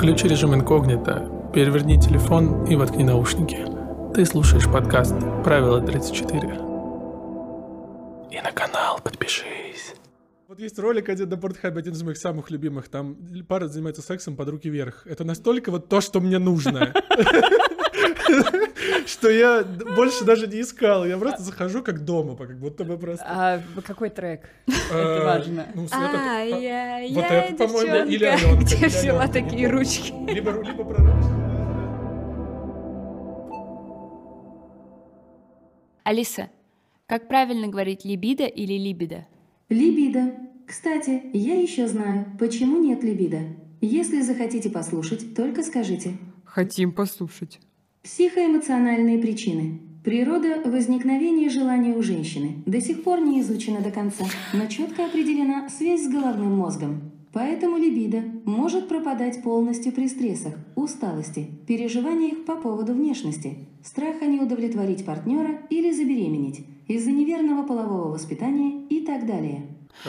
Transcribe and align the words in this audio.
Включи 0.00 0.28
режим 0.28 0.54
инкогнито, 0.54 1.28
переверни 1.52 2.00
телефон 2.00 2.64
и 2.64 2.74
воткни 2.74 3.04
наушники. 3.04 3.58
Ты 4.14 4.24
слушаешь 4.24 4.64
подкаст 4.64 5.14
«Правило 5.44 5.78
34». 5.78 8.30
И 8.30 8.40
на 8.40 8.50
канал 8.50 8.98
подпишись. 9.04 9.94
Вот 10.48 10.58
есть 10.58 10.78
ролик 10.78 11.10
один 11.10 11.28
на 11.28 11.36
Портхабе, 11.36 11.80
один 11.80 11.92
из 11.92 12.02
моих 12.02 12.16
самых 12.16 12.50
любимых. 12.50 12.88
Там 12.88 13.18
пара 13.46 13.68
занимается 13.68 14.00
сексом 14.00 14.36
под 14.36 14.48
руки 14.48 14.70
вверх. 14.70 15.06
Это 15.06 15.24
настолько 15.24 15.70
вот 15.70 15.90
то, 15.90 16.00
что 16.00 16.20
мне 16.20 16.38
нужно. 16.38 16.94
Что 19.06 19.30
я 19.30 19.62
больше 19.96 20.24
даже 20.24 20.46
не 20.46 20.60
искал. 20.60 21.04
Я 21.06 21.18
просто 21.18 21.42
захожу 21.42 21.82
как 21.82 22.04
дома, 22.04 22.36
как 22.36 22.58
будто 22.58 22.84
бы 22.84 22.96
просто. 22.98 23.24
А 23.26 23.60
какой 23.86 24.10
трек? 24.10 24.48
Э, 24.66 24.72
Это 24.98 25.24
важно. 25.24 25.66
Ну, 25.74 25.86
А, 25.90 26.40
этот- 26.44 26.62
я, 26.62 26.96
а, 26.96 26.98
я 27.00 27.14
Вот 27.14 27.24
это, 27.30 27.66
по-моему, 27.68 28.10
или 28.10 28.24
Аленка. 28.26 28.64
где 28.64 28.86
взяла 28.86 29.26
такие 29.28 29.68
ручки. 29.68 30.12
Либо, 30.32 30.50
либо 30.62 30.84
пророчество. 30.84 31.36
Алиса, 36.04 36.50
как 37.06 37.28
правильно 37.28 37.68
говорить 37.68 38.04
либидо 38.04 38.44
или 38.46 38.74
либидо? 38.74 39.26
Либидо. 39.68 40.32
Кстати, 40.66 41.22
я 41.32 41.60
еще 41.60 41.86
знаю, 41.88 42.26
почему 42.38 42.78
нет 42.82 43.02
либидо. 43.02 43.38
Если 43.80 44.20
захотите 44.22 44.70
послушать, 44.70 45.34
только 45.34 45.62
скажите. 45.62 46.16
Хотим 46.44 46.92
послушать. 46.92 47.60
Психоэмоциональные 48.02 49.18
причины. 49.18 49.80
Природа 50.02 50.62
возникновения 50.64 51.50
желания 51.50 51.92
у 51.92 52.02
женщины 52.02 52.62
до 52.64 52.80
сих 52.80 53.02
пор 53.02 53.20
не 53.20 53.42
изучена 53.42 53.82
до 53.82 53.90
конца, 53.90 54.24
но 54.54 54.66
четко 54.68 55.04
определена 55.04 55.68
связь 55.68 56.04
с 56.04 56.08
головным 56.08 56.56
мозгом. 56.56 57.12
Поэтому 57.34 57.76
либидо 57.76 58.22
может 58.46 58.88
пропадать 58.88 59.42
полностью 59.42 59.92
при 59.92 60.08
стрессах, 60.08 60.54
усталости, 60.76 61.46
переживаниях 61.68 62.46
по 62.46 62.56
поводу 62.56 62.94
внешности, 62.94 63.68
страха 63.84 64.24
не 64.24 64.40
удовлетворить 64.40 65.04
партнера 65.04 65.60
или 65.68 65.92
забеременеть, 65.92 66.64
из-за 66.88 67.10
неверного 67.10 67.66
полового 67.66 68.08
воспитания 68.08 68.86
и 68.88 69.04
так 69.04 69.26
далее. 69.26 69.66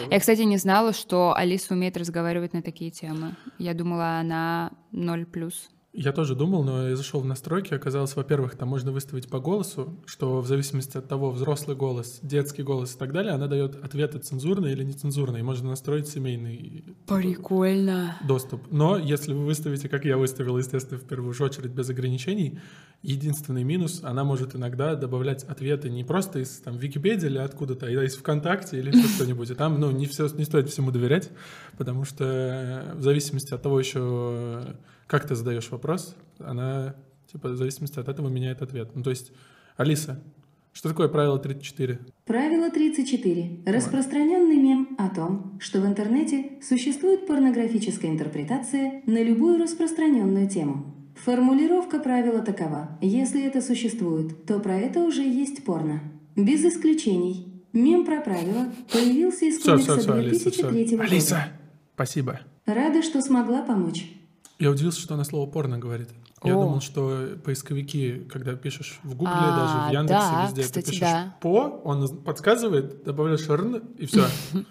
Я, 0.10 0.20
кстати, 0.20 0.44
не 0.44 0.56
знала, 0.56 0.94
что 0.94 1.36
Алиса 1.36 1.74
умеет 1.74 1.98
разговаривать 1.98 2.54
на 2.54 2.62
такие 2.62 2.90
темы. 2.90 3.36
Я 3.58 3.74
думала, 3.74 4.20
она 4.20 4.72
ноль 4.92 5.26
плюс. 5.26 5.70
Я 5.94 6.14
тоже 6.14 6.36
думал, 6.36 6.64
но 6.64 6.88
я 6.88 6.96
зашел 6.96 7.20
в 7.20 7.26
настройки, 7.26 7.74
оказалось, 7.74 8.16
во-первых, 8.16 8.56
там 8.56 8.70
можно 8.70 8.94
выставить 8.94 9.28
по 9.28 9.40
голосу, 9.40 10.00
что 10.06 10.40
в 10.40 10.48
зависимости 10.48 10.98
от 10.98 11.10
того, 11.10 11.32
взрослый 11.32 11.76
голос, 11.76 12.20
детский 12.22 12.64
голос 12.64 12.96
и 12.96 12.98
так 12.98 13.12
далее, 13.12 13.34
она 13.34 13.48
дает 13.48 13.76
ответы 13.84 14.20
цензурные 14.20 14.72
или 14.72 14.86
нецензурные, 14.86 15.44
можно 15.44 15.70
настроить 15.70 16.08
семейный 16.08 16.96
Прикольно. 17.08 18.18
доступ. 18.26 18.72
Но 18.72 18.98
если 18.98 19.34
вы 19.34 19.46
выставите, 19.46 19.90
как 19.90 20.06
я 20.06 20.16
выставил, 20.16 20.58
естественно, 20.58 20.98
в 20.98 21.04
первую 21.04 21.34
же 21.34 21.44
очередь 21.44 21.72
без 21.72 21.90
ограничений, 21.90 22.60
единственный 23.02 23.66
минус, 23.66 24.00
она 24.02 24.24
может 24.24 24.56
иногда 24.56 24.96
добавлять 24.96 25.44
ответы 25.44 25.90
не 25.90 26.06
просто 26.06 26.40
из 26.40 26.52
там, 26.60 26.78
Википедии 26.78 27.26
или 27.26 27.38
откуда-то, 27.38 27.88
а 27.88 27.90
из 27.90 28.16
ВКонтакте 28.16 28.78
или 28.80 28.96
еще 28.96 29.08
что-нибудь. 29.16 29.50
И 29.50 29.56
там, 29.56 29.78
ну, 29.78 29.92
не, 29.92 30.06
все, 30.06 30.28
не 30.28 30.46
стоит 30.46 30.70
всему 30.70 30.92
доверять, 30.92 31.32
потому 31.78 32.06
что 32.06 32.94
в 32.96 33.02
зависимости 33.02 33.54
от 33.54 33.62
того 33.62 33.80
еще, 33.80 34.76
как 35.12 35.28
ты 35.28 35.36
задаешь 35.36 35.70
вопрос, 35.72 36.16
она, 36.40 36.96
типа, 37.30 37.50
в 37.50 37.58
зависимости 37.58 38.00
от 38.00 38.08
этого 38.08 38.30
меняет 38.30 38.62
ответ. 38.62 38.92
Ну, 38.96 39.04
то 39.04 39.10
есть, 39.10 39.34
Алиса, 39.76 40.24
что 40.72 40.88
такое 40.88 41.10
правило 41.10 41.38
34? 41.38 42.00
Правило 42.24 42.72
34. 42.72 43.64
Распространенный 43.66 44.56
мем 44.56 44.96
о 44.98 45.10
том, 45.10 45.60
что 45.60 45.82
в 45.82 45.86
интернете 45.86 46.52
существует 46.62 47.28
порнографическая 47.28 48.10
интерпретация 48.10 49.02
на 49.06 49.22
любую 49.22 49.62
распространенную 49.62 50.48
тему. 50.50 50.96
Формулировка 51.26 52.00
правила 52.00 52.40
такова. 52.42 52.98
Если 53.02 53.46
это 53.46 53.62
существует, 53.62 54.46
то 54.46 54.62
про 54.62 54.78
это 54.78 55.02
уже 55.02 55.24
есть 55.24 55.66
порно. 55.66 56.00
Без 56.38 56.64
исключений. 56.64 57.66
Мем 57.74 58.06
про 58.06 58.22
правила 58.22 58.72
появился 58.94 59.44
из 59.44 59.62
комикса 59.62 59.98
все, 59.98 60.02
все, 60.04 60.14
Алиса, 60.14 60.52
все. 60.52 60.70
2003 60.70 60.96
года. 60.96 61.04
Алиса, 61.04 61.48
спасибо. 61.96 62.40
Рада, 62.66 63.02
что 63.02 63.22
смогла 63.22 63.62
помочь. 63.62 64.21
Я 64.62 64.70
удивился, 64.70 65.02
что 65.02 65.16
она 65.16 65.24
слово 65.24 65.50
порно 65.50 65.80
говорит. 65.80 66.10
Я 66.44 66.56
О. 66.56 66.62
думал, 66.62 66.82
что 66.82 67.30
поисковики, 67.44 68.28
когда 68.32 68.54
пишешь 68.54 69.00
в 69.02 69.16
Гугле, 69.16 69.34
А, 69.34 69.58
даже 69.60 69.90
в 69.90 69.92
Яндексе, 70.00 70.32
да, 70.32 70.46
везде, 70.46 70.62
кстати, 70.62 70.86
ты 70.86 70.92
пишешь 70.92 71.02
да. 71.02 71.36
по, 71.42 71.82
он 71.84 72.08
подсказывает, 72.24 73.04
добавляешь 73.04 73.50
рн, 73.50 73.82
и 73.98 74.06
все. 74.06 74.26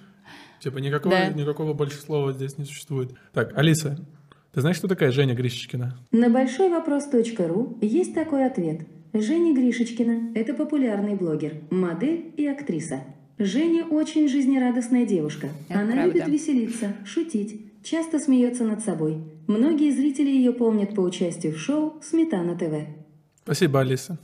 Типа 0.61 0.79
никакого, 0.79 1.15
Да. 1.15 1.29
никакого 1.31 1.75
больше 1.75 1.97
слова 1.99 2.33
здесь 2.33 2.57
не 2.57 2.67
существует. 2.67 3.15
Так, 3.33 3.57
Алиса, 3.59 3.99
ты 4.53 4.61
знаешь, 4.61 4.79
кто 4.79 4.87
такая 4.87 5.11
Женя 5.11 5.35
Гришечкина? 5.35 5.99
На 6.13 6.29
большой 6.31 6.69
вопрос.ру 6.71 7.79
есть 7.81 8.15
такой 8.15 8.47
ответ. 8.47 8.87
Женя 9.13 9.55
Гришечкина– 9.57 10.33
это 10.37 10.55
популярный 10.55 11.17
блогер, 11.17 11.63
модель 11.71 12.33
и 12.37 12.47
актриса. 12.47 13.01
Женя 13.39 13.87
очень 13.87 14.29
жизнерадостная 14.29 15.05
девушка. 15.05 15.49
Это 15.69 15.81
Она 15.81 15.93
правда. 15.95 16.13
любит 16.13 16.29
веселиться, 16.29 16.95
шутить, 17.05 17.70
часто 17.83 18.19
смеется 18.19 18.65
над 18.65 18.83
собой. 18.83 19.23
Многие 19.47 19.91
зрители 19.91 20.29
ее 20.31 20.53
помнят 20.53 20.95
по 20.95 21.01
участию 21.01 21.55
в 21.55 21.59
шоу 21.59 22.01
«Сметана 22.03 22.57
ТВ». 22.57 22.87
Спасибо, 23.43 23.81
Алиса. 23.81 24.19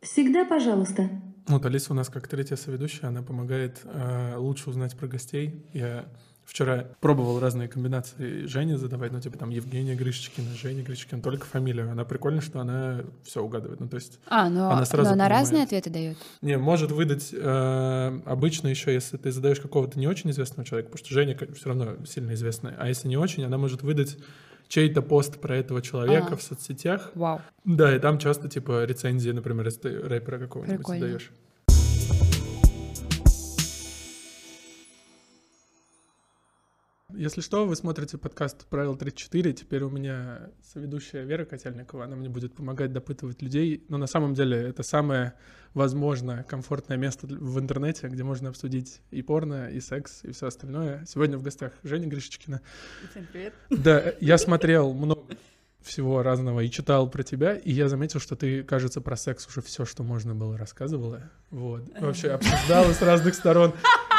Всегда 0.00 0.44
пожалуйста. 0.44 1.08
Вот 1.46 1.64
Алиса 1.66 1.92
у 1.92 1.96
нас 1.96 2.08
как 2.08 2.28
третья 2.28 2.56
соведущая, 2.56 3.08
она 3.08 3.22
помогает 3.22 3.80
э, 3.84 4.36
лучше 4.36 4.70
узнать 4.70 4.96
про 4.96 5.06
гостей. 5.06 5.64
Я 5.72 6.06
вчера 6.44 6.86
пробовал 7.00 7.40
разные 7.40 7.68
комбинации 7.68 8.46
Жени 8.46 8.74
задавать, 8.76 9.12
ну 9.12 9.20
типа 9.20 9.38
там 9.38 9.50
Евгения 9.50 9.94
Гришечкина, 9.94 10.48
Женя 10.54 10.82
Гришечкина, 10.82 11.22
только 11.22 11.46
фамилию. 11.46 11.90
Она 11.90 12.04
прикольно, 12.04 12.40
что 12.40 12.60
она 12.60 13.00
все 13.24 13.42
угадывает. 13.42 13.80
Ну 13.80 13.88
то 13.88 13.96
есть 13.96 14.18
А, 14.26 14.48
но 14.48 14.70
Она 14.70 14.84
сразу 14.84 15.08
но 15.08 15.12
она 15.14 15.24
понимает. 15.24 15.42
разные 15.42 15.62
ответы 15.64 15.90
дает. 15.90 16.16
Не, 16.42 16.58
может 16.58 16.90
выдать 16.92 17.30
э, 17.32 18.20
обычно 18.26 18.68
еще, 18.68 18.92
если 18.92 19.16
ты 19.16 19.32
задаешь 19.32 19.60
какого-то 19.60 19.98
не 19.98 20.06
очень 20.06 20.30
известного 20.30 20.64
человека, 20.66 20.90
потому 20.90 21.04
что 21.04 21.14
Женя 21.14 21.36
все 21.54 21.68
равно 21.68 21.96
сильно 22.06 22.34
известная, 22.34 22.74
а 22.78 22.88
если 22.88 23.08
не 23.08 23.16
очень, 23.16 23.44
она 23.44 23.58
может 23.58 23.82
выдать 23.82 24.16
чей-то 24.68 25.02
пост 25.02 25.40
про 25.40 25.56
этого 25.56 25.82
человека 25.82 26.26
Ага. 26.28 26.36
в 26.36 26.42
соцсетях. 26.42 27.10
Вау. 27.14 27.40
Да, 27.64 27.94
и 27.94 27.98
там 27.98 28.18
часто 28.18 28.48
типа 28.48 28.84
рецензии, 28.84 29.30
например, 29.30 29.66
если 29.66 29.80
ты 29.80 30.00
рэпера 30.00 30.38
какого-нибудь 30.38 30.76
Прикольно. 30.78 31.00
задаешь. 31.00 31.30
Если 37.16 37.42
что, 37.42 37.64
вы 37.64 37.76
смотрите 37.76 38.18
подкаст 38.18 38.66
«Правило 38.66 38.96
34». 38.96 39.52
Теперь 39.52 39.82
у 39.84 39.90
меня 39.90 40.50
соведущая 40.62 41.22
Вера 41.22 41.44
Котельникова. 41.44 42.04
Она 42.04 42.16
мне 42.16 42.28
будет 42.28 42.54
помогать 42.54 42.92
допытывать 42.92 43.40
людей. 43.40 43.84
Но 43.88 43.98
на 43.98 44.08
самом 44.08 44.34
деле 44.34 44.56
это 44.56 44.82
самое, 44.82 45.34
возможно, 45.74 46.42
комфортное 46.42 46.96
место 46.96 47.28
в 47.28 47.60
интернете, 47.60 48.08
где 48.08 48.24
можно 48.24 48.48
обсудить 48.48 49.00
и 49.12 49.22
порно, 49.22 49.70
и 49.70 49.80
секс, 49.80 50.24
и 50.24 50.32
все 50.32 50.48
остальное. 50.48 51.04
Сегодня 51.06 51.38
в 51.38 51.42
гостях 51.42 51.72
Женя 51.84 52.08
Гришечкина. 52.08 52.60
Всем 53.10 53.26
привет. 53.32 53.54
Да, 53.70 54.14
я 54.20 54.36
смотрел 54.36 54.92
много 54.92 55.22
всего 55.84 56.22
разного 56.22 56.60
и 56.60 56.70
читал 56.70 57.08
про 57.08 57.22
тебя, 57.22 57.54
и 57.54 57.72
я 57.72 57.88
заметил, 57.88 58.20
что 58.20 58.36
ты, 58.36 58.62
кажется, 58.62 59.00
про 59.00 59.16
секс 59.16 59.46
уже 59.46 59.60
все, 59.62 59.84
что 59.84 60.02
можно 60.02 60.34
было, 60.34 60.56
рассказывала. 60.56 61.30
Вот. 61.50 61.82
Вообще 62.00 62.30
обсуждала 62.30 62.92
с 62.92 63.02
разных 63.02 63.34
сторон. 63.34 63.72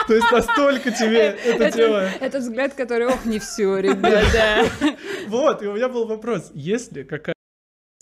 То 0.08 0.14
есть 0.14 0.32
настолько 0.32 0.92
тебе 0.92 1.36
эта 1.44 1.72
тема... 1.72 2.10
Это 2.20 2.40
взгляд, 2.40 2.74
который, 2.74 3.08
ох, 3.08 3.26
не 3.26 3.40
все, 3.40 3.80
ребята. 3.80 4.70
Вот, 5.28 5.64
и 5.64 5.68
у 5.68 5.74
меня 5.74 5.90
был 5.90 6.06
вопрос. 6.06 6.52
Есть 6.54 6.92
ли 6.92 7.04
какая 7.04 7.35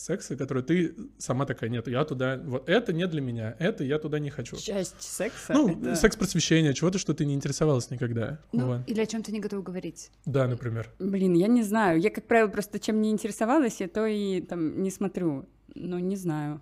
секса, 0.04 0.36
которую 0.36 0.64
ты 0.64 0.96
сама 1.18 1.46
такая, 1.46 1.70
нет, 1.70 1.88
я 1.88 2.04
туда... 2.04 2.40
Вот 2.44 2.70
это 2.70 2.94
не 2.94 3.08
для 3.08 3.22
меня, 3.22 3.56
это 3.60 3.84
я 3.84 3.98
туда 4.00 4.20
не 4.20 4.30
хочу. 4.30 4.58
Часть 4.58 5.02
секса. 5.02 5.54
Ну, 5.54 5.70
это- 5.70 5.96
секс-просвещение, 5.96 6.74
чего-то, 6.74 6.98
что 7.00 7.14
ты 7.14 7.26
не 7.26 7.34
интересовалась 7.34 7.90
никогда. 7.90 8.40
Ну, 8.52 8.68
Вот. 8.68 8.82
или 8.88 9.00
о 9.02 9.06
чем 9.06 9.24
ты 9.24 9.32
не 9.32 9.40
готов 9.40 9.64
говорить. 9.64 10.12
Да, 10.26 10.48
например. 10.48 10.92
Блин, 11.00 11.34
я 11.34 11.48
не 11.48 11.64
знаю. 11.64 12.00
Я, 12.00 12.10
как 12.10 12.28
правило, 12.28 12.48
просто 12.50 12.80
чем 12.80 13.02
не 13.02 13.10
интересовалась, 13.12 13.80
я 13.80 13.88
то 13.88 14.06
и 14.06 14.42
там 14.42 14.84
не 14.84 14.92
смотрю. 14.92 15.48
Ну, 15.76 15.98
не 16.00 16.16
знаю. 16.18 16.62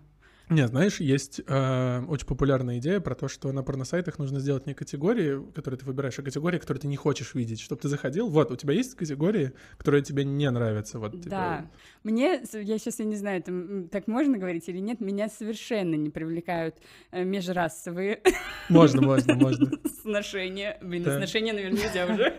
Не, 0.51 0.67
знаешь, 0.67 0.99
есть 0.99 1.39
э, 1.47 2.03
очень 2.09 2.27
популярная 2.27 2.77
идея 2.79 2.99
про 2.99 3.15
то, 3.15 3.29
что 3.29 3.53
на 3.53 3.63
порносайтах 3.63 4.19
нужно 4.19 4.41
сделать 4.41 4.67
не 4.67 4.73
категории, 4.73 5.41
которые 5.53 5.79
ты 5.79 5.85
выбираешь, 5.85 6.19
а 6.19 6.23
категории, 6.23 6.57
которые 6.57 6.81
ты 6.81 6.87
не 6.89 6.97
хочешь 6.97 7.33
видеть, 7.35 7.61
чтобы 7.61 7.79
ты 7.81 7.87
заходил. 7.87 8.27
Вот, 8.27 8.51
у 8.51 8.57
тебя 8.57 8.73
есть 8.73 8.95
категории, 8.95 9.53
которые 9.77 10.03
тебе 10.03 10.25
не 10.25 10.51
нравятся. 10.51 10.99
Вот, 10.99 11.13
типа, 11.13 11.29
Да. 11.29 11.71
Мне, 12.03 12.41
я 12.51 12.77
сейчас, 12.77 12.99
я 12.99 13.05
не 13.05 13.15
знаю, 13.15 13.41
там, 13.41 13.61
м, 13.83 13.87
так 13.87 14.07
можно 14.07 14.37
говорить 14.37 14.67
или 14.67 14.79
нет, 14.79 14.99
меня 14.99 15.29
совершенно 15.29 15.95
не 15.95 16.09
привлекают 16.09 16.75
э, 17.11 17.23
межрасовые 17.23 18.21
Можно, 18.67 19.01
можно, 19.03 19.35
можно. 19.35 19.71
сношения. 20.01 20.77
Блин, 20.81 21.03
Да. 21.03 21.15
сношения, 21.15 21.53
наверное, 21.53 21.81
нельзя 21.81 22.05
уже. 22.05 22.35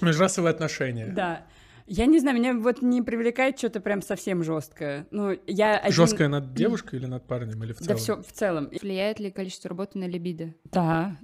Межрасовые 0.00 0.52
отношения. 0.52 1.08
Да. 1.08 1.44
Я 1.86 2.06
не 2.06 2.18
знаю, 2.18 2.36
меня 2.36 2.54
вот 2.54 2.82
не 2.82 3.00
привлекает 3.02 3.58
что-то 3.58 3.80
прям 3.80 4.02
совсем 4.02 4.42
жесткое. 4.42 5.06
Ну, 5.10 5.36
я 5.46 5.76
один- 5.78 5.92
Жесткая 5.92 6.28
над 6.28 6.52
девушкой 6.54 6.96
или 6.96 7.06
над 7.06 7.26
парнем, 7.26 7.62
или 7.62 7.72
в 7.72 7.78
Да 7.78 7.84
целом? 7.96 7.98
все 7.98 8.22
в 8.22 8.32
целом. 8.32 8.68
Влияет 8.82 9.20
ли 9.20 9.30
количество 9.30 9.68
работы 9.70 9.98
на 9.98 10.06
либидо? 10.08 10.52
Да, 10.72 11.16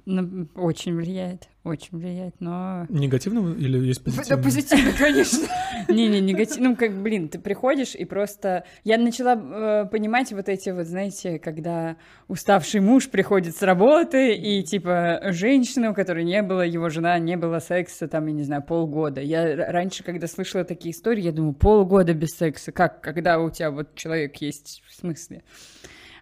очень 0.54 0.94
влияет, 0.94 1.48
очень 1.64 1.96
влияет, 1.98 2.34
но... 2.40 2.86
Негативного 2.88 3.54
или 3.54 3.78
есть 3.78 4.02
Да 4.04 4.10
позитивного? 4.10 4.42
позитивно, 4.42 4.92
конечно. 4.98 5.48
Не-не, 5.88 6.20
негатив. 6.20 6.58
Ну, 6.58 6.74
как, 6.74 6.92
блин, 7.00 7.28
ты 7.28 7.38
приходишь 7.38 7.94
и 7.94 8.04
просто... 8.04 8.64
Я 8.82 8.98
начала 8.98 9.34
э, 9.34 9.86
понимать 9.86 10.32
вот 10.32 10.48
эти 10.48 10.70
вот, 10.70 10.86
знаете, 10.86 11.38
когда 11.38 11.96
уставший 12.26 12.80
муж 12.80 13.08
приходит 13.10 13.56
с 13.56 13.62
работы, 13.62 14.34
и, 14.34 14.64
типа, 14.64 15.20
женщина, 15.26 15.90
у 15.90 15.94
которой 15.94 16.24
не 16.24 16.42
было, 16.42 16.62
его 16.62 16.88
жена, 16.88 17.16
не 17.20 17.36
было 17.36 17.60
секса, 17.60 18.08
там, 18.08 18.26
я 18.26 18.32
не 18.32 18.42
знаю, 18.42 18.62
полгода. 18.62 19.20
Я 19.20 19.70
раньше, 19.70 20.02
когда 20.02 20.26
слышала 20.26 20.64
такие 20.64 20.92
истории, 20.92 21.22
я 21.22 21.32
думаю, 21.32 21.54
полгода 21.54 22.12
без 22.12 22.30
секса. 22.36 22.72
Как, 22.72 23.00
когда 23.00 23.38
у 23.38 23.50
тебя 23.50 23.70
вот 23.70 23.94
человек 23.94 24.36
есть, 24.36 24.82
в 24.88 24.94
смысле? 24.96 25.42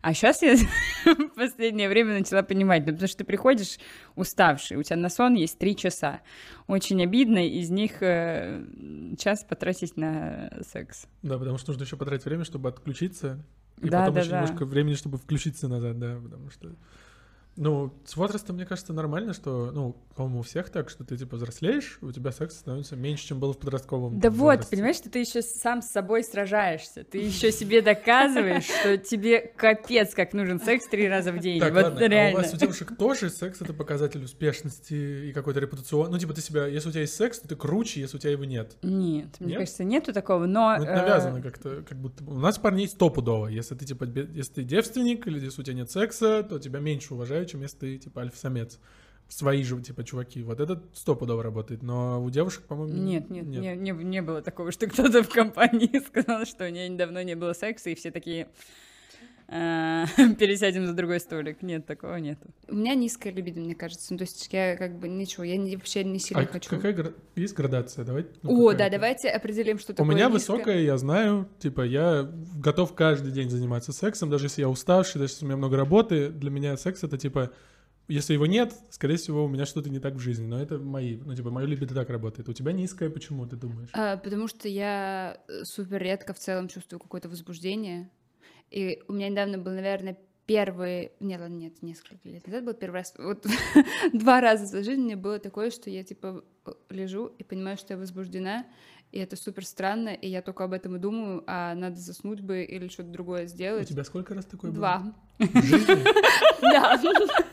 А 0.03 0.15
сейчас 0.15 0.41
я 0.43 0.57
в 1.05 1.35
последнее 1.35 1.89
время 1.89 2.19
начала 2.19 2.43
понимать, 2.43 2.85
да, 2.85 2.93
потому 2.93 3.09
что 3.09 3.19
ты 3.19 3.25
приходишь 3.25 3.79
уставший, 4.17 4.79
у 4.79 4.83
тебя 4.83 4.97
на 4.97 5.11
сон 5.11 5.35
есть 5.35 5.59
три 5.59 5.77
часа. 5.77 6.21
Очень 6.67 7.03
обидно 7.03 7.47
из 7.47 7.71
них 7.71 8.03
э, 8.03 8.65
час 9.19 9.45
потратить 9.45 9.97
на 9.97 10.51
секс. 10.63 11.07
Да, 11.23 11.39
потому 11.39 11.59
что 11.59 11.71
нужно 11.71 11.85
еще 11.85 11.97
потратить 11.97 12.25
время, 12.25 12.45
чтобы 12.45 12.71
отключиться. 12.71 13.45
И 13.83 13.89
Да, 13.89 14.01
потом 14.01 14.15
да, 14.15 14.21
еще 14.21 14.31
да. 14.31 14.41
немножко 14.43 14.65
времени, 14.65 14.95
чтобы 14.95 15.19
включиться 15.19 15.69
назад, 15.69 15.99
да, 15.99 16.19
потому 16.23 16.51
что... 16.51 16.75
Ну, 17.61 17.93
с 18.07 18.17
возрастом, 18.17 18.57
мне 18.57 18.65
кажется, 18.65 18.95
нормально, 18.95 19.35
что, 19.35 19.71
ну, 19.71 19.95
по-моему, 20.17 20.41
у 20.41 20.43
всех 20.43 20.71
так, 20.71 20.89
что 20.89 21.05
ты, 21.05 21.19
типа, 21.19 21.37
взрослеешь, 21.37 21.99
у 22.01 22.11
тебя 22.11 22.33
секс 22.33 22.57
становится 22.57 22.97
меньше, 22.97 23.27
чем 23.27 23.39
было 23.39 23.53
в 23.53 23.59
подростковом 23.59 24.19
Да 24.19 24.29
там, 24.29 24.39
вот, 24.39 24.47
возрасте. 24.47 24.77
понимаешь, 24.77 24.97
что 24.97 25.11
ты 25.11 25.19
еще 25.19 25.43
сам 25.43 25.83
с 25.83 25.89
собой 25.89 26.25
сражаешься. 26.25 27.05
Ты 27.05 27.19
еще 27.19 27.53
себе 27.53 27.83
доказываешь, 27.83 28.65
что 28.65 28.97
тебе 28.97 29.41
капец, 29.41 30.15
как 30.15 30.33
нужен 30.33 30.59
секс 30.59 30.87
три 30.89 31.07
раза 31.07 31.33
в 31.33 31.39
день. 31.39 31.61
Так, 31.61 31.75
вот 31.75 31.83
ладно, 31.83 32.01
а 32.01 32.09
реально. 32.09 32.39
у 32.39 32.43
вас 32.43 32.55
у 32.55 32.57
девушек 32.57 32.97
тоже 32.97 33.29
секс— 33.29 33.59
это 33.61 33.75
показатель 33.75 34.25
успешности 34.25 35.29
и 35.29 35.33
какой-то 35.35 35.61
репутацион... 35.61 36.11
Ну, 36.11 36.19
типа, 36.19 36.33
ты 36.33 36.41
себя... 36.41 36.67
Если 36.67 36.89
у 36.89 36.93
тебя 36.93 37.03
есть 37.03 37.15
секс, 37.15 37.41
то 37.41 37.49
ты 37.49 37.57
круче, 37.57 38.01
если 38.01 38.17
у 38.17 38.21
тебя 38.21 38.33
его 38.33 38.47
нет. 38.47 38.79
Нет, 38.81 39.37
мне 39.39 39.51
Нет? 39.51 39.59
кажется, 39.59 39.85
нету 39.85 40.15
такого, 40.15 40.47
но... 40.47 40.79
Ну, 40.79 40.85
это 40.85 40.95
навязано 40.95 41.43
как-то, 41.43 41.85
как 41.87 41.99
будто... 41.99 42.25
У 42.25 42.39
нас 42.39 42.57
парней 42.57 42.89
стопудово. 42.89 43.49
Если 43.49 43.75
ты, 43.75 43.85
типа, 43.85 44.05
если 44.05 44.55
ты 44.55 44.65
девственник 44.65 45.27
или 45.27 45.45
если 45.45 45.61
у 45.61 45.65
тебя 45.65 45.77
нет 45.77 45.91
секса, 45.91 46.43
то 46.43 46.59
тебя 46.59 46.81
меньше 46.81 47.13
уважают, 47.13 47.50
чем 47.51 47.63
если 47.63 47.79
ты, 47.79 47.99
типа, 47.99 48.23
альфа-самец. 48.23 48.79
Свои 49.29 49.63
же, 49.63 49.81
типа, 49.81 50.03
чуваки. 50.03 50.43
Вот 50.43 50.59
это 50.59 50.83
стопудово 50.93 51.43
работает. 51.43 51.83
Но 51.83 52.23
у 52.23 52.31
девушек, 52.31 52.65
по-моему... 52.65 52.95
Нет, 52.95 53.31
нет, 53.31 53.47
Не, 53.47 53.77
не, 53.77 53.93
не 53.93 54.23
было 54.23 54.43
такого, 54.43 54.73
что 54.73 54.89
кто-то 54.89 55.23
в 55.23 55.29
компании 55.29 56.01
сказал, 56.07 56.45
что 56.47 56.65
у 56.65 56.69
нее 56.69 56.91
давно 56.91 57.23
не 57.23 57.37
было 57.37 57.53
секса, 57.53 57.91
и 57.91 57.95
все 57.95 58.11
такие 58.11 58.45
«А, 58.45 58.49
пересядем 60.39 60.87
за 60.87 60.93
другой 60.95 61.19
столик. 61.19 61.61
Нет, 61.63 61.85
такого 61.87 62.17
нету. 62.17 62.49
У 62.69 62.75
меня 62.77 62.95
низкая 62.95 63.33
либидо, 63.33 63.61
мне 63.61 63.75
кажется. 63.75 64.13
Ну, 64.13 64.19
то 64.19 64.23
есть 64.23 64.49
я 64.53 64.77
как 64.77 64.99
бы 64.99 65.09
ничего, 65.09 65.43
я 65.45 65.57
не- 65.57 65.77
вообще 65.77 66.05
не 66.05 66.19
сильно 66.21 66.45
А 66.45 66.47
хочу. 66.47 66.71
какая 66.71 66.93
гра- 66.93 67.13
есть 67.35 67.55
градация? 67.55 68.05
Давай. 68.05 68.27
ну, 68.43 68.65
О, 68.67 68.73
да, 68.75 68.87
это? 68.87 68.97
давайте 68.97 69.29
определим, 69.29 69.79
что 69.79 69.93
У 69.93 69.97
такое 69.97 70.15
меня 70.15 70.27
низкая. 70.29 70.57
высокая, 70.57 70.81
я 70.83 70.97
знаю, 70.99 71.49
типа, 71.59 71.83
я 71.83 72.31
готов 72.57 72.95
каждый 72.95 73.33
день 73.33 73.51
заниматься 73.51 73.93
сексом, 73.93 74.31
даже 74.31 74.47
если 74.47 74.61
я 74.63 74.69
уставший, 74.69 75.19
даже 75.21 75.33
если 75.33 75.45
у 75.45 75.49
меня 75.49 75.57
много 75.57 75.77
работы, 75.77 76.31
для 76.31 76.51
меня 76.51 76.77
секс 76.77 77.03
это, 77.03 77.19
типа, 77.19 77.51
если 78.07 78.35
его 78.35 78.47
нет, 78.47 78.73
скорее 78.91 79.17
всего, 79.17 79.45
у 79.45 79.49
меня 79.49 79.67
что-то 79.67 79.89
не 79.91 79.99
так 80.01 80.15
в 80.15 80.19
жизни, 80.21 80.47
но 80.47 80.61
это 80.61 80.79
мои, 80.79 81.17
ну, 81.17 81.35
типа, 81.35 81.51
мое 81.51 81.67
либидо 81.67 81.95
так 81.95 82.09
работает. 82.11 82.49
У 82.49 82.53
тебя 82.53 82.73
низкая, 82.73 83.09
почему, 83.11 83.47
ты 83.47 83.57
думаешь? 83.57 83.89
А, 83.93 84.17
потому 84.17 84.47
что 84.49 84.69
я 84.69 85.39
э, 85.49 85.65
супер 85.65 86.03
редко 86.03 86.35
в 86.35 86.39
целом 86.39 86.69
чувствую 86.69 86.99
какое-то 87.01 87.29
возбуждение. 87.29 88.11
И 88.71 89.03
у 89.09 89.13
меня 89.13 89.29
недавно 89.29 89.59
был, 89.59 89.73
наверное, 89.73 90.17
первый... 90.47 91.13
Нет, 91.21 91.41
ладно, 91.41 91.55
нет, 91.55 91.83
несколько 91.83 92.29
лет 92.29 92.47
назад 92.47 92.65
был 92.65 92.75
первый 92.75 92.97
раз. 92.97 93.15
Вот 93.19 93.47
два 94.13 94.41
раза 94.41 94.67
за 94.67 94.83
жизнь 94.83 95.03
мне 95.03 95.17
было 95.17 95.39
такое, 95.39 95.71
что 95.71 95.91
я, 95.91 96.03
типа, 96.03 96.45
лежу 96.89 97.27
и 97.39 97.45
понимаю, 97.45 97.77
что 97.77 97.95
я 97.95 97.99
возбуждена, 97.99 98.67
и 99.13 99.19
это 99.19 99.37
супер 99.37 99.65
странно, 99.65 100.11
и 100.11 100.29
я 100.29 100.41
только 100.41 100.65
об 100.65 100.73
этом 100.73 100.97
и 100.97 100.99
думаю, 100.99 101.43
а 101.47 101.75
надо 101.75 101.97
заснуть 101.97 102.41
бы 102.41 102.63
или 102.63 102.89
что-то 102.89 103.09
другое 103.11 103.45
У 103.45 103.49
сделать. 103.49 103.89
тебя 103.89 104.05
сколько 104.05 104.35
раз 104.35 104.45
такое 104.45 104.71
было? 104.71 104.79
Два. 104.79 105.15
В 105.39 105.63
жизни? 105.65 106.05
Да. 106.63 107.01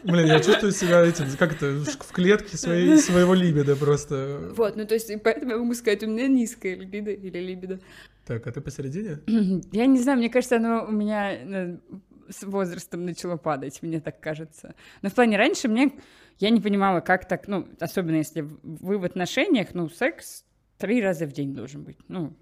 Блин, 0.04 0.28
я 0.28 0.40
чувствую 0.42 0.74
себя 0.74 1.02
этим, 1.02 1.26
как 1.40 1.54
это, 1.54 1.80
в 1.80 2.12
клетке 2.12 2.58
своей, 2.58 2.98
своего 2.98 3.34
либидо 3.34 3.76
просто. 3.76 4.52
Вот, 4.54 4.76
ну 4.76 4.86
то 4.86 4.94
есть, 4.94 5.10
поэтому 5.24 5.52
я 5.52 5.58
могу 5.58 5.74
сказать, 5.74 6.04
у 6.04 6.08
меня 6.08 6.28
низкая 6.28 6.76
либидо 6.76 7.12
или 7.12 7.40
либидо. 7.40 7.80
Так, 8.26 8.46
а 8.46 8.52
ты 8.52 8.60
посередине? 8.60 9.20
Я 9.72 9.86
не 9.86 10.02
знаю, 10.02 10.18
мне 10.18 10.30
кажется, 10.30 10.58
оно 10.58 10.86
у 10.86 10.92
меня 10.92 11.32
э, 11.32 11.78
с 12.30 12.44
возрастом 12.44 13.06
начало 13.06 13.38
падать, 13.38 13.82
мне 13.82 14.02
так 14.02 14.20
кажется. 14.20 14.76
Но 15.02 15.10
в 15.10 15.14
плане 15.14 15.38
раньше 15.38 15.70
мне... 15.70 15.94
Я 16.38 16.50
не 16.50 16.60
понимала, 16.60 17.00
как 17.00 17.28
так, 17.28 17.48
ну, 17.48 17.68
особенно 17.80 18.18
если 18.18 18.42
вы 18.42 19.00
в 19.00 19.06
отношениях, 19.06 19.70
ну, 19.74 19.90
секс 19.90 20.44
три 20.78 21.02
раза 21.02 21.26
в 21.26 21.32
день 21.32 21.54
должен 21.54 21.84
быть. 21.84 21.98
Ну, 22.08 22.34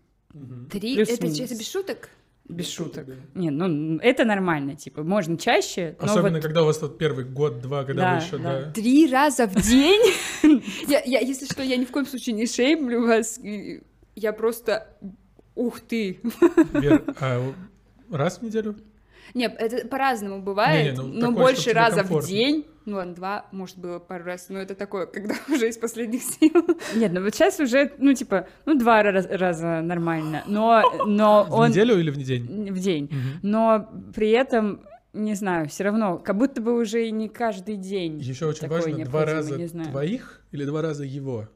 Три? 0.70 0.96
Плюс-минус. 0.96 1.40
Это, 1.40 1.44
это 1.46 1.56
без 1.60 1.72
шуток? 1.72 2.10
без 2.48 2.70
шуток. 2.70 3.08
да. 3.08 3.14
Не, 3.34 3.50
ну, 3.50 3.98
это 4.00 4.24
нормально, 4.24 4.76
типа, 4.76 5.02
можно 5.04 5.38
чаще, 5.38 5.96
но 6.00 6.06
Особенно, 6.06 6.34
вот- 6.36 6.44
когда 6.44 6.62
у 6.62 6.66
вас 6.66 6.78
тут 6.78 6.98
первый 6.98 7.26
год-два, 7.26 7.84
когда 7.86 8.02
Да, 8.04 8.20
вы 8.20 8.26
еще, 8.26 8.38
да. 8.38 8.66
да. 8.66 8.72
Три 8.72 9.10
раза 9.10 9.48
в 9.48 9.56
день? 9.56 10.14
Я, 10.88 11.02
я, 11.06 11.20
если 11.20 11.46
что, 11.46 11.64
я 11.64 11.76
ни 11.78 11.86
в 11.86 11.92
коем 11.92 12.06
случае 12.06 12.36
не 12.36 12.46
шеймлю 12.46 13.08
вас. 13.08 13.40
Я 14.16 14.32
просто... 14.34 14.96
Ух 15.56 15.80
ты. 15.80 16.20
Вер, 16.74 17.04
а 17.20 17.54
раз 18.12 18.38
в 18.40 18.42
неделю? 18.44 18.76
Нет, 19.34 19.56
это 19.58 19.88
по-разному 19.88 20.42
бывает, 20.42 20.98
ну, 20.98 21.08
но 21.08 21.28
такое, 21.30 21.36
больше 21.46 21.72
раза 21.72 22.04
в 22.04 22.28
день. 22.28 22.66
Ну 22.86 22.98
ладно, 22.98 23.16
два, 23.16 23.46
может, 23.52 23.78
было 23.78 23.98
пару 24.00 24.26
раз, 24.26 24.48
но 24.50 24.60
это 24.60 24.76
такое, 24.76 25.06
когда 25.14 25.36
уже 25.50 25.70
из 25.70 25.78
последних 25.78 26.22
сил. 26.22 26.52
Нет, 26.96 27.12
ну 27.14 27.24
вот 27.24 27.34
сейчас 27.34 27.60
уже, 27.60 27.92
ну, 27.98 28.14
типа, 28.14 28.48
ну, 28.66 28.78
два 28.78 29.02
раз- 29.04 29.28
раза 29.30 29.82
нормально, 29.82 30.44
но, 30.48 30.84
но 31.08 31.46
В 31.50 31.54
он... 31.54 31.70
неделю 31.70 32.00
или 32.00 32.12
в 32.12 32.18
день? 32.18 32.72
В 32.72 32.80
день. 32.80 33.06
Мгм. 33.06 33.40
Но 33.42 33.90
при 34.14 34.30
этом, 34.32 34.82
не 35.14 35.34
знаю, 35.34 35.68
все 35.68 35.84
равно, 35.86 36.18
как 36.20 36.38
будто 36.38 36.62
бы 36.62 36.74
уже 36.80 37.08
и 37.08 37.12
не 37.12 37.28
каждый 37.30 37.76
день. 37.78 38.20
Еще 38.20 38.46
очень 38.46 38.62
такое 38.62 38.82
важно, 38.82 39.06
два 39.06 39.26
раза 39.26 39.58
не 39.58 39.68
знаю. 39.68 39.90
твоих 39.90 40.42
или 40.52 40.64
два 40.66 40.82
раза 40.82 41.04
его? 41.04 41.50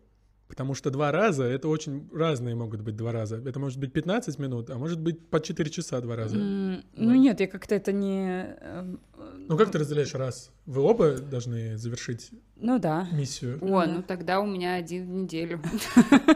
Потому 0.48 0.74
что 0.74 0.90
два 0.90 1.12
раза— 1.12 1.44
это 1.46 1.68
очень 1.68 2.10
разные 2.12 2.56
могут 2.56 2.82
быть 2.82 2.96
два 2.96 3.12
раза. 3.12 3.36
Это 3.38 3.60
может 3.60 3.78
быть 3.80 3.94
15 3.94 4.40
минут, 4.40 4.72
а 4.72 4.80
может 4.80 5.00
быть 5.00 5.30
по 5.30 5.40
4 5.40 5.70
часа 5.70 6.02
два 6.02 6.16
раза. 6.16 6.38
М, 6.38 6.84
Ну 6.96 7.14
нет, 7.14 7.40
я 7.40 7.46
как-то 7.46 7.76
это 7.76 7.92
не... 7.92 8.56
Ну 9.50 9.58
как 9.58 9.72
ты 9.72 9.80
разделяешь 9.80 10.14
раз? 10.14 10.52
Вы 10.68 10.82
оба 10.84 11.14
должны 11.18 11.76
завершить 11.76 12.30
Ну 12.56 12.78
да. 12.78 13.08
миссию? 13.12 13.58
О, 13.62 13.86
ну 13.88 14.04
тогда 14.04 14.42
у 14.42 14.46
меня 14.46 14.76
один 14.76 15.08
в 15.08 15.10
неделю. 15.10 15.60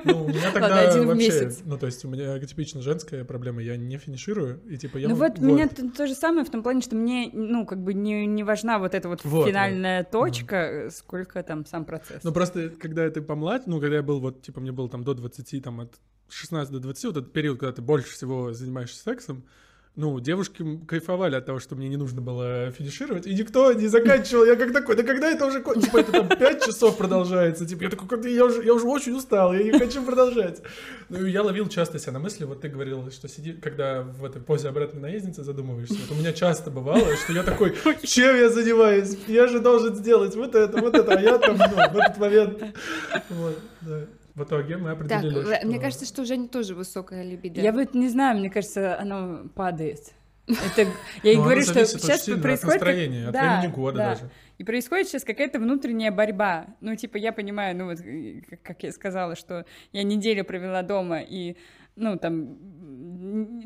Ну, 0.03 0.25
у 0.25 0.27
меня 0.27 0.45
Ладно, 0.45 0.59
тогда 0.59 0.79
один 0.89 1.03
в 1.03 1.07
вообще... 1.07 1.27
месяц. 1.27 1.61
Ну, 1.63 1.77
то 1.77 1.85
есть 1.85 2.03
у 2.05 2.09
меня 2.09 2.39
типично 2.39 2.81
женская 2.81 3.23
проблема, 3.23 3.61
я 3.61 3.77
не 3.77 3.97
финиширую, 3.97 4.61
и 4.67 4.77
типа 4.77 4.97
я... 4.97 5.09
ну 5.09 5.15
вот, 5.15 5.37
у 5.37 5.43
меня 5.43 5.67
то, 5.67 5.87
то 5.91 6.07
же 6.07 6.15
самое 6.15 6.43
в 6.43 6.49
том 6.49 6.63
плане, 6.63 6.81
что 6.81 6.95
мне, 6.95 7.29
ну, 7.31 7.65
как 7.67 7.83
бы 7.83 7.93
не, 7.93 8.25
не 8.25 8.43
важна 8.43 8.79
вот 8.79 8.95
эта 8.95 9.07
вот, 9.07 9.23
Вот, 9.23 9.47
финальная 9.47 10.03
точка, 10.03 10.55
э, 10.55 10.89
сколько 10.89 11.43
там 11.43 11.65
сам 11.67 11.85
процесс. 11.85 12.23
Ну, 12.23 12.31
просто, 12.31 12.69
когда 12.69 13.09
ты 13.09 13.21
помладь, 13.21 13.67
ну, 13.67 13.79
когда 13.79 13.97
я 13.97 14.03
был, 14.03 14.19
вот, 14.19 14.41
типа, 14.41 14.59
мне 14.59 14.71
было 14.71 14.89
там 14.89 15.03
до 15.03 15.13
20, 15.13 15.63
там, 15.63 15.81
от 15.81 15.99
16 16.29 16.73
до 16.73 16.79
20, 16.79 17.05
вот 17.05 17.17
этот 17.17 17.31
период, 17.33 17.59
когда 17.59 17.73
ты 17.73 17.81
больше 17.81 18.11
всего 18.11 18.53
занимаешься 18.53 19.01
сексом, 19.01 19.43
ну, 19.95 20.19
девушки 20.19 20.65
кайфовали 20.87 21.35
от 21.35 21.45
того, 21.45 21.59
что 21.59 21.75
мне 21.75 21.87
не 21.87 21.97
нужно 21.97 22.19
было 22.19 22.71
финишировать, 22.71 23.27
и 23.27 23.33
никто 23.35 23.71
не 23.73 23.87
заканчивал. 23.87 24.43
Я 24.45 24.55
как 24.55 24.73
такой, 24.73 24.95
да 24.95 25.03
когда 25.03 25.29
это 25.29 25.45
уже, 25.45 25.61
кон- 25.61 25.79
типа, 25.79 25.97
это 25.97 26.11
там 26.11 26.27
5 26.29 26.65
часов 26.65 26.97
продолжается, 26.97 27.65
типа, 27.67 27.83
я 27.83 27.89
такой, 27.91 28.07
«Когда 28.07 28.27
я 28.27 28.43
уже, 28.43 28.63
я 28.63 28.73
уже 28.73 28.87
очень 28.87 29.13
устал, 29.15 29.53
я 29.53 29.61
не 29.63 29.77
хочу 29.77 30.03
продолжать. 30.03 30.63
Ну, 31.09 31.23
и 31.23 31.29
я 31.29 31.43
ловил 31.43 31.67
часто 31.67 31.99
себя 31.99 32.13
на 32.13 32.19
мысли, 32.19 32.43
вот 32.45 32.61
ты 32.61 32.69
говорил, 32.69 33.11
что 33.11 33.27
сиди, 33.27 33.53
когда 33.53 34.01
в 34.01 34.25
этой 34.25 34.41
позе 34.41 34.69
обратной 34.69 34.99
наездницы 35.01 35.43
задумываешься, 35.43 35.95
вот 36.07 36.17
у 36.17 36.19
меня 36.19 36.33
часто 36.33 36.71
бывало, 36.71 37.15
что 37.15 37.33
я 37.33 37.43
такой, 37.43 37.75
чем 38.03 38.35
я 38.35 38.49
занимаюсь? 38.49 39.15
Я 39.27 39.45
же 39.47 39.59
должен 39.59 39.95
сделать 39.95 40.35
вот 40.35 40.55
это, 40.55 40.81
вот 40.81 40.95
это, 40.95 41.13
а 41.13 41.21
я 41.21 41.37
там, 41.37 41.55
ну, 41.55 41.65
в 41.67 41.97
этот 41.97 42.17
момент, 42.17 42.63
вот, 43.29 43.59
да. 43.81 44.01
В 44.35 44.43
итоге 44.43 44.77
мы 44.77 44.89
Так, 44.89 45.01
определили, 45.01 45.53
э, 45.53 45.57
что- 45.57 45.67
мне 45.67 45.79
кажется, 45.79 46.05
что 46.05 46.21
у 46.23 46.25
Жени 46.25 46.47
тоже 46.47 46.73
высокая 46.75 47.23
либидо. 47.23 47.61
Я 47.61 47.71
вот 47.71 47.93
не 47.93 48.09
знаю, 48.09 48.39
мне 48.39 48.49
кажется, 48.49 48.99
оно 48.99 49.47
падает. 49.55 50.13
Это, 50.47 50.89
я 51.23 51.31
и 51.31 51.37
Ну, 51.37 51.43
говорю, 51.43 51.61
что 51.61 51.85
сейчас 51.85 52.27
от 52.27 52.41
происходит... 52.41 52.79
как- 52.79 52.87
настроения, 52.89 53.27
от 53.27 53.33
Да, 53.33 53.57
времени 53.59 53.71
года 53.73 53.97
да. 53.97 54.09
даже. 54.15 54.29
И 54.57 54.63
происходит 54.63 55.07
сейчас 55.07 55.23
какая-то 55.23 55.59
внутренняя 55.59 56.11
борьба. 56.11 56.65
Ну, 56.81 56.95
типа, 56.95 57.17
я 57.17 57.31
понимаю, 57.31 57.77
ну, 57.77 57.85
вот, 57.85 57.99
э, 58.01 58.41
как- 58.49 58.61
как 58.61 58.83
я 58.83 58.91
сказала, 58.91 59.35
что 59.35 59.65
я 59.93 60.03
неделю 60.03 60.43
провела 60.43 60.81
дома, 60.81 61.19
и, 61.21 61.55
ну, 61.95 62.17
там, 62.17 62.57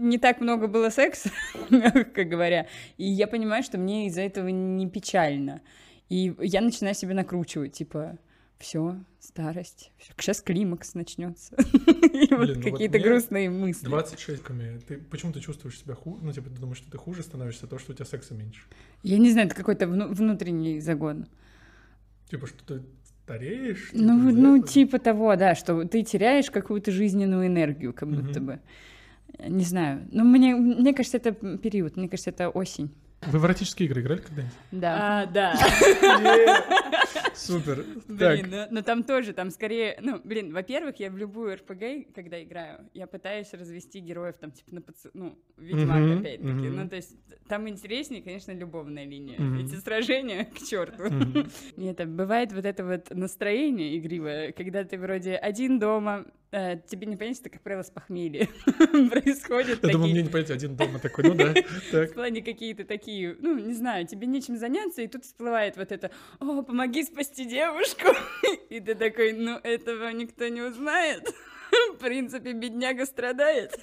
не 0.09 0.17
так 0.19 0.39
много 0.41 0.67
было 0.67 0.89
секса, 0.89 1.29
мягко 1.71 2.23
говоря. 2.25 2.67
И 2.97 3.05
я 3.05 3.27
понимаю, 3.27 3.63
что 3.63 3.77
мне 3.77 4.07
из-за 4.07 4.21
этого 4.21 4.47
не 4.49 4.87
печально. 4.89 5.61
И 6.09 6.35
я 6.39 6.61
начинаю 6.61 6.93
себя 6.93 7.13
накручивать, 7.15 7.73
типа, 7.73 8.17
все, 8.59 8.97
старость, 9.19 9.91
сейчас 9.99 10.41
климакс 10.41 10.95
начнется. 10.95 11.55
И 11.57 12.33
вот 12.33 12.45
Блин, 12.47 12.59
ну 12.59 12.63
вот 12.63 12.71
какие-то 12.71 12.99
грустные 12.99 13.49
мысли. 13.49 13.85
26 13.85 14.43
ками. 14.43 14.79
Ты 14.87 14.97
почему 14.97 15.31
ты 15.31 15.39
чувствуешь 15.39 15.79
себя 15.79 15.93
хуже? 15.93 16.19
Ну, 16.23 16.31
типа, 16.33 16.49
ты 16.49 16.59
думаешь, 16.59 16.77
что 16.77 16.89
ты 16.89 16.97
хуже 16.97 17.23
становишься, 17.23 17.67
то, 17.67 17.77
что 17.77 17.91
у 17.91 17.95
тебя 17.95 18.05
секса 18.05 18.33
меньше. 18.33 18.63
Я 19.03 19.17
не 19.17 19.31
знаю, 19.31 19.47
это 19.47 19.55
какой-то 19.55 19.87
вну- 19.87 20.07
внутренний 20.07 20.79
загон. 20.79 21.27
Типа, 22.29 22.47
что 22.47 22.65
ты 22.65 22.83
стареешь. 23.23 23.89
Ну, 23.93 24.31
ну, 24.31 24.63
типа 24.63 24.99
того, 24.99 25.35
да, 25.35 25.53
что 25.55 25.83
ты 25.85 26.03
теряешь 26.03 26.49
какую-то 26.49 26.91
жизненную 26.91 27.47
энергию, 27.47 27.93
как 27.93 28.09
будто 28.09 28.41
бы. 28.41 28.59
Не 29.39 29.63
знаю. 29.65 30.07
Ну, 30.11 30.23
мне, 30.23 30.55
мне 30.55 30.93
кажется, 30.93 31.17
это 31.17 31.33
период, 31.57 31.95
мне 31.95 32.09
кажется, 32.09 32.31
это 32.31 32.49
осень. 32.49 32.89
Вы 33.25 33.39
в 33.39 33.45
эротические 33.45 33.89
игры 33.89 34.01
играли 34.01 34.21
когда-нибудь? 34.21 34.55
Да. 34.71 35.21
А, 35.21 35.25
да. 35.25 35.55
Супер. 37.33 37.83
Блин, 38.07 38.67
но 38.71 38.81
там 38.81 39.03
тоже, 39.03 39.33
там 39.33 39.51
скорее, 39.51 39.97
ну, 40.01 40.19
блин, 40.23 40.53
во-первых, 40.53 40.99
я 40.99 41.09
в 41.09 41.17
любую 41.17 41.55
РПГ, 41.55 42.13
когда 42.13 42.41
играю, 42.41 42.89
я 42.93 43.07
пытаюсь 43.07 43.51
развести 43.53 43.99
героев 43.99 44.35
там, 44.39 44.51
типа, 44.51 44.75
на 44.75 44.81
паци... 44.81 45.09
ну, 45.13 45.37
Ведьмак, 45.57 46.19
опять-таки. 46.19 46.69
Ну, 46.69 46.87
то 46.89 46.95
есть 46.95 47.15
там 47.47 47.67
интереснее, 47.67 48.21
конечно, 48.21 48.51
любовная 48.51 49.05
линия. 49.05 49.37
Эти 49.61 49.75
сражения, 49.75 50.45
к 50.45 50.59
черту. 50.59 51.03
Нет, 51.75 51.99
а 51.99 52.05
бывает 52.05 52.53
вот 52.53 52.65
это 52.65 52.83
вот 52.85 53.09
настроение 53.11 53.97
игривое, 53.97 54.51
когда 54.51 54.83
ты 54.83 54.97
вроде 54.97 55.35
один 55.35 55.79
дома, 55.79 56.25
тебе 56.51 57.07
не 57.07 57.15
понять, 57.17 57.39
это, 57.39 57.49
как 57.49 57.61
правило, 57.61 57.83
с 57.83 57.89
похмелья 57.89 58.47
происходит. 58.65 59.69
Я 59.83 59.89
такие- 59.89 59.97
мне 59.97 60.21
не 60.23 60.29
понять, 60.29 60.49
один 60.51 60.75
дома 60.75 60.99
такой, 60.99 61.25
ну 61.25 61.33
да. 61.35 61.53
В 61.91 62.13
плане 62.13 62.41
какие-то 62.41 62.85
такие, 62.85 63.35
ну, 63.39 63.57
не 63.57 63.73
знаю, 63.73 64.07
тебе 64.07 64.27
нечем 64.27 64.57
заняться, 64.57 65.01
и 65.01 65.07
тут 65.07 65.25
всплывает 65.25 65.77
вот 65.77 65.91
это, 65.91 66.11
о, 66.39 66.61
помоги 66.63 67.03
спасти 67.03 67.45
девушку. 67.45 68.07
И 68.69 68.79
ты 68.79 68.95
такой, 68.95 69.33
ну, 69.33 69.57
этого 69.63 70.09
никто 70.11 70.47
не 70.47 70.61
узнает. 70.61 71.29
В 71.93 71.97
принципе, 71.97 72.53
бедняга 72.53 73.05
страдает. 73.05 73.77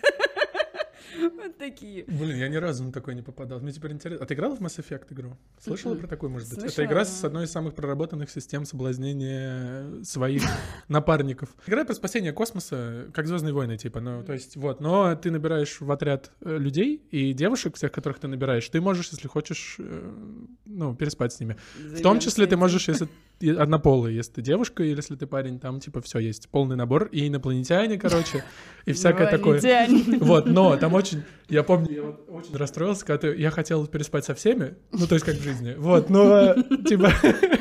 Вот 1.36 1.58
такие. 1.58 2.04
Блин, 2.06 2.36
я 2.36 2.48
ни 2.48 2.56
разу 2.56 2.84
на 2.84 2.92
такой 2.92 3.14
не 3.14 3.22
попадал. 3.22 3.60
Мне 3.60 3.72
теперь 3.72 3.92
интересно. 3.92 4.24
А 4.24 4.26
ты 4.26 4.34
играла 4.34 4.54
в 4.56 4.60
Mass 4.60 4.78
Effect 4.78 5.12
игру? 5.12 5.36
Слышала 5.62 5.94
про 5.94 6.06
такую, 6.06 6.30
может 6.30 6.48
быть? 6.48 6.64
Это 6.64 6.84
игра 6.84 7.04
с 7.04 7.22
но- 7.22 7.28
одной 7.28 7.44
из 7.44 7.50
самых 7.50 7.74
проработанных 7.74 8.30
систем 8.30 8.64
соблазнения 8.64 10.02
своих 10.04 10.42
напарников. 10.88 11.50
Игра 11.66 11.84
про 11.84 11.94
спасение 11.94 12.32
космоса, 12.32 13.06
как 13.12 13.26
Звездные 13.26 13.52
войны, 13.54 13.76
типа. 13.76 14.00
Ну, 14.00 14.22
то 14.22 14.32
есть, 14.32 14.56
вот. 14.56 14.80
Но 14.80 15.14
ты 15.16 15.30
набираешь 15.30 15.80
в 15.80 15.90
отряд 15.90 16.30
э, 16.40 16.56
людей 16.58 17.02
и 17.10 17.32
девушек, 17.32 17.76
всех, 17.76 17.92
которых 17.92 18.18
ты 18.18 18.28
набираешь, 18.28 18.68
ты 18.68 18.80
можешь, 18.80 19.10
если 19.10 19.28
хочешь, 19.28 19.76
э, 19.78 20.12
ну, 20.66 20.94
переспать 20.94 21.32
с 21.32 21.40
ними. 21.40 21.56
В 21.78 22.00
том 22.02 22.20
числе 22.20 22.46
ты 22.46 22.56
можешь, 22.56 22.88
если 22.88 23.08
однополый, 23.58 24.14
если 24.14 24.32
ты 24.32 24.42
девушка 24.42 24.82
или 24.82 24.96
если 24.96 25.16
ты 25.16 25.26
парень, 25.26 25.58
там 25.58 25.80
типа 25.80 26.00
все 26.00 26.18
есть, 26.18 26.48
полный 26.48 26.76
набор 26.76 27.08
и 27.12 27.26
инопланетяне, 27.28 27.98
короче, 27.98 28.44
и 28.86 28.92
всякое 28.92 29.26
такое. 29.30 29.58
Вот, 30.20 30.46
но 30.46 30.76
там 30.76 30.92
очень, 30.94 31.22
я 31.48 31.62
помню, 31.62 31.90
я 31.92 32.02
вот 32.02 32.26
очень 32.28 32.56
расстроился, 32.56 33.04
когда 33.06 33.28
ты- 33.28 33.36
я 33.40 33.50
хотел 33.50 33.86
переспать 33.86 34.24
со 34.24 34.34
всеми, 34.34 34.74
ну 34.92 35.06
то 35.06 35.14
есть 35.14 35.24
как 35.24 35.36
в 35.36 35.42
жизни, 35.42 35.74
вот, 35.76 36.10
но 36.10 36.54
типа, 36.86 37.12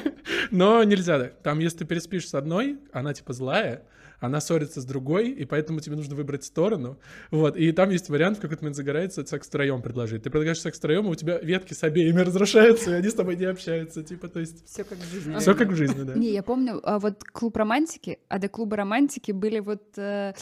но 0.51 0.83
нельзя, 0.83 1.17
да. 1.19 1.31
там 1.43 1.59
если 1.59 1.79
ты 1.79 1.85
переспишь 1.85 2.27
с 2.27 2.33
одной, 2.33 2.79
она 2.91 3.13
типа 3.13 3.33
злая, 3.33 3.83
она 4.23 4.39
ссорится 4.39 4.79
с 4.79 4.85
другой, 4.85 5.31
и 5.31 5.43
поэтому 5.43 5.81
тебе 5.81 5.97
нужно 5.97 6.15
выбрать 6.15 6.45
сторону. 6.45 6.97
Вот, 7.29 7.57
и 7.57 7.73
там 7.73 7.89
есть 7.89 8.07
вариант, 8.07 8.37
в 8.37 8.41
какой-то 8.41 8.63
момент 8.63 8.77
загорается 8.77 9.25
секс 9.25 9.47
втроем 9.47 9.81
предложить. 9.81 10.23
Ты 10.23 10.29
предлагаешь 10.29 10.61
секс 10.61 10.77
втроем, 10.77 11.07
и 11.07 11.09
у 11.09 11.15
тебя 11.15 11.39
ветки 11.39 11.73
с 11.73 11.83
обеими 11.83 12.19
разрушаются, 12.21 12.91
и 12.91 12.93
они 12.93 13.09
с 13.09 13.13
тобой 13.15 13.35
не 13.35 13.43
общаются, 13.43 14.01
типа, 14.01 14.29
то 14.29 14.39
есть 14.39 14.65
Все 14.65 14.85
как 14.85 14.97
в 14.97 15.11
жизни. 15.11 15.37
все 15.39 15.53
как 15.53 15.67
в 15.67 15.75
жизни, 15.75 16.03
да. 16.03 16.13
Не, 16.13 16.31
я 16.31 16.41
помню, 16.41 16.79
а 16.83 16.99
вот 16.99 17.21
клуб 17.25 17.57
романтики, 17.57 18.19
а 18.29 18.39
до 18.39 18.47
клуба 18.47 18.77
романтики 18.77 19.33
были 19.33 19.59
вот 19.59 19.83
э, 19.97 20.33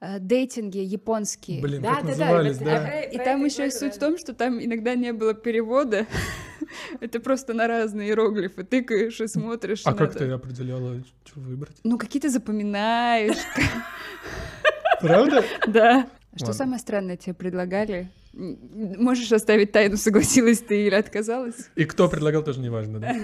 э, 0.00 0.18
дейтинги 0.18 0.78
японские. 0.78 1.62
Блин, 1.62 1.80
Да, 1.80 1.94
как 1.94 2.06
да, 2.16 2.42
да, 2.42 2.52
да. 2.64 3.02
И 3.02 3.18
там 3.18 3.44
еще 3.44 3.70
суть 3.70 3.94
в 3.94 3.98
том, 4.00 4.18
что 4.18 4.34
там 4.34 4.60
иногда 4.60 4.96
не 4.96 5.12
было 5.12 5.32
перевода. 5.32 6.08
Это 7.00 7.20
просто 7.20 7.54
на 7.54 7.66
разные 7.66 8.08
иероглифы. 8.08 8.64
Тыкаешь 8.64 9.20
и 9.20 9.26
смотришь. 9.26 9.82
А 9.84 9.94
как 9.94 10.14
ты 10.14 10.30
определяла, 10.30 11.02
что 11.24 11.40
выбрать? 11.40 11.76
Ну, 11.84 11.98
какие-то 11.98 12.28
запоминаешь. 12.28 13.38
Правда? 15.00 15.44
Да. 15.66 16.08
Что 16.36 16.52
самое 16.52 16.78
странное 16.78 17.16
тебе 17.16 17.34
предлагали? 17.34 18.10
Можешь 18.32 19.32
оставить 19.32 19.72
тайну, 19.72 19.96
согласилась 19.96 20.60
ты 20.60 20.86
или 20.86 20.94
отказалась? 20.94 21.70
И 21.74 21.84
кто 21.84 22.08
предлагал, 22.08 22.44
тоже 22.44 22.60
не 22.60 22.68
важно, 22.68 23.00
да? 23.00 23.16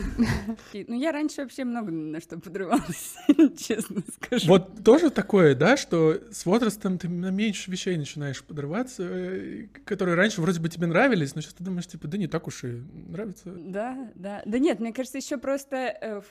Ну, 0.73 0.99
я 0.99 1.13
раньше 1.13 1.43
вообще 1.43 1.65
много 1.65 1.91
на 1.93 2.21
что 2.21 2.39
подрывалась, 2.39 3.15
честно 3.59 4.03
скажу. 4.15 4.47
Вот 4.49 4.83
тоже 4.85 5.11
такое, 5.11 5.55
да, 5.55 5.77
что 5.77 6.21
с 6.31 6.45
возрастом 6.47 6.99
ты 6.99 7.09
на 7.09 7.31
меньше 7.31 7.71
вещей 7.71 7.97
начинаешь 7.97 8.43
подрываться, 8.43 9.05
э, 9.05 9.67
которые 9.85 10.17
раньше 10.17 10.41
вроде 10.41 10.61
бы 10.61 10.69
тебе 10.69 10.87
нравились, 10.87 11.35
но 11.35 11.41
сейчас 11.41 11.55
ты 11.55 11.65
думаешь, 11.65 11.87
типа, 11.87 12.09
да 12.09 12.19
не 12.19 12.27
так 12.27 12.47
уж 12.47 12.65
и 12.65 12.83
нравится. 13.09 13.53
Да, 13.57 14.11
да. 14.15 14.43
Да 14.45 14.59
нет, 14.59 14.81
мне 14.81 14.93
кажется, 14.93 15.19
еще 15.19 15.39
просто 15.39 15.77
э, 15.77 16.23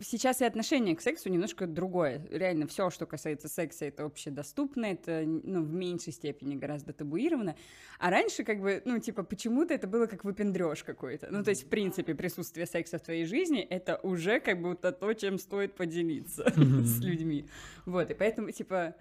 сейчас 0.00 0.40
и 0.40 0.44
отношение 0.44 0.94
к 0.94 1.00
сексу 1.00 1.28
немножко 1.28 1.66
другое. 1.66 2.26
Реально, 2.30 2.66
все, 2.66 2.90
что 2.90 3.06
касается 3.06 3.48
секса, 3.48 3.86
это 3.86 4.04
общедоступно, 4.04 4.86
это 4.86 5.22
ну, 5.24 5.62
в 5.62 5.72
меньшей 5.72 6.12
степени 6.12 6.56
гораздо 6.56 6.92
табуировано. 6.92 7.56
А 7.98 8.10
раньше, 8.10 8.44
как 8.44 8.60
бы, 8.60 8.82
ну, 8.84 8.98
типа, 8.98 9.22
почему-то 9.22 9.74
это 9.74 9.86
было 9.86 10.06
как 10.06 10.24
выпендреж 10.24 10.84
какой-то. 10.84 11.28
Ну, 11.30 11.42
то 11.42 11.50
есть, 11.50 11.64
в 11.64 11.68
принципе, 11.68 12.14
присутствие 12.14 12.66
секса 12.66 12.98
в 12.98 13.02
твоей 13.02 13.24
жизни 13.24 13.60
это 13.60 13.96
уже 14.02 14.40
как 14.40 14.60
будто 14.60 14.92
то, 14.92 15.12
чем 15.14 15.38
стоит 15.38 15.74
поделиться 15.74 16.52
с 16.56 17.00
людьми. 17.00 17.48
Вот, 17.86 18.10
и 18.10 18.14
поэтому, 18.14 18.50
типа, 18.50 18.94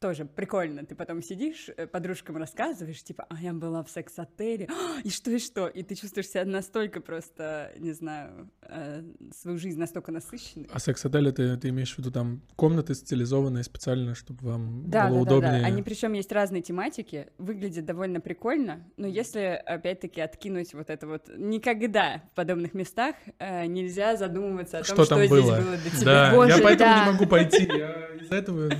тоже 0.00 0.24
прикольно. 0.24 0.84
Ты 0.84 0.94
потом 0.94 1.22
сидишь, 1.22 1.68
э, 1.76 1.86
подружкам 1.86 2.38
рассказываешь, 2.38 3.02
типа, 3.02 3.26
а 3.28 3.36
я 3.40 3.52
была 3.52 3.84
в 3.84 3.90
секс-отеле, 3.90 4.66
«А, 4.70 5.00
и 5.04 5.10
что, 5.10 5.30
и 5.30 5.38
что? 5.38 5.68
И 5.68 5.82
ты 5.82 5.94
чувствуешь 5.94 6.28
себя 6.28 6.44
настолько 6.44 7.00
просто, 7.00 7.72
не 7.78 7.92
знаю, 7.92 8.50
э, 8.62 9.02
свою 9.36 9.58
жизнь 9.58 9.78
настолько 9.78 10.10
насыщенной. 10.10 10.68
А 10.72 10.78
секс-отель, 10.78 11.30
ты, 11.32 11.56
ты 11.58 11.68
имеешь 11.68 11.94
в 11.94 11.98
виду 11.98 12.10
там 12.10 12.40
комнаты 12.56 12.94
стилизованные 12.94 13.62
специально, 13.62 14.14
чтобы 14.14 14.38
вам 14.48 14.90
Да, 14.90 15.08
было 15.08 15.24
да, 15.24 15.30
да, 15.30 15.36
удобнее? 15.36 15.60
да. 15.60 15.66
Они 15.66 15.82
причем 15.82 16.14
есть 16.14 16.32
разные 16.32 16.62
тематики, 16.62 17.28
выглядят 17.36 17.84
довольно 17.84 18.20
прикольно, 18.20 18.82
но 18.96 19.06
если 19.06 19.62
опять-таки 19.66 20.22
откинуть 20.22 20.72
вот 20.72 20.88
это 20.88 21.06
вот, 21.06 21.30
никогда 21.36 22.22
в 22.32 22.36
подобных 22.36 22.72
местах 22.72 23.16
э, 23.38 23.66
нельзя 23.66 24.16
задумываться 24.16 24.78
о 24.78 24.82
том, 24.82 24.94
Что 24.94 25.04
что, 25.04 25.14
там 25.16 25.26
здесь 25.26 25.30
было? 25.30 25.56
было 25.56 25.76
до 25.76 25.90
тебя. 25.90 26.04
Да, 26.04 26.34
Боже, 26.34 26.56
я 26.56 26.62
поэтому 26.62 26.90
да. 26.90 27.04
не 27.04 27.12
могу 27.12 27.26
пойти. 27.26 27.64
Я 27.66 28.08
из-за 28.20 28.36
этого... 28.36 28.70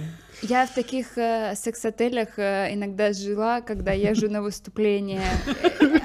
Я 0.43 0.67
в 0.67 0.75
таких 0.75 1.10
э, 1.17 1.55
секс-отелях 1.57 2.39
э, 2.39 2.75
иногда 2.75 3.13
жила, 3.13 3.61
когда 3.61 3.93
езжу 3.93 4.31
на 4.31 4.43
выступления. 4.43 5.23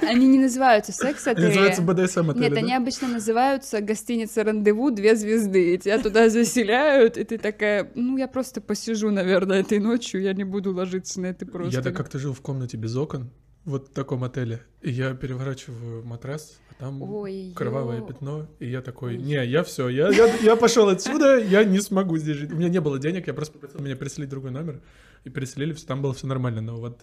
Они 0.01 0.27
не 0.27 0.39
называются 0.39 0.91
секс-отели. 0.91 1.47
называются 1.47 1.81
БДСМ 1.81 2.29
отели, 2.31 2.43
Нет, 2.43 2.53
да? 2.53 2.59
они 2.59 2.74
обычно 2.74 3.07
называются 3.07 3.81
гостиница 3.81 4.43
«Рандеву» 4.43 4.91
две 4.91 5.15
звезды. 5.15 5.74
И 5.74 5.77
тебя 5.77 6.00
туда 6.00 6.29
заселяют, 6.29 7.17
и 7.17 7.24
ты 7.24 7.38
такая, 7.38 7.91
ну, 7.95 8.17
я 8.17 8.27
просто 8.27 8.62
посижу, 8.62 9.12
наверное, 9.12 9.62
этой 9.62 9.79
ночью, 9.79 10.21
я 10.21 10.33
не 10.33 10.43
буду 10.43 10.74
ложиться 10.74 11.19
на 11.21 11.27
это 11.27 11.45
просто. 11.45 11.75
Я 11.75 11.81
так 11.81 11.95
как-то 11.95 12.19
жил 12.19 12.33
в 12.33 12.41
комнате 12.41 12.77
без 12.77 12.95
окон, 12.95 13.31
вот 13.65 13.89
в 13.89 13.91
таком 13.91 14.24
отеле, 14.24 14.62
и 14.81 14.91
я 14.91 15.13
переворачиваю 15.13 16.05
матрас, 16.05 16.60
а 16.69 16.74
там 16.75 17.01
Ой, 17.01 17.53
кровавое 17.55 17.98
ё. 17.98 18.05
пятно, 18.05 18.48
и 18.60 18.69
я 18.69 18.81
такой, 18.81 19.17
не, 19.17 19.43
я 19.45 19.63
все, 19.63 19.89
я, 19.89 20.10
я, 20.10 20.34
я 20.38 20.55
пошел 20.55 20.88
отсюда, 20.88 21.38
я 21.38 21.63
не 21.63 21.79
смогу 21.81 22.17
здесь 22.17 22.38
жить. 22.38 22.51
У 22.51 22.55
меня 22.55 22.69
не 22.69 22.79
было 22.79 23.00
денег, 23.00 23.27
я 23.27 23.34
просто 23.34 23.53
попросил 23.53 23.81
меня 23.81 23.95
переселить 23.95 24.29
другой 24.29 24.51
номер, 24.51 24.81
и 25.24 25.29
переселили, 25.29 25.74
там 25.74 26.01
было 26.01 26.13
все 26.13 26.27
нормально, 26.27 26.62
но 26.62 26.77
вот... 26.77 27.01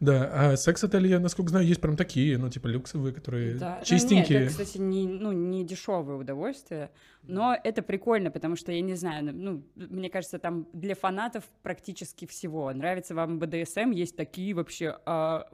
Да, 0.00 0.30
а 0.32 0.56
секс-отели, 0.56 1.08
я, 1.08 1.20
насколько 1.20 1.50
знаю, 1.50 1.66
есть 1.66 1.80
прям 1.80 1.96
такие, 1.96 2.36
ну, 2.38 2.50
типа 2.50 2.66
люксовые, 2.66 3.14
которые 3.14 3.54
Да. 3.54 3.76
Ну, 3.78 3.84
чистенькие. 3.84 4.40
нет, 4.40 4.50
это, 4.50 4.62
кстати, 4.62 4.78
не, 4.78 5.06
ну, 5.06 5.32
не 5.32 5.64
дешевое 5.64 6.16
удовольствие, 6.16 6.90
но 7.22 7.56
это 7.62 7.82
прикольно, 7.82 8.30
потому 8.30 8.56
что, 8.56 8.72
я 8.72 8.80
не 8.80 8.94
знаю, 8.94 9.34
ну, 9.34 9.62
мне 9.74 10.10
кажется, 10.10 10.38
там 10.38 10.66
для 10.72 10.94
фанатов 10.94 11.44
практически 11.62 12.26
всего. 12.26 12.72
Нравится 12.72 13.14
вам 13.14 13.38
БДСМ, 13.38 13.90
есть 13.90 14.16
такие 14.16 14.54
вообще 14.54 14.98
а, 15.06 15.48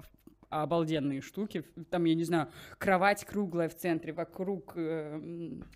обалденные 0.53 1.21
штуки. 1.21 1.65
Там, 1.91 2.05
я 2.05 2.15
не 2.15 2.25
знаю, 2.25 2.49
кровать 2.79 3.25
круглая 3.25 3.69
в 3.69 3.75
центре, 3.75 4.13
вокруг 4.13 4.73
э, 4.77 5.21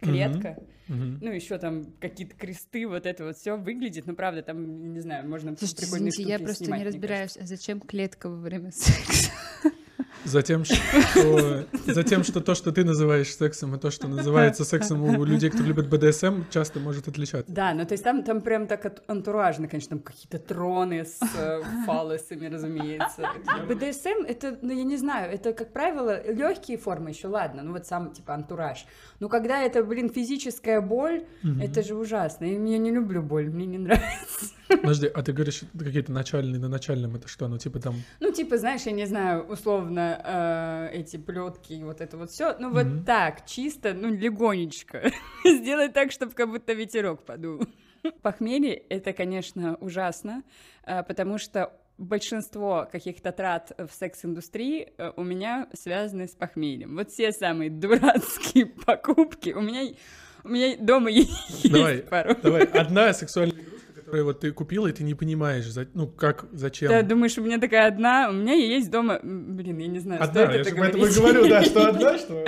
клетка. 0.01 0.59
Мгм. 0.89 1.19
Ну, 1.23 1.33
еще 1.33 1.59
там 1.59 1.85
какие-то 2.01 2.37
кресты, 2.37 2.87
вот 2.87 3.07
это 3.07 3.25
вот 3.25 3.37
все 3.37 3.57
выглядит. 3.57 4.07
Ну, 4.07 4.15
правда, 4.15 4.43
там, 4.43 4.93
не 4.93 5.01
знаю, 5.01 5.29
можно 5.29 5.57
Слушайте, 5.57 5.83
прикольные 5.83 6.11
извините, 6.11 6.31
я 6.31 6.37
штуки 6.37 6.45
просто 6.45 6.65
снимать, 6.65 6.81
не 6.81 6.87
разбираюсь, 6.87 7.37
а 7.37 7.47
зачем 7.47 7.81
клетка 7.81 8.29
во 8.29 8.37
время 8.37 8.71
секса? 8.73 9.33
Затем, 10.27 10.65
что, 10.65 11.65
затем, 11.87 12.25
что 12.25 12.41
то, 12.41 12.55
что 12.55 12.73
ты 12.73 12.85
называешь 12.85 13.35
сексом, 13.35 13.75
и 13.75 13.79
то, 13.79 13.91
что 13.91 14.09
называется 14.09 14.65
сексом 14.65 15.03
у 15.03 15.25
людей, 15.25 15.51
кто 15.51 15.63
любит 15.63 15.89
БДСМ, 15.89 16.43
часто 16.51 16.81
может 16.81 17.09
отличаться. 17.09 17.53
Да, 17.53 17.73
ну 17.75 17.87
то 17.87 17.93
есть 17.93 18.05
там, 18.05 18.23
там 18.23 18.41
прям 18.41 18.67
так 18.67 19.03
антуражно, 19.07 19.69
конечно, 19.69 19.91
там 19.91 20.01
какие-то 20.01 20.39
троны 20.39 21.05
с 21.05 21.21
э, 21.39 21.63
фалосами, 21.87 22.47
разумеется. 22.47 23.31
БДСМ 23.69 24.25
это, 24.27 24.59
ну 24.63 24.73
я 24.73 24.85
не 24.85 24.97
знаю, 24.97 25.33
это, 25.33 25.53
как 25.53 25.73
правило, 25.73 26.21
легкие 26.31 26.77
формы 26.77 27.11
еще, 27.11 27.29
ладно, 27.29 27.63
ну 27.63 27.73
вот 27.73 27.87
сам 27.87 28.13
типа 28.13 28.35
антураж. 28.35 28.87
Но 29.21 29.29
когда 29.29 29.63
это, 29.63 29.83
блин, 29.83 30.11
физическая 30.11 30.81
боль, 30.81 31.25
это 31.61 31.83
же 31.83 31.95
ужасно. 31.95 32.45
И 32.45 32.53
я 32.53 32.79
не 32.79 32.91
люблю 32.91 33.23
боль, 33.23 33.49
мне 33.49 33.67
не 33.67 33.79
нравится. 33.79 34.47
Подожди, 34.69 35.07
а 35.07 35.23
ты 35.23 35.33
говоришь, 35.33 35.63
какие-то 35.79 36.13
начальные, 36.13 36.61
на 36.61 36.69
начальном 36.69 37.15
это 37.17 37.29
что? 37.29 37.49
Ну, 37.49 37.59
типа 37.59 37.79
там... 37.79 37.95
Ну, 38.21 38.33
типа, 38.33 38.59
знаешь, 38.59 38.83
я 38.83 38.93
не 38.93 39.07
знаю, 39.07 39.45
условно, 39.45 40.16
э, 40.25 40.91
эти 40.93 41.17
плетки 41.17 41.73
и 41.75 41.83
вот 41.85 42.01
это 42.01 42.17
вот 42.17 42.31
все. 42.31 42.57
Ну, 42.59 42.71
вот 42.71 42.87
Мгм. 42.87 43.05
так, 43.05 43.47
чисто, 43.47 43.95
ну, 43.95 44.09
легонечко. 44.13 45.11
Сделать 45.45 45.93
так, 45.93 46.13
чтобы 46.13 46.33
как 46.33 46.49
будто 46.51 46.73
ветерок 46.73 47.25
подул. 47.25 47.61
Похмелье— 48.23 48.75
это, 48.89 49.13
конечно, 49.13 49.77
ужасно, 49.81 50.43
э, 50.85 51.03
потому 51.03 51.39
что 51.39 51.73
большинство 51.99 52.87
каких-то 52.93 53.33
трат 53.33 53.73
в 53.79 53.91
секс-индустрии 53.93 54.93
э, 54.99 55.13
у 55.17 55.23
меня 55.25 55.67
связаны 55.73 56.29
с 56.29 56.33
похмельем. 56.33 56.95
Вот 56.97 57.11
все 57.11 57.33
самые 57.33 57.71
дурацкие 57.71 58.67
покупки. 58.87 59.51
У 59.51 59.61
меня, 59.63 59.95
у 60.45 60.49
меня 60.49 60.77
дома 60.79 61.11
есть 61.11 61.71
Давай, 61.71 61.99
пару. 61.99 62.35
Давай, 62.43 62.65
одна 62.65 63.13
сексуальная 63.15 63.63
игрушка, 63.63 63.86
которую 64.07 64.25
вот 64.25 64.41
ты 64.41 64.53
купила, 64.53 64.87
и 64.87 64.93
ты 64.93 65.03
не 65.03 65.15
понимаешь, 65.15 65.67
за- 65.67 65.89
ну, 65.95 66.07
как, 66.07 66.47
зачем. 66.53 66.89
Да, 66.91 67.03
думаешь, 67.03 67.37
у 67.39 67.43
меня 67.43 67.59
такая 67.59 67.89
одна, 67.89 68.29
у 68.31 68.33
меня 68.33 68.55
есть 68.55 68.91
дома, 68.91 69.19
блин, 69.23 69.79
я 69.79 69.87
не 69.89 69.99
знаю, 69.99 70.23
Одна, 70.23 70.45
стоит 70.47 70.55
я 70.55 70.61
это 70.61 70.71
же 70.71 70.77
поэтому 70.77 71.07
и 71.07 71.11
говорить. 71.15 71.19
говорю, 71.19 71.49
да, 71.49 71.63
что 71.65 71.89
одна, 71.89 72.19
что... 72.19 72.45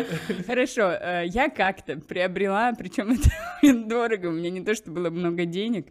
Хорошо, 0.47 0.91
э, 0.93 1.25
я 1.27 1.49
как-то 1.51 1.97
приобрела, 1.99 2.73
причем 2.79 3.11
это 3.63 3.89
дорого, 3.89 4.29
у 4.29 4.33
меня 4.33 4.51
не 4.51 4.61
то, 4.65 4.75
что 4.75 4.91
было 4.91 5.11
много 5.11 5.45
денег. 5.45 5.89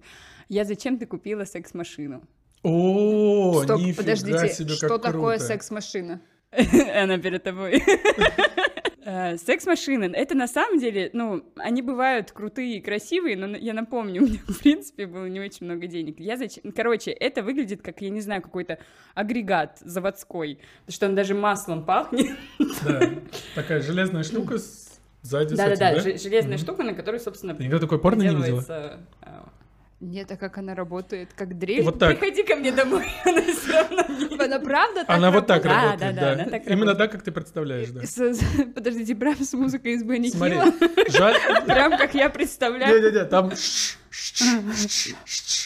Я 0.50 0.64
зачем-то 0.64 1.06
купила 1.06 1.44
секс-машину. 1.44 2.24
О, 2.64 3.62
Стоп, 3.64 3.80
нифига 3.80 3.98
подождите, 4.04 4.50
себе, 4.50 4.70
как 4.70 4.78
что 4.78 4.98
такое 4.98 5.38
секс-машина? 5.38 6.22
Она 6.96 7.18
перед 7.18 7.44
тобой. 7.44 7.84
Э, 9.10 9.38
Секс-машины, 9.38 10.12
это 10.14 10.36
на 10.36 10.50
самом 10.50 10.80
деле, 10.80 11.10
ну, 11.14 11.42
они 11.56 11.82
бывают 11.82 12.34
крутые 12.34 12.76
и 12.76 12.82
красивые, 12.82 13.38
но 13.38 13.56
я 13.56 13.74
напомню, 13.74 14.22
у 14.24 14.26
меня, 14.26 14.40
в 14.46 14.60
принципе, 14.60 15.06
было 15.08 15.28
не 15.28 15.40
очень 15.40 15.66
много 15.66 15.88
денег. 15.88 16.20
Я 16.20 16.36
зачем... 16.36 16.74
Короче, 16.74 17.12
это 17.12 17.42
выглядит 17.42 17.82
как, 17.82 18.02
я 18.02 18.10
не 18.10 18.20
знаю, 18.20 18.42
какой-то 18.42 18.80
агрегат 19.16 19.78
заводской, 19.80 20.60
потому 20.82 20.94
что 20.94 21.06
он 21.06 21.16
даже 21.16 21.36
маслом 21.36 21.86
пахнет. 21.86 22.36
Да, 22.84 23.02
такая 23.56 23.82
железная 23.82 24.24
штука 24.24 24.58
с- 24.58 25.00
сзади 25.22 25.56
Да-да-да, 25.56 25.94
да? 25.94 26.00
же- 26.02 26.18
железная 26.18 26.58
штука, 26.58 26.84
на 26.84 26.94
которой, 26.94 27.22
собственно, 27.22 27.54
никогда 27.54 27.80
такой 27.80 28.00
порно 28.00 28.24
не 28.24 28.36
видела? 28.36 29.00
Нет, 30.00 30.32
а 30.32 30.38
как 30.38 30.60
она 30.60 30.76
работает? 30.76 31.30
Как 31.36 31.58
дрель? 31.58 31.82
Вот 31.84 31.98
так. 31.98 32.20
Приходи 32.20 32.44
ко 32.44 32.56
мне 32.56 32.72
домой, 32.72 33.08
она 33.26 33.42
все 33.42 33.72
равно 33.74 34.04
не- 34.10 34.44
Она 34.46 34.60
правда 34.60 35.04
так 35.06 35.10
Она 35.18 35.32
вот 35.32 35.48
так 35.48 35.66
работает, 35.66 36.00
да, 36.16 36.36
да. 36.36 36.46
да, 36.46 36.58
Именно 36.58 36.92
работает. 36.92 36.98
так, 37.00 37.12
как 37.14 37.24
ты 37.24 37.32
представляешь, 37.32 37.90
да. 37.90 38.04
С- 38.06 38.34
с- 38.36 38.64
Подождите, 38.76 39.16
прям 39.16 39.36
с 39.44 39.54
музыкой 39.54 39.94
из 39.94 40.04
Бенни 40.04 40.30
Смотри, 40.30 40.58
жаль... 41.10 41.36
Прям 41.66 41.98
как 41.98 42.14
я 42.14 42.30
представляю. 42.30 43.02
Не-не-не, 43.02 43.26
там 43.26 43.52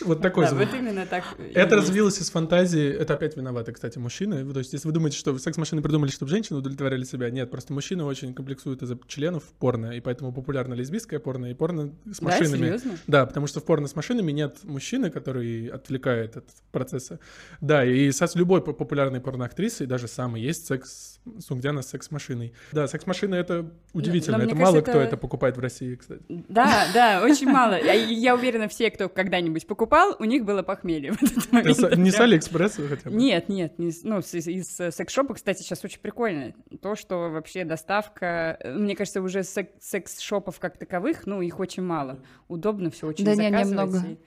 вот 0.06 0.22
такой 0.22 0.48
звук. 0.48 0.60
вот 0.60 0.74
именно 0.74 1.06
так. 1.06 1.36
Это 1.54 1.76
развилось 1.76 2.20
из 2.20 2.30
фантазии, 2.30 2.90
это 2.90 3.14
опять 3.14 3.38
виноваты, 3.38 3.72
кстати, 3.72 3.98
мужчины. 3.98 4.52
То 4.52 4.60
есть, 4.60 4.74
если 4.74 4.88
вы 4.88 4.94
думаете, 4.94 5.18
что 5.18 5.38
секс-машины 5.38 5.82
придумали, 5.82 6.10
чтобы 6.12 6.30
женщины 6.30 6.60
удовлетворяли 6.60 7.04
себя, 7.04 7.30
нет, 7.30 7.50
просто 7.52 7.74
мужчины 7.74 8.04
очень 8.04 8.34
комплексуют 8.34 8.82
из-за 8.82 8.98
членов 9.08 9.44
в 9.44 9.54
порно, 9.54 9.92
и 9.92 10.00
поэтому 10.00 10.34
популярно 10.34 10.74
лесбийское 10.74 11.20
порно 11.20 11.52
и 11.52 11.54
порно 11.54 11.94
с 12.12 12.22
машинами. 12.22 12.58
серьезно? 12.58 12.98
Да, 13.08 13.26
потому 13.26 13.48
что 13.48 13.60
в 13.60 13.66
порно 13.66 13.88
с 13.88 13.96
машинами 13.96 14.32
нет 14.32 14.58
мужчины, 14.64 15.10
который 15.10 15.68
отвлекает 15.68 16.38
от 16.38 16.46
процесса. 16.72 17.20
Да, 17.60 17.86
и 17.86 18.12
с 18.12 18.36
любой 18.36 18.64
по- 18.64 18.74
популярной 18.74 19.20
порноактрисой, 19.20 19.88
даже 19.88 20.08
самой, 20.08 20.42
есть 20.42 20.66
секс 20.66 21.20
Сунгдяна 21.40 21.84
с 21.84 21.90
секс-машиной. 21.90 22.52
Да, 22.72 22.88
секс-машина 22.88 23.36
это 23.36 23.72
удивительно. 23.94 24.38
но 24.40 24.44
это 24.46 24.56
мне 24.56 24.64
мало 24.64 24.74
кажется, 24.74 24.92
кто 24.92 25.00
это- 25.02 25.08
это 25.10 25.18
покупает 25.18 25.56
в 25.56 25.60
России, 25.60 25.94
кстати. 25.96 26.22
Да, 26.28 26.88
да, 26.96 27.22
очень 27.24 27.48
мало. 27.48 27.74
Я, 27.80 27.94
я 27.94 28.34
уверена, 28.36 28.68
все, 28.68 28.90
кто 28.90 29.08
когда-нибудь 29.08 29.68
покупал, 29.68 30.16
у 30.18 30.24
них 30.24 30.46
было 30.46 30.64
похмелье 30.64 31.12
в 31.14 31.22
этот 31.22 31.38
Это 31.38 31.56
момент. 31.56 31.78
с- 31.78 31.98
не 31.98 32.10
с 32.12 32.20
Алиэкспресса 32.20 32.88
хотя 32.88 33.10
бы? 33.12 33.16
Нет, 33.16 33.50
нет, 33.50 33.78
не 33.78 33.92
ну, 34.04 34.20
из, 34.20 34.34
из, 34.48 34.80
э, 34.80 34.92
секс-шопа, 34.92 35.36
кстати, 35.36 35.62
сейчас 35.62 35.84
очень 35.86 36.00
прикольно. 36.00 36.54
То, 36.82 36.96
что 36.96 37.30
вообще 37.30 37.66
доставка, 37.66 38.58
э, 38.60 38.74
мне 38.74 38.96
кажется, 38.96 39.22
уже 39.22 39.44
сек- 39.44 39.76
секс-шопов 39.80 40.60
как 40.60 40.78
таковых, 40.78 41.28
ну, 41.28 41.42
их 41.42 41.60
очень 41.60 41.84
мало. 41.84 42.20
Удобно 42.48 42.90
все 42.90 43.06
очень 43.08 43.26
Да 43.26 43.36
не, 43.36 43.50
заказывать. 43.52 43.70
немного. 43.94 44.08
и- 44.10 44.18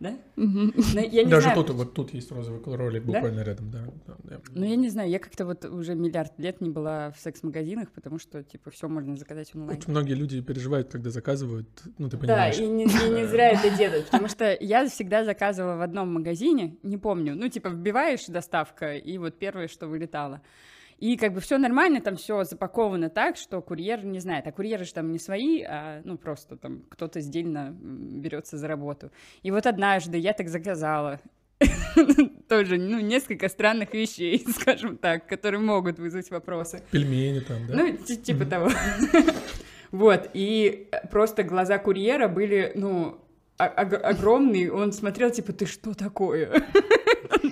Да? 0.00 0.16
Мгм. 0.36 0.72
Но 0.94 1.00
я 1.00 1.24
не 1.24 1.30
Даже 1.30 1.48
знаю, 1.48 1.64
тут, 1.64 1.70
вот 1.76 1.92
тут 1.94 2.14
есть 2.14 2.30
розовый 2.30 2.60
ролик 2.76 3.04
Да? 3.04 3.12
буквально 3.14 3.40
рядом, 3.40 3.70
да. 3.72 3.80
да, 4.06 4.16
да. 4.22 4.40
Ну, 4.54 4.64
я 4.64 4.76
не 4.76 4.88
знаю, 4.90 5.10
я 5.10 5.18
как-то 5.18 5.44
вот 5.44 5.64
уже 5.64 5.96
миллиард 5.96 6.38
лет 6.38 6.60
не 6.60 6.70
была 6.70 7.10
в 7.10 7.18
секс-магазинах, 7.18 7.90
потому 7.90 8.20
что, 8.20 8.44
типа, 8.44 8.70
все 8.70 8.86
можно 8.88 9.16
заказать 9.16 9.52
онлайн. 9.56 9.76
Очень 9.76 9.90
многие 9.90 10.14
люди 10.14 10.40
переживают, 10.40 10.88
когда 10.88 11.10
заказывают, 11.10 11.68
ну 11.98 12.08
ты 12.08 12.16
Да, 12.16 12.20
понимаешь. 12.20 12.58
и 12.58 12.66
не, 12.68 12.84
и 12.84 13.10
не 13.10 13.26
зря 13.26 13.50
это 13.60 13.76
делают, 13.76 14.04
потому 14.06 14.28
что 14.28 14.56
я 14.60 14.86
всегда 14.88 15.24
заказывала 15.24 15.76
в 15.76 15.82
одном 15.82 16.12
магазине, 16.12 16.76
не 16.84 16.96
помню, 16.96 17.34
ну, 17.34 17.48
типа, 17.48 17.68
вбиваешь 17.68 18.26
доставка, 18.26 18.94
и 18.94 19.18
вот 19.18 19.36
первое, 19.38 19.66
что 19.66 19.88
вылетало. 19.88 20.42
И 20.98 21.16
как 21.16 21.32
бы 21.32 21.40
все 21.40 21.58
нормально, 21.58 22.00
там 22.00 22.16
все 22.16 22.42
запаковано 22.44 23.08
так, 23.08 23.36
что 23.36 23.62
курьер 23.62 24.04
не 24.04 24.18
знает, 24.18 24.46
а 24.46 24.52
курьеры 24.52 24.84
же 24.84 24.92
там 24.92 25.12
не 25.12 25.18
свои, 25.18 25.62
а 25.62 26.00
ну 26.04 26.18
просто 26.18 26.56
там 26.56 26.82
кто-то 26.88 27.20
сдельно 27.20 27.76
берется 27.80 28.56
за 28.58 28.66
работу. 28.66 29.10
И 29.42 29.50
вот 29.50 29.66
однажды 29.66 30.18
я 30.18 30.32
так 30.32 30.48
заказала 30.48 31.20
тоже, 32.48 32.78
ну, 32.78 33.00
несколько 33.00 33.48
странных 33.48 33.94
вещей, 33.94 34.44
скажем 34.60 34.96
так, 34.96 35.26
которые 35.26 35.60
могут 35.60 35.98
вызвать 35.98 36.30
вопросы. 36.30 36.82
Пельмени 36.90 37.40
там, 37.40 37.66
да? 37.66 37.74
Ну, 37.76 37.96
ти- 37.96 38.16
типа 38.16 38.44
того. 38.44 38.70
Вот, 39.90 40.28
и 40.34 40.90
просто 41.10 41.44
глаза 41.44 41.78
курьера 41.78 42.28
были, 42.28 42.72
ну, 42.74 43.22
огромные. 43.56 44.70
Он 44.70 44.92
смотрел, 44.92 45.30
типа, 45.30 45.54
ты 45.54 45.64
что 45.64 45.94
такое? 45.94 46.62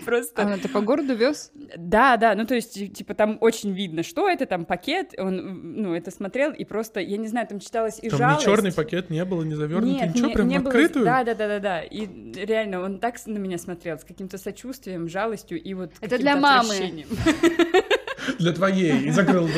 Он 0.07 0.13
Просто... 0.13 0.43
А 0.55 0.59
ты 0.59 0.69
по 0.69 0.81
городу 0.81 1.15
вез? 1.17 1.51
Да, 1.77 2.17
да, 2.17 2.35
ну 2.35 2.47
то 2.47 2.55
есть, 2.55 2.75
ти- 2.75 2.89
типа, 2.89 3.15
там 3.15 3.39
очень 3.41 3.73
видно, 3.73 4.03
что 4.03 4.29
это, 4.29 4.47
там 4.47 4.65
пакет, 4.65 5.15
он, 5.19 5.73
ну, 5.83 5.95
это 5.95 6.11
смотрел, 6.11 6.53
и 6.53 6.65
просто, 6.65 7.01
я 7.01 7.17
не 7.17 7.27
знаю, 7.29 7.47
там 7.49 7.59
читалось 7.61 7.99
и 8.01 8.09
Там 8.09 8.19
жалость. 8.19 8.41
ни 8.47 8.51
черный 8.51 8.73
пакет 8.73 9.11
не 9.11 9.25
было, 9.25 9.43
не 9.43 9.55
завернутый, 9.57 9.95
Нет, 10.07 10.15
ничего, 10.15 10.29
не- 10.29 10.35
прям 10.35 10.49
не 10.49 10.59
в 10.59 10.63
было- 10.63 10.69
открытую. 10.69 11.05
Да, 11.05 11.25
да, 11.25 11.35
да, 11.35 11.49
да, 11.49 11.59
да. 11.59 11.81
И 11.83 12.07
реально, 12.35 12.81
он 12.83 12.99
так 12.99 13.15
на 13.27 13.39
меня 13.39 13.59
смотрел, 13.59 13.99
с 13.99 14.05
каким-то 14.05 14.39
сочувствием, 14.39 15.09
жалостью 15.09 15.61
и 15.63 15.75
вот 15.75 15.93
Это 16.01 16.19
для 16.19 16.37
мамы. 16.37 17.05
Для 18.39 18.53
твоей. 18.53 19.07
И 19.07 19.11
закрыл. 19.11 19.49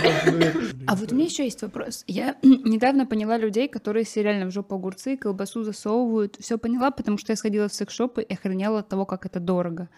А 0.86 0.94
вот 0.94 1.10
у 1.12 1.14
меня 1.14 1.24
еще 1.24 1.44
есть 1.44 1.62
вопрос. 1.62 2.04
Я 2.06 2.36
недавно 2.42 3.06
поняла 3.06 3.38
людей, 3.38 3.66
которые 3.68 4.04
себе 4.04 4.24
реально 4.24 4.46
в 4.46 4.52
жопу 4.52 4.74
огурцы, 4.74 5.16
колбасу 5.16 5.62
засовывают. 5.62 6.36
Все 6.38 6.58
поняла, 6.58 6.90
потому 6.90 7.16
что 7.18 7.32
я 7.32 7.36
сходила 7.36 7.68
в 7.68 7.72
секс-шоп 7.74 8.18
и 8.18 8.32
охраняла 8.32 8.80
от 8.80 8.88
того, 8.88 9.06
как 9.06 9.24
это 9.26 9.40
дорого. 9.40 9.88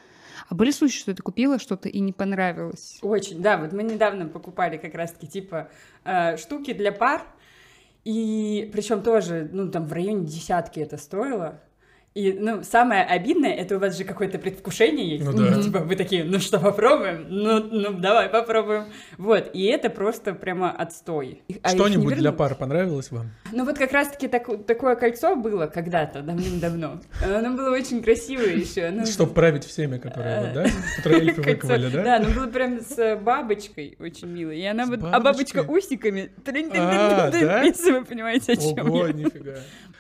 А 0.49 0.55
были 0.55 0.71
случаи, 0.71 0.99
что 0.99 1.15
ты 1.15 1.23
купила 1.23 1.59
что-то 1.59 1.89
и 1.89 2.01
не 2.01 2.13
понравилось? 2.13 2.99
Очень, 3.03 3.43
да, 3.43 3.57
вот 3.57 3.73
мы 3.73 3.83
недавно 3.83 4.27
покупали 4.27 4.77
как 4.77 4.95
раз-таки 4.95 5.27
типа 5.27 5.69
э, 6.05 6.37
штуки 6.37 6.73
для 6.73 6.93
пар, 6.93 7.23
и 8.05 8.71
причем 8.73 9.03
тоже, 9.03 9.49
ну, 9.53 9.71
там 9.71 9.85
в 9.85 9.93
районе 9.93 10.27
десятки 10.27 10.81
это 10.81 10.97
стоило. 10.97 11.61
И, 12.13 12.33
ну, 12.33 12.65
самое 12.65 13.05
обидное, 13.05 13.53
это 13.55 13.77
у 13.77 13.79
вас 13.79 13.97
же 13.97 14.03
какое-то 14.03 14.39
предвкушение 14.41 15.11
есть. 15.11 15.25
Ну 15.25 15.33
да. 15.33 15.63
Типа 15.63 15.79
вы 15.79 15.95
такие, 15.95 16.25
ну 16.25 16.41
что, 16.41 16.59
попробуем? 16.59 17.27
Ну, 17.29 17.63
ну, 17.63 17.93
давай 17.93 18.29
попробуем. 18.29 18.87
Вот, 19.17 19.51
и 19.53 19.67
это 19.67 19.91
просто 19.91 20.35
прямо 20.35 20.73
отстой. 20.73 21.43
А 21.63 21.69
Что-нибудь 21.69 22.17
для 22.17 22.33
пар 22.33 22.57
понравилось 22.57 23.13
вам? 23.13 23.31
Ну 23.53 23.65
вот 23.65 23.79
как 23.79 23.93
раз-таки 23.93 24.27
так- 24.27 24.67
такое 24.67 24.97
кольцо 24.97 25.37
было 25.37 25.69
когда-то, 25.69 26.23
давным-давно. 26.23 27.01
Оно 27.25 27.57
было 27.57 27.71
очень 27.71 28.03
красивое 28.03 28.57
еще. 28.57 29.05
Чтобы 29.07 29.33
править 29.33 29.65
всеми, 29.65 29.99
которые, 29.99 30.41
вот, 30.41 30.53
да? 30.53 30.67
Которые 30.97 31.21
эльфы 31.29 31.43
Э, 31.43 31.55
выковали, 31.55 31.91
да? 31.91 32.03
Да, 32.03 32.17
оно 32.17 32.31
было 32.35 32.47
прям 32.49 32.81
с 32.81 33.17
бабочкой 33.23 33.97
очень 34.01 34.27
мило. 34.27 34.51
И 34.51 34.65
она 34.65 34.87
вот, 34.87 34.99
а 35.05 35.21
бабочка 35.21 35.61
усиками. 35.63 36.33
А? 36.45 37.31
Если 37.65 37.93
вы 37.93 38.05
понимаете, 38.05 38.55
о 38.55 38.57
чем 38.57 38.91
Ого, 38.91 39.07
я. 39.07 39.13
нифига. 39.13 39.55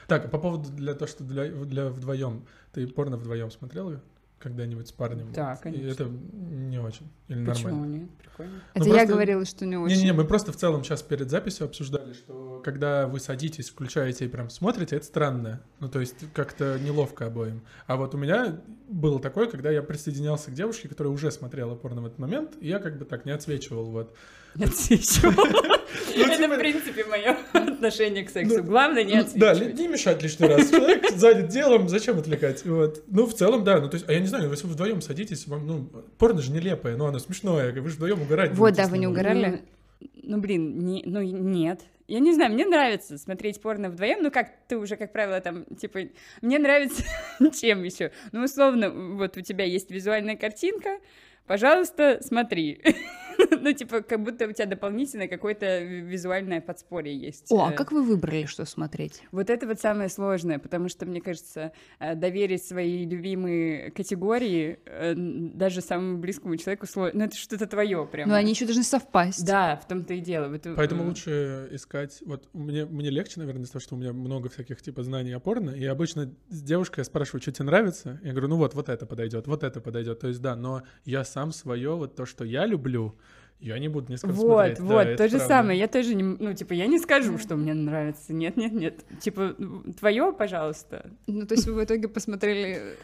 Так, 0.08 0.28
по 0.28 0.38
поводу 0.38 0.70
для 0.70 0.94
того, 0.94 1.06
что 1.06 1.22
для, 1.22 1.44
для 1.44 1.84
вдвоем. 2.00 2.44
Ты 2.72 2.86
порно 2.86 3.16
вдвоем 3.16 3.50
смотрела 3.50 4.00
когда-нибудь 4.38 4.88
с 4.88 4.92
парнем? 4.92 5.30
Да, 5.34 5.52
И 5.60 5.62
конечно. 5.62 5.88
это 5.90 6.04
не 6.08 6.78
очень. 6.80 7.06
Или 7.28 7.44
Почему 7.44 7.68
нормально? 7.68 7.94
нет? 7.96 8.10
Прикольно. 8.18 8.52
Это 8.74 8.84
Ну, 8.84 8.86
я 8.86 8.92
просто- 8.92 9.12
говорила, 9.12 9.44
что 9.44 9.66
не 9.66 9.76
очень. 9.76 9.96
Не-не-не, 9.96 10.12
мы 10.14 10.24
просто 10.24 10.52
в 10.52 10.56
целом 10.56 10.82
сейчас 10.82 11.02
перед 11.02 11.28
записью 11.30 11.66
обсуждали, 11.66 12.14
что 12.14 12.62
когда 12.64 13.06
вы 13.06 13.20
садитесь, 13.20 13.68
включаете 13.68 14.24
и 14.24 14.28
прям 14.28 14.48
смотрите, 14.48 14.96
это 14.96 15.04
странно. 15.04 15.60
Ну, 15.78 15.88
то 15.90 16.00
есть 16.00 16.16
как-то 16.32 16.78
неловко 16.80 17.26
обоим. 17.26 17.62
А 17.86 17.96
вот 17.96 18.14
у 18.14 18.18
меня 18.18 18.60
было 18.88 19.20
такое, 19.20 19.46
когда 19.46 19.70
я 19.70 19.82
присоединялся 19.82 20.50
к 20.50 20.54
девушке, 20.54 20.88
которая 20.88 21.12
уже 21.12 21.30
смотрела 21.30 21.74
порно 21.74 22.00
в 22.00 22.06
этот 22.06 22.18
момент, 22.18 22.52
и 22.60 22.68
я 22.68 22.78
как 22.78 22.98
бы 22.98 23.04
так 23.04 23.26
не 23.26 23.32
отсвечивал, 23.32 23.84
вот. 23.90 24.14
Отсвечивал. 24.58 25.32
Ну, 25.36 26.24
Это, 26.24 26.36
типа- 26.36 26.54
в 26.54 26.58
принципе, 26.58 27.04
мое 27.04 27.36
отношение 27.80 28.24
к 28.24 28.30
сексу. 28.30 28.62
Главное 28.62 29.04
не 29.04 29.16
Ну, 29.16 29.26
Да, 29.36 29.50
отсвечивать. 29.52 29.78
не 29.78 29.88
мешать 29.88 30.22
лишний 30.22 30.46
раз. 30.46 30.70
Человек 30.70 31.10
занят 31.10 31.48
делом, 31.48 31.88
зачем 31.88 32.18
отвлекать? 32.18 32.64
Вот. 32.64 33.02
Ну, 33.08 33.26
в 33.26 33.34
целом, 33.34 33.64
да. 33.64 33.80
Ну, 33.80 33.88
то 33.88 33.96
есть, 33.96 34.08
а 34.08 34.12
я 34.12 34.20
не 34.20 34.26
знаю, 34.26 34.50
если 34.50 34.66
вы 34.66 34.74
вдвоем 34.74 35.00
садитесь, 35.00 35.46
вам, 35.46 35.66
ну, 35.66 35.84
порно 36.18 36.40
же 36.40 36.52
нелепое, 36.52 36.96
но 36.96 37.06
оно 37.06 37.18
смешное, 37.18 37.72
вы 37.72 37.88
же 37.88 37.96
вдвоем 37.96 38.22
угорать 38.22 38.52
Вот, 38.52 38.74
да, 38.74 38.86
вы 38.86 38.98
не 38.98 39.06
угорали? 39.06 39.62
Ну, 40.00 40.06
ну, 40.22 40.38
блин, 40.38 40.78
не, 40.78 41.02
ну 41.06 41.20
нет. 41.20 41.80
Я 42.08 42.18
не 42.18 42.32
знаю, 42.34 42.52
мне 42.52 42.64
нравится 42.66 43.18
смотреть 43.18 43.60
порно 43.60 43.88
вдвоем, 43.88 44.22
ну 44.22 44.30
как 44.30 44.48
ты 44.66 44.76
уже, 44.76 44.96
как 44.96 45.12
правило, 45.12 45.40
там, 45.40 45.64
типа, 45.76 46.00
мне 46.42 46.58
нравится 46.58 47.04
чем 47.60 47.84
еще. 47.84 48.10
Ну, 48.32 48.44
условно, 48.44 48.90
вот 48.90 49.36
у 49.36 49.40
тебя 49.42 49.64
есть 49.64 49.90
визуальная 49.90 50.36
картинка, 50.36 50.98
пожалуйста, 51.46 52.18
смотри. 52.22 52.82
Ну, 53.60 53.72
типа, 53.72 54.02
как 54.02 54.22
будто 54.22 54.46
у 54.46 54.52
тебя 54.52 54.66
дополнительно 54.66 55.28
какое-то 55.28 55.80
ви- 55.80 56.00
визуальное 56.00 56.60
подспорье 56.60 57.16
есть. 57.16 57.50
О, 57.50 57.66
а 57.66 57.72
Э, 57.72 57.74
как 57.74 57.92
вы 57.92 58.02
выбрали, 58.02 58.46
что 58.46 58.64
смотреть? 58.64 59.22
Вот 59.32 59.50
это 59.50 59.66
вот 59.66 59.80
самое 59.80 60.08
сложное, 60.08 60.58
потому 60.58 60.88
что, 60.88 61.06
мне 61.06 61.20
кажется, 61.20 61.72
э, 61.98 62.14
доверить 62.14 62.64
свои 62.64 63.04
любимые 63.06 63.90
категории 63.90 64.78
э, 64.86 65.14
даже 65.16 65.80
самому 65.80 66.18
близкому 66.18 66.56
человеку 66.56 66.86
сложно. 66.86 67.18
Ну, 67.20 67.24
это 67.26 67.36
что-то 67.36 67.66
твое 67.66 68.06
прям. 68.10 68.28
Но 68.28 68.34
они 68.34 68.52
еще 68.52 68.64
должны 68.64 68.82
совпасть. 68.84 69.44
Да, 69.46 69.76
в 69.76 69.86
том-то 69.88 70.14
и 70.14 70.20
дело. 70.20 70.48
Вот, 70.48 70.66
Поэтому 70.76 71.04
лучше 71.04 71.68
искать... 71.72 72.22
Вот 72.24 72.48
мне, 72.52 72.84
мне 72.86 73.10
легче, 73.10 73.40
наверное, 73.40 73.62
из-за 73.62 73.72
того, 73.72 73.80
что 73.80 73.94
у 73.94 73.98
меня 73.98 74.12
много 74.12 74.48
всяких 74.48 74.80
типа 74.82 75.02
знаний 75.02 75.32
о 75.32 75.40
порно, 75.40 75.70
и 75.70 75.84
обычно 75.84 76.32
с 76.48 76.62
девушкой 76.62 77.00
я 77.00 77.04
спрашиваю, 77.04 77.42
что 77.42 77.52
тебе 77.52 77.66
нравится, 77.66 78.20
я 78.22 78.30
говорю, 78.32 78.48
ну 78.48 78.56
вот, 78.56 78.74
вот 78.74 78.88
это 78.88 79.06
подойдет, 79.06 79.46
вот 79.46 79.62
это 79.62 79.80
подойдет. 79.80 80.20
То 80.20 80.28
есть 80.28 80.40
да, 80.40 80.56
но 80.56 80.82
я 81.04 81.24
сам 81.24 81.52
свое, 81.52 81.94
вот 81.96 82.16
то, 82.16 82.26
что 82.26 82.44
я 82.44 82.66
люблю, 82.66 83.16
я 83.60 83.78
не 83.78 83.88
буду 83.88 84.10
несколько 84.10 84.32
Вот, 84.32 84.56
смотреть. 84.56 84.78
Да, 84.78 84.84
вот, 84.84 85.06
это 85.06 85.16
то 85.16 85.28
же 85.28 85.36
правда. 85.36 85.54
самое. 85.54 85.78
Я 85.78 85.88
тоже 85.88 86.14
не, 86.14 86.22
ну, 86.22 86.54
типа, 86.54 86.72
я 86.72 86.86
не 86.86 86.98
скажу, 86.98 87.38
что 87.38 87.56
мне 87.56 87.74
нравится. 87.74 88.32
Нет, 88.32 88.56
нет, 88.56 88.72
нет. 88.72 89.04
Типа, 89.20 89.54
твое, 89.98 90.32
пожалуйста. 90.32 91.10
Ну, 91.26 91.46
то 91.46 91.54
есть 91.54 91.66
вы 91.66 91.74
в 91.74 91.84
итоге 91.84 92.08
посмотрели 92.08 92.78
э, 92.80 92.94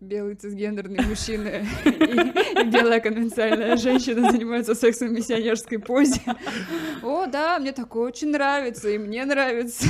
белый 0.00 0.34
цисгендерный 0.36 1.04
мужчина 1.04 1.48
и, 1.84 1.88
и 1.88 2.64
белая 2.70 3.00
конвенциальная 3.00 3.76
женщина 3.76 4.30
занимаются 4.30 4.74
сексом 4.74 5.08
в 5.08 5.12
миссионерской 5.12 5.78
позе. 5.78 6.20
О, 7.02 7.26
да, 7.26 7.58
мне 7.58 7.72
такое 7.72 8.08
очень 8.08 8.30
нравится, 8.30 8.88
и 8.88 8.98
мне 8.98 9.24
нравится. 9.24 9.86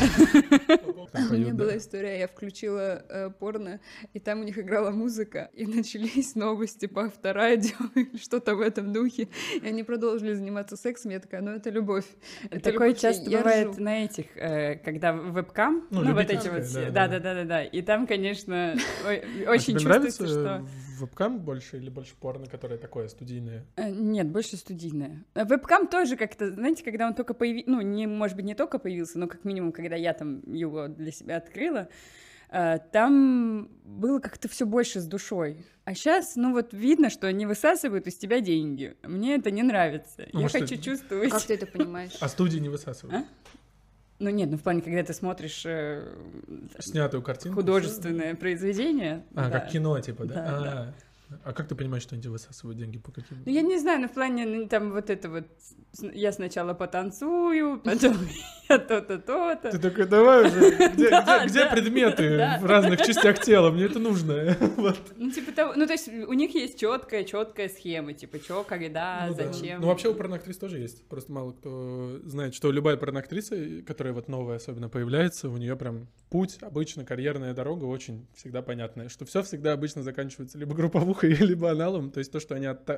Там 1.13 1.31
У 1.31 1.35
меня 1.35 1.55
была 1.55 1.77
история, 1.77 2.19
я 2.21 2.29
включила 2.29 3.03
э, 3.09 3.31
порно, 3.31 3.81
и 4.13 4.19
там 4.19 4.41
у 4.41 4.45
них 4.45 4.59
играла 4.59 4.91
музыка, 4.91 5.51
и 5.55 5.67
начались 5.67 6.35
новости 6.35 6.87
по 6.87 7.05
авторадио 7.05 7.77
что-то 8.23 8.55
в 8.57 8.61
этом 8.61 8.93
духе, 8.93 9.29
и 9.63 9.67
они 9.67 9.83
продолжили 9.83 10.35
заниматься 10.35 10.77
сексом, 10.77 11.11
я 11.11 11.21
такая, 11.21 11.41
ну 11.41 11.51
это 11.53 11.71
любовь. 11.71 12.05
Это 12.51 12.71
Такое 12.73 12.89
любовь, 12.89 13.01
часто 13.01 13.29
я 13.31 13.39
бывает 13.39 13.69
ржу. 13.73 13.83
на 13.83 14.05
этих, 14.05 14.27
э, 14.37 14.77
когда 14.77 15.13
вебкам, 15.13 15.87
Ну, 15.91 16.03
ну, 16.03 16.15
вот 16.15 16.31
эти 16.31 16.49
вот, 16.49 16.65
все- 16.65 16.91
да, 16.91 17.09
да, 17.09 17.19
да, 17.19 17.21
да, 17.21 17.35
да, 17.35 17.35
да, 17.35 17.45
да. 17.45 17.65
И 17.65 17.83
там, 17.83 18.07
конечно, 18.07 18.75
А 19.05 19.11
очень 19.51 19.75
чувствуется, 19.75 19.98
нравится 19.99 20.27
что... 20.27 20.67
вебкам 20.99 21.39
больше 21.41 21.77
или 21.77 21.91
больше 21.91 22.15
порно, 22.17 22.47
которое 22.47 22.79
такое 22.79 23.09
студийное? 23.09 23.65
Э, 23.77 23.91
Нет, 23.91 24.29
больше 24.31 24.57
студийная. 24.57 25.25
Э, 25.35 25.45
Вебкам 25.45 25.87
тоже 25.87 26.17
как-то, 26.17 26.51
знаете, 26.53 26.85
когда 26.85 27.07
он 27.07 27.15
только 27.15 27.35
появился, 27.35 27.71
ну, 27.71 27.81
не, 27.81 28.07
может 28.07 28.37
быть, 28.37 28.47
не 28.47 28.55
только 28.55 28.79
появился, 28.79 29.19
но 29.19 29.27
как 29.27 29.45
минимум, 29.45 29.73
когда 29.73 29.97
я 29.97 30.13
там 30.15 30.41
его 30.53 30.89
для 30.89 31.13
себя 31.13 31.37
открыла, 31.37 31.89
э, 32.51 32.79
там 32.93 33.69
было 33.85 34.21
как-то 34.21 34.49
все 34.49 34.67
больше 34.67 35.01
с 35.01 35.07
душой. 35.07 35.65
А 35.85 35.95
сейчас, 35.95 36.37
ну 36.37 36.53
вот 36.53 36.73
видно, 36.73 37.09
что 37.11 37.27
они 37.27 37.47
высасывают 37.47 38.07
из 38.07 38.17
тебя 38.17 38.41
деньги. 38.41 38.95
Мне 39.03 39.37
это 39.37 39.51
не 39.51 39.63
нравится. 39.63 40.27
Ну, 40.33 40.41
я 40.41 40.41
может, 40.41 40.61
хочу 40.61 40.75
это- 40.75 40.83
чувствовать. 40.85 41.31
Как 41.31 41.43
ты 41.43 41.55
это 41.55 41.67
понимаешь? 41.67 42.13
А 42.21 42.29
студии 42.29 42.59
не 42.59 42.69
высасывают? 42.69 43.25
А? 43.25 43.49
Ну 44.19 44.31
нет, 44.31 44.51
ну 44.51 44.57
в 44.57 44.63
плане, 44.63 44.83
когда 44.83 45.03
ты 45.05 45.13
смотришь 45.13 45.65
э, 45.65 46.13
Снятую 46.81 47.23
картинку? 47.23 47.61
художественное 47.61 48.35
произведение. 48.35 49.25
А, 49.35 49.49
да. 49.49 49.61
как 49.61 49.71
кино, 49.71 50.01
типа, 50.01 50.25
да? 50.25 50.35
Да, 50.35 50.45
а, 50.47 50.61
да. 50.61 50.95
А 51.45 51.53
как 51.53 51.69
ты 51.69 51.75
понимаешь, 51.75 52.03
что 52.03 52.15
они 52.15 52.27
высасывают 52.29 52.79
деньги 52.79 52.99
по 52.99 53.13
каким? 53.13 53.39
Ну, 53.45 53.53
я 53.53 53.63
не 53.63 53.79
знаю, 53.79 54.01
но 54.01 54.09
в 54.09 54.13
плане, 54.13 54.47
ну, 54.47 54.67
там 54.69 54.93
вот 54.93 55.11
это 55.11 55.29
вот, 55.29 55.47
я 56.13 56.33
сначала 56.33 56.75
потанцую, 56.75 57.81
потом 57.81 58.17
я 58.69 58.79
то-то, 58.79 59.19
то-то. 59.19 59.71
Ты 59.71 59.79
такой, 59.79 60.07
давай 60.07 60.47
уже, 60.47 60.89
где, 60.93 61.11
Да, 61.11 61.39
где- 61.45 61.49
где 61.51 61.65
да, 61.65 61.71
предметы 61.71 62.37
да. 62.39 62.59
в 62.61 62.65
разных 62.67 63.03
частях 63.03 63.41
тела? 63.41 63.71
Мне 63.71 63.85
это 63.85 63.99
нужно. 63.99 64.57
Вот. 64.77 64.99
Ну, 65.17 65.31
типа 65.31 65.53
того, 65.53 65.73
ну, 65.77 65.87
то 65.87 65.93
есть 65.93 66.09
у 66.09 66.33
них 66.33 66.55
есть 66.55 66.79
четкая, 66.79 67.25
четкая 67.25 67.69
схема, 67.69 68.13
типа, 68.15 68.39
что, 68.39 68.65
когда, 68.65 69.27
Ну 69.29 69.35
зачем. 69.35 69.81
Ну, 69.81 69.89
вообще 69.89 70.09
у 70.09 70.15
порноактрис 70.15 70.57
тоже 70.59 70.79
есть. 70.79 71.07
Просто 71.09 71.33
мало 71.33 71.53
кто 71.53 72.21
знает, 72.25 72.55
что 72.55 72.71
любая 72.73 72.97
порноактриса, 72.97 73.83
которая 73.87 74.13
вот 74.15 74.29
новая 74.29 74.57
особенно 74.57 74.89
появляется, 74.89 75.49
у 75.49 75.57
нее 75.57 75.77
прям 75.77 76.09
путь, 76.31 76.59
обычно 76.61 77.05
карьерная 77.05 77.55
дорога 77.55 77.85
очень 77.85 78.27
всегда 78.35 78.63
понятная, 78.63 79.09
что 79.09 79.25
все 79.25 79.43
всегда 79.43 79.73
обычно 79.73 80.03
заканчивается 80.03 80.59
либо 80.59 80.75
групповухой, 81.19 81.35
либо 81.47 81.71
аналом, 81.71 82.11
то 82.11 82.19
есть 82.19 82.33
то, 82.33 82.41
что 82.41 82.55
они 82.55 82.67
от 82.67 82.89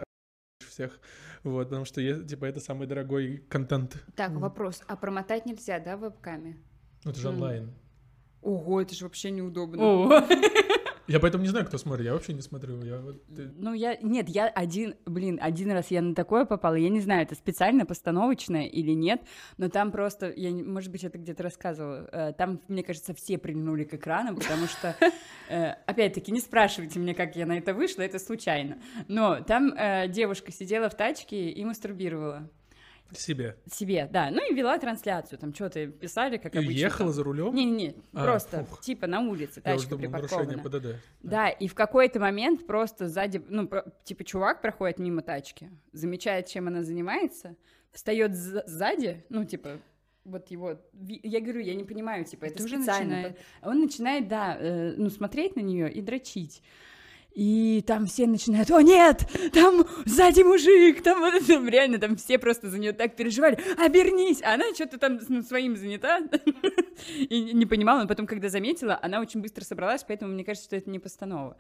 всех, 0.69 1.01
вот, 1.43 1.69
потому 1.69 1.85
что, 1.85 2.01
типа, 2.25 2.45
это 2.45 2.61
самый 2.61 2.87
дорогой 2.87 3.45
контент. 3.49 4.05
Так, 4.15 4.33
вопрос, 4.33 4.83
а 4.87 4.97
промотать 4.97 5.47
нельзя, 5.47 5.81
да, 5.81 5.97
в 5.97 6.01
вебкаме? 6.01 6.57
Ну, 7.05 7.11
это 7.11 7.21
же 7.21 7.29
онлайн. 7.29 7.73
Ого, 8.43 8.81
это 8.81 8.95
же 8.95 9.05
вообще 9.05 9.31
неудобно. 9.31 10.27
Я 11.11 11.19
поэтому 11.19 11.43
не 11.43 11.51
знаю, 11.51 11.67
кто 11.67 11.77
смотрит, 11.77 12.07
я 12.07 12.13
вообще 12.13 12.33
не 12.33 12.41
смотрю. 12.41 12.81
Я 12.85 13.03
Ну, 13.57 13.75
я, 13.75 13.97
нет, 13.97 14.29
я 14.29 14.47
один, 14.47 14.95
блин, 15.07 15.41
один 15.43 15.73
раз 15.73 15.91
я 15.91 16.03
на 16.03 16.15
такое 16.15 16.45
попала, 16.45 16.77
я 16.77 16.89
не 16.89 17.01
знаю, 17.01 17.23
это 17.23 17.35
специально 17.35 17.85
постановочное 17.85 18.67
или 18.67 18.93
нет, 18.93 19.21
но 19.59 19.69
там 19.69 19.91
просто, 19.91 20.31
я, 20.31 20.53
может 20.53 20.93
быть, 20.93 21.03
это 21.03 21.19
где-то 21.19 21.43
рассказывала, 21.43 22.09
э, 22.13 22.33
там, 22.35 22.61
мне 22.69 22.85
кажется, 22.85 23.13
все 23.13 23.39
прильнули 23.39 23.83
к 23.83 23.95
экранам, 23.95 24.37
потому 24.37 24.69
что, 24.69 24.95
э, 25.49 25.71
опять-таки, 25.85 26.31
не 26.31 26.41
спрашивайте 26.41 27.01
меня, 27.01 27.15
как 27.15 27.35
я 27.35 27.45
на 27.45 27.59
это 27.59 27.75
вышла, 27.75 28.03
это 28.03 28.21
случайно, 28.21 28.79
но 29.09 29.41
там 29.41 29.73
э, 29.73 30.07
девушка 30.07 30.53
сидела 30.53 30.89
в 30.89 30.97
тачке 30.97 31.51
и 31.51 31.65
мастурбировала 31.65 32.49
себе. 33.15 33.57
себе, 33.71 34.09
да, 34.13 34.31
ну 34.31 34.51
и 34.51 34.55
вела 34.55 34.79
трансляцию, 34.79 35.39
там 35.39 35.55
что-то 35.55 35.87
писали, 35.87 36.37
как 36.37 36.55
И 36.55 36.59
обычно. 36.59 36.73
ехала 36.81 37.13
за 37.13 37.23
рулем? 37.25 37.55
Не-не-не, 37.55 37.95
А, 38.13 38.25
просто, 38.25 38.65
фух. 38.65 38.81
типа, 38.81 39.07
на 39.07 39.21
улице, 39.21 39.61
Я 39.65 39.75
уже 39.75 39.85
тачка 39.89 39.97
думал, 39.97 40.11
нарушение 40.13 40.47
припаркована. 40.59 40.95
ПДД. 40.97 41.03
Да, 41.23 41.49
и 41.49 41.69
в 41.69 41.75
какой-то 41.75 42.21
момент 42.21 42.67
просто 42.67 43.09
сзади, 43.09 43.43
ну, 43.49 43.67
про- 43.69 43.85
типа, 44.05 44.25
чувак 44.25 44.63
проходит 44.63 44.99
мимо 44.99 45.23
тачки, 45.23 45.71
замечает, 45.93 46.47
чем 46.47 46.69
она 46.69 46.83
занимается, 46.83 47.57
встает 47.93 48.35
за- 48.37 48.65
сзади, 48.67 49.25
ну, 49.29 49.45
типа, 49.45 49.79
вот 50.25 50.51
его... 50.51 50.79
Я 50.93 51.41
говорю, 51.41 51.61
я 51.61 51.75
не 51.75 51.85
понимаю, 51.85 52.25
типа, 52.25 52.45
это 52.45 52.59
Тоже 52.59 52.77
специально. 52.77 53.11
начинает. 53.17 53.39
Он 53.63 53.81
начинает, 53.81 54.29
да, 54.29 54.57
э, 54.61 54.95
ну, 54.97 55.09
смотреть 55.11 55.57
на 55.57 55.61
нее 55.61 55.91
и 55.91 56.01
дрочить. 56.03 56.63
И 57.33 57.83
там 57.87 58.07
все 58.07 58.27
начинают, 58.27 58.71
о 58.71 58.81
нет, 58.81 59.27
там 59.53 59.87
сзади 60.05 60.43
мужик, 60.43 61.03
там 61.03 61.21
вот 61.21 61.35
это, 61.35 61.65
реально, 61.69 61.99
там 61.99 62.17
все 62.17 62.39
просто 62.39 62.69
за 62.69 62.79
нее 62.79 62.93
так 62.93 63.15
переживали, 63.15 63.59
обернись, 63.79 64.43
а 64.43 64.55
она 64.55 64.75
что-то 64.75 64.99
там 64.99 65.19
ну, 65.29 65.43
своим 65.43 65.77
занята, 65.77 66.21
и 67.07 67.53
не 67.53 67.67
понимала, 67.67 68.03
но 68.03 68.09
потом, 68.09 68.27
когда 68.27 68.49
заметила, 68.49 68.99
она 69.01 69.21
очень 69.21 69.41
быстро 69.41 69.65
собралась, 69.65 70.05
поэтому 70.07 70.33
мне 70.33 70.45
кажется, 70.45 70.67
что 70.67 70.77
это 70.77 70.91
не 70.91 70.99
постанова. 70.99 71.57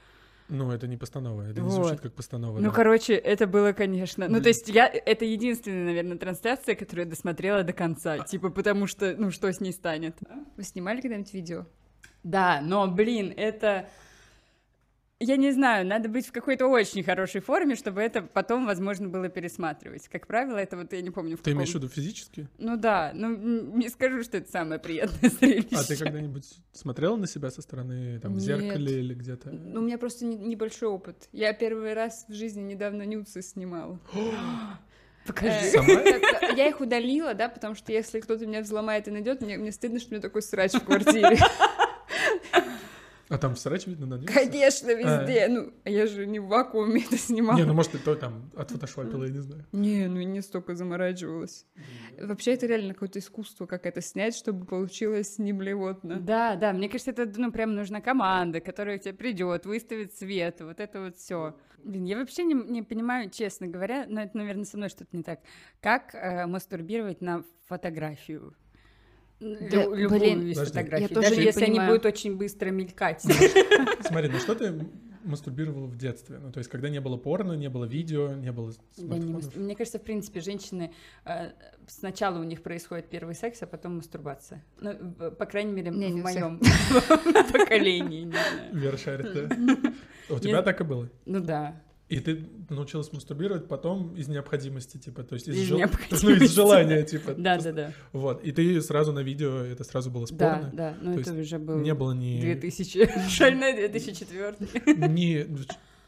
Ну, 0.50 0.72
это 0.72 0.88
не 0.88 0.96
постанова, 0.96 1.42
это 1.42 1.60
не 1.60 1.68
Вот. 1.68 1.72
звучит 1.72 2.00
как 2.00 2.12
постанова. 2.12 2.58
Ну, 2.58 2.70
да. 2.70 2.74
короче, 2.74 3.14
это 3.14 3.46
было, 3.46 3.72
конечно. 3.72 4.26
Ну, 4.28 4.42
то 4.42 4.48
есть 4.48 4.68
я... 4.68 4.88
Это 4.88 5.24
единственная, 5.24 5.84
наверное, 5.84 6.18
трансляция, 6.18 6.74
которую 6.74 7.04
я 7.04 7.10
досмотрела 7.10 7.62
до 7.62 7.72
конца. 7.72 8.18
Типа, 8.18 8.50
потому 8.50 8.88
что, 8.88 9.14
ну, 9.16 9.30
что 9.30 9.52
с 9.52 9.60
ней 9.60 9.72
станет? 9.72 10.16
Вы 10.56 10.64
снимали 10.64 11.00
когда-нибудь 11.00 11.32
видео? 11.32 11.66
Да, 12.24 12.60
но, 12.62 12.88
блин, 12.88 13.32
это... 13.36 13.88
Я 15.22 15.36
не 15.36 15.52
знаю, 15.52 15.86
надо 15.86 16.08
быть 16.08 16.26
в 16.26 16.32
какой-то 16.32 16.66
очень 16.66 17.04
хорошей 17.04 17.42
форме, 17.42 17.76
чтобы 17.76 18.00
это 18.00 18.22
потом 18.22 18.64
возможно 18.64 19.06
было 19.06 19.28
пересматривать. 19.28 20.08
Как 20.08 20.26
правило, 20.26 20.56
это 20.56 20.78
вот 20.78 20.94
я 20.94 21.02
не 21.02 21.10
помню 21.10 21.36
в 21.36 21.40
Ты 21.40 21.50
каком... 21.50 21.58
имеешь 21.58 21.72
в 21.72 21.74
виду 21.74 21.88
физически? 21.88 22.48
Ну 22.56 22.78
да, 22.78 23.12
ну 23.14 23.28
не 23.36 23.90
скажу, 23.90 24.22
что 24.22 24.38
это 24.38 24.50
самое 24.50 24.80
приятное 24.80 25.28
зрелище. 25.40 25.76
А 25.76 25.84
ты 25.84 25.96
когда-нибудь 25.98 26.46
смотрела 26.72 27.16
на 27.16 27.26
себя 27.26 27.50
со 27.50 27.60
стороны, 27.60 28.18
там, 28.20 28.36
в 28.36 28.40
зеркале 28.40 29.00
или 29.00 29.12
где-то? 29.12 29.50
Ну, 29.50 29.80
у 29.80 29.84
меня 29.84 29.98
просто 29.98 30.24
не- 30.24 30.38
небольшой 30.38 30.88
опыт. 30.88 31.28
Я 31.32 31.52
первый 31.52 31.92
раз 31.92 32.24
в 32.26 32.32
жизни 32.32 32.62
недавно 32.62 33.02
нюцы 33.02 33.42
снимала. 33.42 34.00
Покажи. 35.26 35.76
Я 36.56 36.66
их 36.66 36.80
удалила, 36.80 37.34
да, 37.34 37.50
потому 37.50 37.74
что 37.74 37.92
если 37.92 38.20
кто-то 38.20 38.46
меня 38.46 38.62
взломает 38.62 39.06
и 39.06 39.10
найдет, 39.10 39.42
мне, 39.42 39.58
мне 39.58 39.70
стыдно, 39.70 40.00
что 40.00 40.08
у 40.08 40.12
меня 40.12 40.22
такой 40.22 40.40
срач 40.40 40.72
в 40.72 40.80
квартире. 40.82 41.36
А 43.30 43.38
там 43.38 43.54
срач 43.54 43.86
видно 43.86 44.06
на? 44.06 44.26
Конечно, 44.26 44.92
везде. 44.92 45.46
Ну, 45.48 45.72
а 45.84 45.90
я 45.90 46.08
же 46.08 46.26
не 46.26 46.40
в 46.40 46.48
вакууме 46.48 47.04
это 47.06 47.16
снимала. 47.16 47.56
Не, 47.56 47.64
ну 47.64 47.74
может 47.74 47.92
ты 47.92 47.98
то 47.98 48.16
там 48.16 48.50
отфотошопила, 48.56 49.22
я 49.22 49.30
не 49.30 49.38
знаю. 49.38 49.64
Не, 49.70 50.08
ну 50.08 50.20
не 50.20 50.42
столько 50.42 50.74
заморачивалась. 50.74 51.64
Вообще 52.20 52.54
это 52.54 52.66
реально 52.66 52.92
какое-то 52.92 53.20
искусство, 53.20 53.66
как 53.66 53.86
это 53.86 54.00
снять, 54.00 54.34
чтобы 54.34 54.66
получилось 54.66 55.38
не 55.38 55.52
блевотно. 55.52 56.16
Да, 56.16 56.56
да, 56.56 56.72
мне 56.72 56.88
кажется, 56.88 57.12
это, 57.12 57.30
ну, 57.36 57.52
прям 57.52 57.76
нужна 57.76 58.00
команда, 58.00 58.60
которая 58.60 58.98
к 58.98 59.02
тебе 59.02 59.14
придет, 59.14 59.64
выставит 59.64 60.12
свет, 60.12 60.60
вот 60.60 60.80
это 60.80 61.00
вот 61.00 61.16
все. 61.16 61.54
Блин, 61.84 62.04
я 62.06 62.18
вообще 62.18 62.42
не, 62.42 62.54
не 62.54 62.82
понимаю, 62.82 63.30
честно 63.30 63.68
говоря, 63.68 64.06
но 64.08 64.22
это, 64.22 64.36
наверное, 64.36 64.64
со 64.64 64.76
мной 64.76 64.88
что-то 64.88 65.16
не 65.16 65.22
так. 65.22 65.38
Как 65.80 66.16
э, 66.16 66.46
мастурбировать 66.46 67.20
на 67.20 67.44
фотографию? 67.68 68.54
Да, 69.40 69.84
Лю- 69.84 69.94
любую 69.94 70.20
блин, 70.20 70.46
из 70.48 70.54
Подожди. 70.58 70.72
фотографий. 70.78 71.02
Я 71.02 71.08
тоже 71.08 71.20
Даже 71.28 71.36
не 71.40 71.46
если 71.46 71.62
они 71.64 71.70
понимаю. 71.72 71.90
будут 71.92 72.06
очень 72.06 72.36
быстро 72.36 72.70
мелькать. 72.70 73.22
Смотри, 74.02 74.28
ну 74.28 74.38
что 74.38 74.54
ты 74.54 74.86
мастурбировала 75.24 75.86
в 75.86 75.96
детстве? 75.96 76.38
Ну, 76.38 76.50
то 76.52 76.58
есть, 76.58 76.68
когда 76.70 76.88
не 76.88 77.00
было 77.00 77.16
порно, 77.16 77.52
не 77.52 77.68
было 77.68 77.84
видео, 77.84 78.32
не 78.34 78.52
было 78.52 78.68
не 78.96 79.04
смартфонов? 79.04 79.44
мас- 79.46 79.54
Мне 79.56 79.76
кажется, 79.76 79.98
в 79.98 80.02
принципе, 80.02 80.40
женщины 80.40 80.92
э, 81.24 81.50
сначала 81.86 82.38
у 82.38 82.42
них 82.44 82.62
происходит 82.62 83.08
первый 83.10 83.34
секс, 83.34 83.62
а 83.62 83.66
потом 83.66 83.96
мастурбация. 83.96 84.64
Ну, 84.80 84.92
в- 84.98 85.30
по 85.30 85.46
крайней 85.46 85.72
мере, 85.72 85.90
Не, 85.90 86.10
не 86.10 86.20
в 86.20 86.24
у 86.24 86.28
всех. 86.28 86.42
моем 86.42 86.60
поколении. 87.52 88.22
не 88.24 88.30
знаю. 88.32 88.46
Вера 88.74 88.96
шарит, 88.96 89.32
да? 89.32 89.54
У 90.34 90.38
тебя 90.38 90.62
так 90.62 90.80
и 90.80 90.84
было? 90.84 91.08
Ну 91.26 91.40
да. 91.40 91.80
И 92.10 92.18
ты 92.18 92.44
научилась 92.68 93.12
мастурбировать 93.12 93.68
потом 93.68 94.14
из 94.16 94.26
необходимости, 94.26 94.96
типа, 94.98 95.22
то 95.22 95.34
есть 95.34 95.46
из, 95.46 95.54
Из 95.56 95.68
жел- 95.68 95.78
ну, 96.22 96.30
из 96.30 96.52
желания, 96.52 97.04
типа. 97.04 97.34
Да, 97.34 97.56
да, 97.58 97.72
да. 97.72 97.92
Вот, 98.12 98.42
и 98.42 98.50
ты 98.50 98.82
сразу 98.82 99.12
на 99.12 99.20
видео, 99.20 99.58
это 99.58 99.84
сразу 99.84 100.10
было 100.10 100.26
Да, 100.26 100.34
спорно. 100.56 100.70
да, 100.74 100.96
но 101.00 101.14
То 101.14 101.20
это 101.20 101.30
есть 101.30 101.42
уже 101.42 101.58
был 101.60 101.78
Не 101.78 101.94
было 101.94 102.10
ни... 102.12 102.40
2000, 102.40 103.08
шальной 103.28 103.74
2004. 103.74 104.56
ни... 105.08 105.46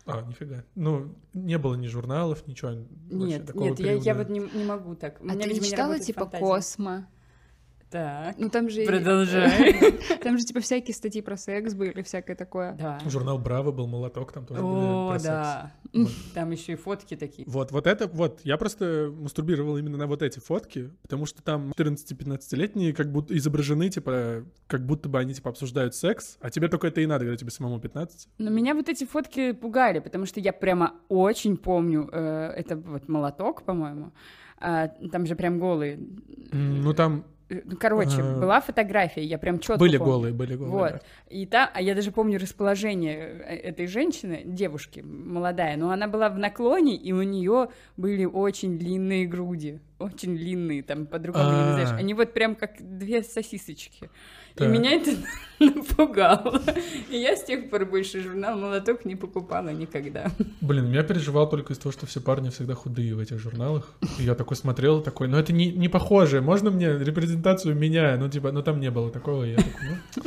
А, 0.05 0.23
нифига. 0.23 0.65
Ну, 0.75 1.15
не 1.33 1.57
было 1.59 1.77
ни 1.77 1.87
журналов, 1.87 2.49
ничего 2.49 2.73
вообще 2.73 3.37
Нет, 3.39 3.47
такого 3.47 3.65
нет, 3.67 3.79
я, 3.79 3.93
я 3.93 4.15
вот 4.17 4.29
не, 4.29 4.41
не 4.41 4.65
могу 4.65 4.97
так. 4.97 5.21
У 5.21 5.29
А 5.29 5.35
меня, 5.35 5.45
ты 5.47 5.53
не 5.55 5.61
читала 5.61 6.01
типа. 6.01 6.27
Космо? 6.27 7.07
Так, 7.93 8.39
Ну 8.39 8.49
там 8.49 8.71
же... 8.71 8.87
продолжай. 8.87 9.93
Там 10.23 10.39
же 10.39 10.45
типа 10.45 10.61
всякие 10.61 10.95
статьи 10.95 11.21
про 11.21 11.37
секс 11.37 11.75
были, 11.75 12.01
всякое 12.03 12.35
такое. 12.35 12.73
Да. 12.73 12.99
Журнал 13.07 13.39
«Браво» 13.39 13.71
был 13.71 13.87
молоток, 13.87 14.33
там 14.33 14.47
тоже 14.47 14.63
были 14.63 14.73
О, 14.73 15.09
про 15.11 15.19
секс. 15.19 15.25
да. 15.25 15.73
Там 16.33 16.51
еще 16.53 16.73
и 16.73 16.77
фотки 16.77 17.17
такие. 17.17 17.47
Вот, 17.47 17.71
вот 17.71 17.87
это, 17.87 18.07
вот, 18.07 18.41
я 18.45 18.57
просто 18.57 19.13
мастурбировал 19.15 19.77
именно 19.77 19.99
на 19.99 20.07
вот 20.07 20.23
эти 20.23 20.39
фотки, 20.39 20.91
потому 21.03 21.27
что 21.27 21.43
там 21.43 21.73
14-15-летние 21.77 22.95
как 22.95 23.13
будто 23.13 23.37
изображены, 23.37 23.91
типа, 23.91 24.45
как 24.69 24.87
будто 24.87 25.11
бы 25.11 25.19
они, 25.19 25.35
типа, 25.35 25.51
обсуждают 25.51 25.95
секс, 25.95 26.39
а 26.41 26.49
тебе 26.51 26.69
только 26.69 26.87
это 26.87 27.03
и 27.03 27.07
надо, 27.07 27.27
когда 27.27 27.37
тебе 27.37 27.51
самому 27.51 27.79
15. 27.79 28.29
Но 28.39 28.51
меня 28.51 28.75
вот 28.75 28.89
эти 28.89 29.05
фотки 29.05 29.53
пугали, 29.53 29.99
потому 29.99 30.25
что 30.25 30.41
я 30.41 30.55
прямо 30.55 30.95
очень 31.09 31.59
помню, 31.59 32.09
э, 32.11 32.53
это 32.57 32.77
вот 32.77 33.09
молоток, 33.09 33.65
по-моему, 33.65 34.13
а, 34.59 34.89
там 34.89 35.27
же 35.27 35.35
прям 35.35 35.59
голые. 35.59 35.99
Ну, 36.53 36.95
там 36.95 37.25
короче, 37.79 38.21
Ага. 38.21 38.41
была 38.41 38.61
фотография, 38.61 39.25
я 39.25 39.39
прям 39.39 39.59
четко 39.59 39.79
были 39.79 39.97
помню. 39.99 40.13
голые, 40.13 40.35
были 40.35 40.55
голые. 40.57 40.71
Вот. 40.73 40.93
да. 40.93 41.01
И 41.29 41.47
та, 41.47 41.71
а 41.73 41.81
я 41.81 41.95
даже 41.95 42.11
помню 42.13 42.39
расположение 42.39 43.17
э, 43.19 43.57
этой 43.57 43.87
женщины, 43.87 44.43
девушки, 44.45 45.01
молодая, 45.01 45.77
но 45.77 45.91
она 45.91 46.09
была 46.09 46.29
в 46.29 46.39
наклоне, 46.39 46.97
и 46.97 47.13
у 47.13 47.23
нее 47.23 47.69
были 47.97 48.25
очень 48.25 48.79
длинные 48.79 49.27
груди. 49.27 49.81
Очень 49.99 50.37
длинные, 50.37 50.83
там 50.83 51.07
по-другому 51.07 51.45
не 51.53 51.59
А. 51.61 51.67
назовешь. 51.67 51.93
Они 52.01 52.13
вот 52.15 52.33
прям 52.33 52.57
как 52.57 52.73
две 52.81 53.23
сосисочки. 53.23 54.11
И 54.55 54.59
Так. 54.59 54.69
меня 54.69 54.93
это 54.93 55.13
напугало. 55.61 56.63
И 57.11 57.17
я 57.17 57.37
с 57.37 57.45
тех 57.45 57.71
пор 57.71 57.87
больше 57.87 58.21
журнал 58.21 58.59
«Молоток» 58.59 59.05
не 59.05 59.17
покупала 59.17 59.71
никогда. 59.71 60.31
Блин, 60.61 60.93
я 60.93 61.03
переживал 61.03 61.49
только 61.49 61.73
из 61.73 61.79
того, 61.79 61.93
что 61.93 62.07
все 62.07 62.21
парни 62.21 62.51
всегда 62.51 62.75
худые 62.75 63.15
в 63.15 63.19
этих 63.19 63.39
журналах. 63.39 63.89
И 64.19 64.25
я 64.25 64.35
такой 64.35 64.57
смотрел, 64.57 65.01
такой, 65.03 65.29
ну 65.29 65.39
это 65.39 65.53
не, 65.53 65.71
не 65.73 65.89
похоже, 65.89 66.41
можно 66.41 66.71
мне 66.71 66.99
репрезентацию 66.99 67.75
меня? 67.75 68.17
Ну, 68.17 68.29
типа, 68.29 68.53
ну 68.53 68.63
там 68.63 68.81
не 68.81 68.91
было 68.91 69.11
такого, 69.11 69.45
и 69.45 69.51
я 69.53 69.57
такой, 69.57 69.73
ну, 70.17 70.23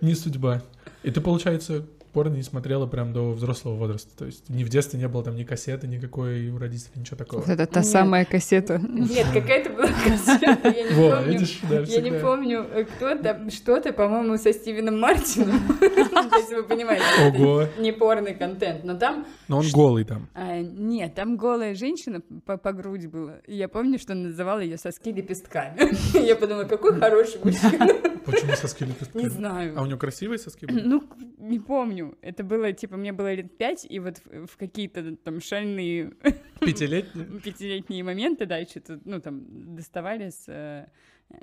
не 0.00 0.14
судьба. 0.14 0.62
И 1.02 1.10
ты, 1.10 1.20
получается, 1.20 1.86
порно 2.16 2.34
не 2.36 2.42
смотрела 2.42 2.86
прям 2.86 3.12
до 3.12 3.32
взрослого 3.32 3.74
возраста. 3.74 4.08
То 4.16 4.24
есть 4.24 4.48
ни 4.48 4.64
в 4.64 4.70
детстве 4.70 4.98
не 4.98 5.06
было 5.06 5.22
там 5.22 5.36
ни 5.36 5.44
кассеты 5.44 5.86
никакой 5.86 6.48
у 6.48 6.56
родителей, 6.56 6.92
ничего 6.96 7.18
такого. 7.18 7.40
Вот 7.40 7.50
это 7.50 7.66
та 7.66 7.80
Нет. 7.80 7.88
самая 7.90 8.24
кассета. 8.24 8.78
Нет, 8.88 9.26
какая-то 9.34 9.68
была 9.68 9.86
кассета, 10.04 10.68
я 10.68 10.84
не 10.88 10.94
Во, 10.94 11.10
помню. 11.16 11.30
видишь, 11.30 11.58
да, 11.68 11.80
Я 11.80 12.00
не 12.00 12.12
помню, 12.18 12.64
э, 12.72 12.84
кто 12.84 13.14
там, 13.16 13.50
что-то, 13.50 13.92
по-моему, 13.92 14.38
со 14.38 14.54
Стивеном 14.54 14.98
Мартином. 14.98 15.60
То 15.78 16.36
есть 16.38 16.52
вы 16.54 16.62
понимаете, 16.62 17.04
Ого. 17.28 17.64
не 17.78 17.92
порный 17.92 18.34
контент, 18.34 18.82
но 18.84 18.96
там 18.96 19.26
Но 19.48 19.58
он 19.58 19.66
голый 19.70 20.04
там. 20.04 20.30
А, 20.32 20.58
нет, 20.62 21.14
там 21.14 21.36
голая 21.36 21.74
женщина 21.74 22.22
по, 22.46 22.56
по 22.56 22.72
грудь 22.72 23.08
была. 23.08 23.40
Я 23.46 23.68
помню, 23.68 23.98
что 23.98 24.14
он 24.14 24.22
называл 24.22 24.60
ее 24.60 24.78
соски 24.78 25.10
лепестками. 25.12 25.90
Я 26.26 26.34
подумала, 26.34 26.64
какой 26.64 26.98
хороший 26.98 27.40
мужчина. 27.44 27.88
Почему 28.24 28.52
соски 28.56 28.84
лепестки? 28.84 29.18
Не 29.18 29.24
А 29.24 29.26
у 29.26 29.30
знаю. 29.30 29.86
него 29.86 29.98
красивые 29.98 30.38
соски 30.38 30.64
были? 30.64 30.80
Ну, 30.80 31.02
не 31.38 31.60
помню. 31.60 32.05
Это 32.20 32.44
было, 32.44 32.72
типа, 32.72 32.96
мне 32.96 33.12
было 33.12 33.34
лет 33.34 33.56
пять, 33.58 33.86
и 33.88 33.98
вот 33.98 34.18
в 34.24 34.46
в 34.46 34.56
какие-то 34.56 35.16
там 35.16 35.40
шальные 35.40 36.12
Пятилетние? 36.60 37.26
пятилетние 37.44 38.02
моменты, 38.04 38.46
да, 38.46 38.64
что-то, 38.64 39.00
ну, 39.04 39.20
там, 39.20 39.74
доставали 39.74 40.30
с 40.30 40.44
э, 40.48 40.86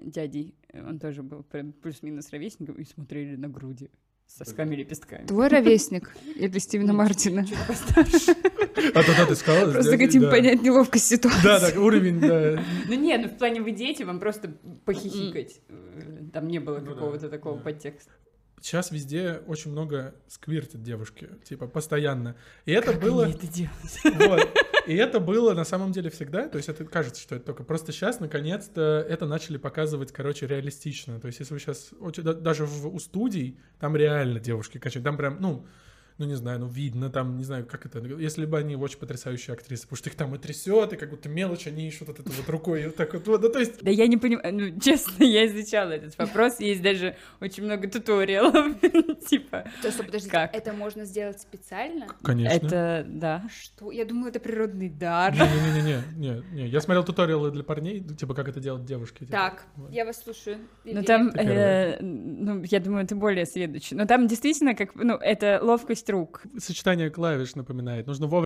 дядей. 0.02 0.56
Он 0.74 1.00
тоже 1.00 1.24
был 1.24 1.44
плюс-минус 1.44 2.32
ровесником, 2.32 2.76
и 2.76 2.84
смотрели 2.84 3.36
на 3.36 3.50
груди 3.50 3.90
с 4.28 4.38
сосками 4.38 4.76
лепестками. 4.76 5.26
Твой 5.26 5.48
ровесник 5.48 6.16
или 6.36 6.58
Стивена 6.58 6.94
Мартина? 6.94 7.46
А 8.96 9.04
то 9.04 9.28
ты 9.28 9.36
сказала. 9.36 9.72
Просто 9.72 9.98
хотим 9.98 10.30
понять 10.30 10.62
неловкость 10.62 11.08
ситуации. 11.08 11.44
Да, 11.44 11.60
так, 11.60 11.78
уровень, 11.78 12.20
да. 12.20 12.64
Ну 12.88 12.94
нет, 12.96 13.22
ну 13.24 13.30
в 13.30 13.38
плане 13.38 13.62
вы 13.62 13.72
дети, 13.72 14.04
вам 14.04 14.20
просто 14.20 14.56
похихикать. 14.86 15.62
Э, 15.70 16.24
Там 16.32 16.48
не 16.48 16.60
было 16.60 16.80
Ну 16.80 16.94
какого-то 16.94 17.30
такого 17.30 17.60
подтекста. 17.60 18.12
Сейчас 18.64 18.92
везде 18.92 19.42
очень 19.46 19.72
много 19.72 20.16
сквиртят 20.30 20.82
девушки, 20.82 21.28
типа, 21.44 21.68
постоянно. 21.68 22.38
И 22.64 22.72
это 22.72 22.94
было... 22.94 23.26
Они 23.26 23.34
это 23.34 23.46
делают. 23.46 23.82
Вот. 24.30 24.58
И 24.88 24.96
это 24.96 25.20
было 25.20 25.54
на 25.54 25.66
самом 25.66 25.92
деле 25.92 26.10
всегда. 26.10 26.48
То 26.48 26.56
есть 26.56 26.70
это 26.70 26.86
кажется, 26.86 27.22
что 27.22 27.36
это 27.36 27.48
только 27.48 27.64
просто 27.64 27.92
сейчас, 27.92 28.22
наконец-то, 28.22 29.06
это 29.10 29.26
начали 29.26 29.58
показывать, 29.58 30.14
короче, 30.14 30.48
реалистично. 30.48 31.20
То 31.20 31.28
есть 31.28 31.42
если 31.42 31.54
вы 31.54 31.60
сейчас... 31.60 31.90
Даже 32.40 32.66
в, 32.66 32.88
у 32.88 33.00
студий 33.00 33.60
там 33.82 33.98
реально 33.98 34.40
девушки 34.40 34.78
качают. 34.78 35.04
Там 35.04 35.18
прям, 35.18 35.42
ну, 35.42 35.68
ну, 36.18 36.26
не 36.26 36.36
знаю, 36.36 36.60
ну, 36.60 36.68
видно 36.68 37.10
там, 37.10 37.38
не 37.38 37.44
знаю, 37.44 37.66
как 37.66 37.86
это, 37.86 38.00
если 38.00 38.46
бы 38.46 38.58
они 38.58 38.76
очень 38.76 38.98
потрясающие 39.00 39.54
актрисы, 39.54 39.84
потому 39.84 39.98
что 39.98 40.10
их 40.10 40.16
там 40.16 40.36
и 40.36 40.38
трясет, 40.38 40.94
и 40.94 40.98
как 40.98 41.10
будто 41.10 41.30
мелочь, 41.30 41.68
они 41.68 41.88
ищут 41.88 42.08
вот 42.08 42.20
эту 42.20 42.32
вот 42.32 42.50
рукой, 42.50 42.84
и 42.84 42.86
вот 42.86 42.96
так 42.96 43.14
вот, 43.14 43.28
вот, 43.28 43.42
ну, 43.42 43.50
то 43.50 43.60
есть, 43.60 43.84
Да 43.84 43.92
я 43.92 44.08
не 44.08 44.18
понимаю, 44.18 44.54
ну, 44.54 44.80
честно, 44.80 45.24
я 45.24 45.46
изучала 45.48 45.92
этот 45.92 46.18
вопрос, 46.18 46.60
есть 46.60 46.82
даже 46.82 47.16
очень 47.40 47.64
много 47.64 47.88
туториалов, 47.90 48.80
типа, 49.28 49.66
То 49.82 49.88
есть, 49.88 49.98
подождите, 49.98 50.32
Как? 50.32 50.56
это 50.56 50.74
можно 50.74 51.06
сделать 51.06 51.40
специально? 51.42 52.08
конечно. 52.22 52.66
это, 52.68 53.06
да. 53.08 53.44
Что? 53.50 53.92
Я 53.92 54.06
думала, 54.06 54.30
это 54.30 54.40
природный 54.40 54.90
дар. 54.90 55.34
Не-не-не, 55.34 56.04
не, 56.16 56.44
не, 56.54 56.68
я 56.68 56.82
смотрел 56.82 57.04
туториалы 57.04 57.52
для 57.52 57.64
парней, 57.64 58.02
типа, 58.02 58.34
как 58.34 58.48
это 58.48 58.60
делать 58.60 58.86
девушки. 58.86 59.20
типа. 59.20 59.32
Так, 59.32 59.66
я 59.90 60.06
вас 60.06 60.22
слушаю. 60.22 60.58
Ну 60.84 61.04
там, 61.04 61.30
э, 61.30 61.98
ну, 62.02 62.64
я 62.64 62.80
думаю, 62.80 63.08
ты 63.08 63.16
более 63.16 63.46
следующий. 63.46 63.96
Но 63.96 64.06
там 64.06 64.28
действительно, 64.28 64.76
как, 64.76 64.96
ну, 64.96 65.16
это 65.16 65.60
ловкость 65.62 66.03
рук. 66.10 66.44
Сочетание 66.58 67.10
клавиш 67.10 67.56
напоминает. 67.56 68.08
Нужно 68.08 68.28
вовремя 68.28 68.46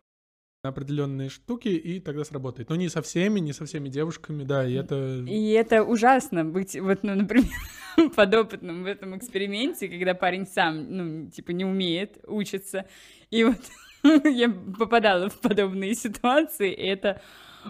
на 0.64 0.70
определенные 0.70 1.30
штуки, 1.30 1.70
и 1.70 2.00
тогда 2.00 2.24
сработает. 2.24 2.70
Но 2.70 2.76
не 2.76 2.90
со 2.90 3.02
всеми, 3.02 3.40
не 3.40 3.54
со 3.54 3.66
всеми 3.66 3.90
девушками, 3.90 4.44
да, 4.44 4.68
и 4.68 4.74
это... 4.74 5.24
И 5.28 5.52
это 5.52 5.84
ужасно 5.84 6.44
быть, 6.44 6.80
вот, 6.80 7.04
ну, 7.04 7.16
например, 7.16 7.50
подопытным 8.16 8.84
в 8.84 8.88
этом 8.88 9.18
эксперименте, 9.18 9.88
когда 9.88 10.14
парень 10.14 10.46
сам, 10.46 10.86
ну, 10.90 11.30
типа, 11.30 11.52
не 11.52 11.66
умеет, 11.66 12.18
учится. 12.28 12.86
И 13.30 13.44
вот 13.44 13.60
я 14.26 14.50
попадала 14.50 15.30
в 15.30 15.40
подобные 15.40 15.96
ситуации, 15.96 16.74
и 16.74 16.86
это 16.86 17.22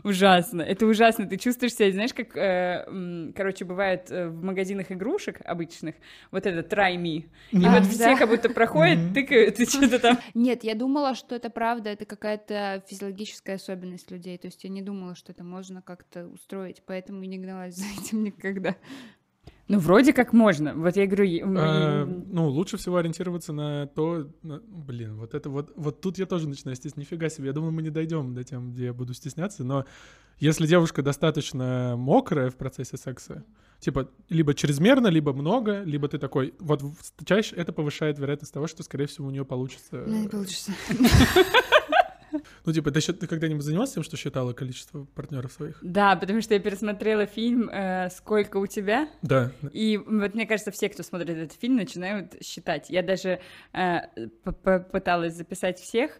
ужасно. 0.03 0.61
Это 0.61 0.85
ужасно. 0.85 1.27
Ты 1.27 1.37
чувствуешь 1.37 1.73
себя, 1.73 1.91
знаешь, 1.91 2.13
как, 2.13 2.35
э, 2.35 3.31
короче, 3.35 3.65
бывает 3.65 4.09
э, 4.09 4.27
в 4.29 4.43
магазинах 4.43 4.91
игрушек 4.91 5.41
обычных, 5.43 5.95
вот 6.31 6.45
это 6.45 6.59
try 6.59 6.95
me. 6.95 7.25
И 7.51 7.65
А, 7.65 7.79
вот 7.79 7.85
все 7.87 8.11
да. 8.11 8.17
как 8.17 8.29
будто 8.29 8.49
проходят, 8.49 9.13
тыкают, 9.13 9.59
и 9.59 9.65
что-то 9.65 9.99
там. 9.99 10.19
Нет, 10.33 10.63
я 10.63 10.75
думала, 10.75 11.15
что 11.15 11.35
это 11.35 11.49
правда, 11.49 11.89
это 11.89 12.05
какая-то 12.05 12.83
физиологическая 12.87 13.55
особенность 13.55 14.11
людей. 14.11 14.37
То 14.37 14.47
есть 14.47 14.63
я 14.63 14.69
не 14.69 14.81
думала, 14.81 15.15
что 15.15 15.31
это 15.31 15.43
можно 15.43 15.81
как-то 15.81 16.27
устроить, 16.27 16.81
поэтому 16.85 17.23
и 17.23 17.27
не 17.27 17.37
гналась 17.37 17.75
за 17.75 17.85
этим 18.01 18.23
никогда. 18.23 18.75
Ну, 19.67 19.79
вроде 19.79 20.13
как 20.13 20.31
можно. 20.31 20.73
Вот 20.75 20.95
я 20.95 21.05
говорю, 21.07 21.25
А, 21.57 22.05
ну, 22.05 22.47
лучше 22.47 22.77
всего 22.77 22.95
ориентироваться 22.97 23.51
на 23.51 23.87
то, 23.87 24.29
на- 24.41 24.61
блин, 24.65 25.17
вот 25.17 25.33
это 25.33 25.49
вот, 25.49 25.73
вот 25.75 25.99
тут 25.99 26.17
я 26.17 26.25
тоже 26.25 26.47
начинаю 26.47 26.75
стесняться, 26.75 26.99
нифига 26.99 27.27
себе, 27.29 27.47
я 27.47 27.53
думаю, 27.53 27.73
мы 27.73 27.81
не 27.81 27.89
дойдем 27.89 28.33
до 28.33 28.43
тем, 28.45 28.71
где 28.71 28.85
я 28.85 28.93
буду 28.93 29.13
стесняться, 29.13 29.63
но 29.65 29.85
если 30.39 30.67
девушка 30.67 31.01
достаточно 31.01 31.95
мокрая 31.97 32.49
в 32.49 32.55
процессе 32.55 32.95
секса, 32.95 33.43
типа, 33.79 34.07
либо 34.29 34.53
чрезмерно, 34.53 35.07
либо 35.07 35.33
много, 35.33 35.81
либо 35.83 36.07
ты 36.07 36.17
такой, 36.17 36.53
вот 36.59 36.81
чаще 37.25 37.55
это 37.55 37.73
повышает 37.73 38.19
вероятность 38.19 38.53
того, 38.53 38.67
что, 38.67 38.83
скорее 38.83 39.07
всего, 39.07 39.27
у 39.27 39.31
нее 39.31 39.43
получится. 39.45 40.03
Ну, 40.07 40.21
не 40.21 40.27
получится. 40.29 40.71
Ну, 42.67 42.73
типа, 42.73 42.91
ты, 42.91 42.99
счит- 42.99 43.17
ты 43.17 43.27
когда-нибудь 43.27 43.63
занималась 43.63 43.93
тем, 43.93 44.03
что 44.03 44.17
считала 44.17 44.51
количество 44.51 45.05
партнеров 45.15 45.53
своих? 45.53 45.77
Да, 45.81 46.17
потому 46.17 46.41
что 46.41 46.53
я 46.53 46.59
пересмотрела 46.59 47.25
фильм 47.25 47.69
э, 47.69 48.09
«Сколько 48.09 48.57
у 48.57 48.67
тебя?» 48.67 49.07
Да. 49.21 49.51
И 49.71 49.95
вот 49.95 50.35
мне 50.35 50.45
кажется, 50.45 50.71
все, 50.71 50.89
кто 50.89 51.01
смотрит 51.01 51.29
этот 51.29 51.53
фильм, 51.57 51.77
начинают 51.77 52.35
считать. 52.43 52.89
Я 52.89 53.03
даже 53.03 53.39
э, 53.71 53.99
пыталась 54.91 55.35
записать 55.35 55.79
всех. 55.79 56.19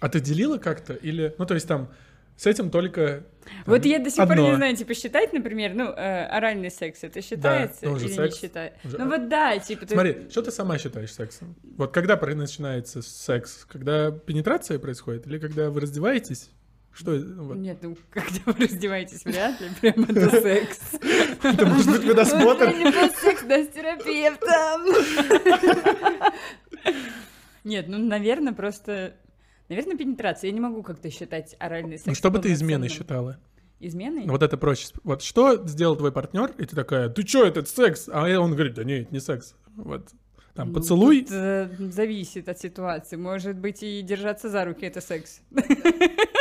А 0.00 0.08
ты 0.08 0.20
делила 0.20 0.56
как-то? 0.56 0.94
Или, 0.94 1.34
ну, 1.36 1.44
то 1.44 1.52
есть 1.52 1.68
там 1.68 1.90
с 2.36 2.46
этим 2.46 2.70
только... 2.70 3.24
там, 3.44 3.52
вот 3.66 3.84
я 3.84 3.98
до 3.98 4.10
сих 4.10 4.26
пор 4.26 4.36
не 4.36 4.44
одно. 4.46 4.56
знаю, 4.56 4.76
типа, 4.76 4.94
считать, 4.94 5.32
например, 5.32 5.74
ну, 5.74 5.84
э, 5.90 6.26
оральный 6.26 6.70
секс, 6.70 7.04
это 7.04 7.22
считается 7.22 7.86
ну, 7.86 7.92
уже 7.92 8.06
или 8.06 8.12
секс, 8.12 8.34
не 8.34 8.48
считается? 8.48 8.78
уже- 8.84 8.98
Ну 8.98 9.08
вот 9.08 9.28
да, 9.28 9.58
типа... 9.58 9.86
ты- 9.86 9.94
Смотри, 9.94 10.30
что 10.30 10.42
ты 10.42 10.50
сама 10.50 10.78
считаешь 10.78 11.12
сексом? 11.12 11.54
Вот 11.76 11.92
когда 11.92 12.16
начинается 12.16 13.02
секс? 13.02 13.64
Когда 13.64 14.10
пенетрация 14.10 14.78
происходит 14.78 15.26
или 15.26 15.38
когда 15.38 15.70
вы 15.70 15.80
раздеваетесь? 15.80 16.50
Что 16.92 17.12
это? 17.12 17.26
Ну, 17.26 17.44
вот. 17.44 17.56
Нет, 17.56 17.78
ну, 17.82 17.96
когда 18.10 18.40
вы 18.46 18.66
раздеваетесь, 18.66 19.24
вряд 19.24 19.60
ли, 19.60 19.68
прям 19.80 20.04
это 20.04 20.30
секс. 20.30 20.80
Это 21.42 21.66
может 21.66 21.90
быть 21.90 22.04
медосмотр? 22.04 22.68
не 22.72 22.84
был 22.84 23.10
секс, 23.14 23.42
да, 23.42 23.62
с 23.62 23.68
терапевтом. 23.68 24.86
Нет, 27.64 27.86
ну, 27.88 27.98
наверное, 27.98 28.52
просто... 28.52 29.16
Наверное, 29.68 29.96
пенетрация. 29.96 30.48
Я 30.48 30.54
не 30.54 30.60
могу 30.60 30.82
как-то 30.82 31.10
считать 31.10 31.56
оральный 31.58 31.96
секс 31.96 32.06
Ну, 32.06 32.14
что 32.14 32.30
бы 32.30 32.38
ты 32.38 32.48
полноценным. 32.50 32.88
считала? 32.88 33.38
Изменой? 33.80 34.26
Вот 34.26 34.42
это 34.42 34.56
проще. 34.56 34.88
Вот 35.04 35.22
что 35.22 35.66
сделал 35.66 35.96
твой 35.96 36.12
партнер, 36.12 36.50
и 36.58 36.64
ты 36.64 36.74
такая, 36.76 37.08
ты 37.08 37.22
чё, 37.22 37.44
этот 37.46 37.68
секс? 37.68 38.08
А 38.12 38.24
он 38.38 38.52
говорит, 38.52 38.74
да 38.74 38.84
нет, 38.84 39.10
не 39.12 39.20
секс. 39.20 39.54
Вот. 39.76 40.08
Там, 40.54 40.68
Ну, 40.68 40.74
поцелуй. 40.74 41.22
тут, 41.22 41.32
э, 41.32 41.68
зависит 41.90 42.48
от 42.48 42.58
ситуации. 42.60 43.16
Может 43.16 43.56
быть, 43.58 43.82
и 43.82 44.02
держаться 44.02 44.48
за 44.48 44.64
руки 44.64 44.86
это 44.86 45.00
секс. 45.00 45.40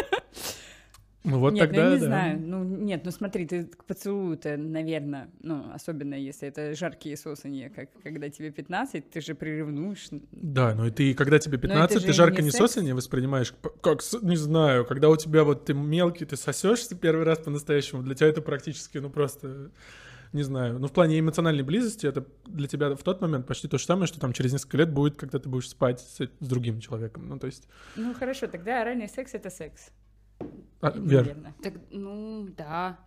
Ну 1.24 1.40
вот 1.40 1.54
нет, 1.54 1.70
тогда, 1.70 1.86
ну, 1.86 1.90
я 1.90 1.96
не 1.96 2.00
да. 2.02 2.06
знаю. 2.06 2.42
Ну, 2.42 2.64
нет, 2.64 3.02
ну 3.06 3.12
смотри, 3.12 3.46
ты 3.46 3.64
к 3.64 3.86
поцелую-то, 3.86 4.58
наверное, 4.58 5.30
ну, 5.42 5.72
особенно 5.74 6.16
если 6.16 6.50
это 6.50 6.76
жаркие 6.76 7.16
сосанья, 7.16 7.70
как 7.70 7.90
когда 8.04 8.30
тебе 8.30 8.52
15, 8.52 9.10
ты 9.10 9.22
же 9.22 9.34
приревнуешь. 9.34 10.08
Да, 10.32 10.76
ну 10.76 10.88
и 10.88 10.92
ты, 10.92 11.14
когда 11.14 11.40
тебе 11.40 11.58
15, 11.58 12.02
же 12.02 12.08
ты 12.08 12.14
жарко 12.14 12.42
не 12.42 12.48
не 12.48 12.52
секс. 12.52 12.74
сосание 12.74 12.94
воспринимаешь, 12.94 13.54
как, 13.82 14.02
не 14.22 14.36
знаю, 14.36 14.86
когда 14.86 15.10
у 15.10 15.16
тебя 15.16 15.46
вот 15.46 15.66
ты 15.66 15.74
мелкий, 15.74 16.26
ты 16.26 16.36
сосешься 16.36 16.96
первый 16.96 17.24
раз 17.24 17.40
по-настоящему, 17.40 18.04
для 18.04 18.16
тебя 18.16 18.28
это 18.28 18.42
практически, 18.42 18.98
ну 18.98 19.10
просто, 19.10 19.72
не 20.34 20.44
знаю, 20.44 20.78
ну 20.78 20.88
в 20.88 20.92
плане 20.92 21.20
эмоциональной 21.20 21.64
близости 21.64 22.06
это 22.06 22.26
для 22.46 22.68
тебя 22.68 22.96
в 22.96 23.04
тот 23.04 23.22
момент 23.22 23.48
почти 23.48 23.70
то 23.70 23.78
же 23.78 23.86
самое, 23.86 24.08
что 24.08 24.20
там 24.20 24.34
через 24.34 24.52
несколько 24.52 24.76
лет 24.76 24.92
будет, 24.92 25.16
когда 25.16 25.40
ты 25.40 25.48
будешь 25.48 25.70
спать 25.70 26.02
с, 26.02 26.18
с 26.18 26.48
другим 26.48 26.82
человеком, 26.82 27.30
ну 27.30 27.40
то 27.40 27.48
есть, 27.48 27.70
Ну, 27.96 28.14
хорошо, 28.14 28.48
тогда 28.48 28.82
оральный 28.82 29.08
секс— 29.08 29.34
это 29.34 29.50
секс. 29.50 29.90
А, 30.82 30.92
Вер, 30.92 31.22
наверное. 31.26 31.54
Так, 31.62 31.74
ну, 31.92 32.48
да. 32.58 33.00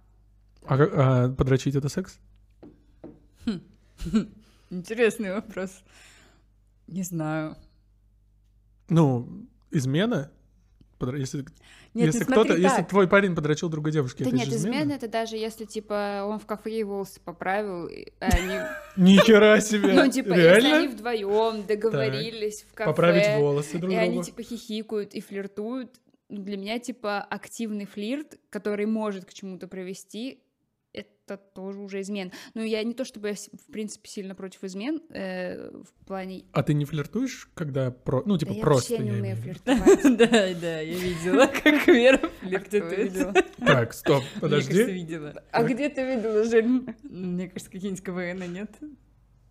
а, 0.65 0.75
а 0.75 1.29
подрочить 1.29 1.75
это 1.75 1.89
секс? 1.89 2.19
Интересный 4.71 5.33
вопрос. 5.33 5.83
Не 6.87 7.03
знаю. 7.03 7.57
Ну, 8.89 9.47
измена? 9.71 10.31
Подр- 10.99 11.17
Если, 11.17 11.45
Нет, 11.93 12.07
если 12.07 12.21
ну 12.21 12.25
кто-то, 12.25 12.49
смотри 12.49 12.63
если 12.63 12.83
твой 12.83 13.07
парень 13.07 13.35
подрочил 13.35 13.69
другой 13.69 13.93
девушке, 13.93 14.25
Да 14.25 14.31
это 14.31 14.39
нет, 14.39 14.49
же 14.49 14.57
измена? 14.57 14.75
измена 14.77 14.93
это 14.95 15.09
даже 15.09 15.37
если, 15.37 15.67
типа, 15.67 16.25
он 16.27 16.39
в 16.39 16.47
кафе 16.47 16.85
волосы 16.85 17.21
поправил, 17.23 17.87
и 17.87 18.13
они... 18.19 18.61
Нихера 18.97 19.61
себе! 19.61 19.93
Ну, 19.93 20.11
типа, 20.11 20.33
если 20.33 20.71
они 20.71 20.89
вдвоем 20.89 21.67
договорились 21.67 22.63
в 22.63 22.73
кафе, 22.73 22.91
Поправить 22.91 23.39
волосы 23.39 23.79
друг 23.79 23.93
и 23.93 23.97
они, 23.97 24.23
типа, 24.23 24.43
хихикают 24.43 25.13
и 25.13 25.21
флиртуют, 25.21 26.01
для 26.29 26.57
меня, 26.57 26.79
типа, 26.79 27.21
активный 27.21 27.85
флирт, 27.85 28.39
который 28.51 28.87
может 28.87 29.25
к 29.25 29.33
чему-то 29.33 29.69
привести, 29.69 30.43
это 30.93 31.37
тоже 31.37 31.81
уже 31.81 32.01
измен. 32.01 32.33
Ну, 32.55 32.63
я 32.63 32.83
не 32.83 32.95
то 32.95 33.05
чтобы 33.05 33.29
я, 33.29 33.35
в 33.35 33.73
принципе, 33.73 34.09
сильно 34.09 34.35
против 34.35 34.65
измен, 34.65 35.03
э, 35.11 35.71
в 35.71 36.07
плане... 36.07 36.45
А 36.53 36.63
ты 36.63 36.73
не 36.73 36.85
флиртуешь, 36.85 37.51
когда 37.55 37.91
про... 37.91 38.23
Ну, 38.25 38.39
типа, 38.39 38.55
да 38.55 38.61
просто 38.61 38.95
я 38.95 39.01
вообще 39.01 39.11
не 39.11 39.17
я 39.17 39.21
умею 39.21 39.37
флиртовать. 39.37 40.03
Да, 40.17 40.55
да, 40.61 40.81
я 40.81 40.99
видела, 40.99 41.47
как 41.63 41.87
Вера 41.87 42.31
А 42.43 42.47
где 42.47 42.59
ты 42.59 42.81
флиртует. 42.81 43.13
видела? 43.13 43.35
Так, 43.59 43.93
стоп, 43.93 44.25
подожди. 44.41 44.85
видела. 44.85 45.35
А 45.51 45.63
где 45.65 45.89
ты 45.89 46.03
видела, 46.07 46.45
Жень? 46.45 46.87
Мне 47.03 47.49
кажется, 47.49 47.71
какие-нибудь 47.71 48.03
КВН, 48.05 48.53
нет? 48.53 48.71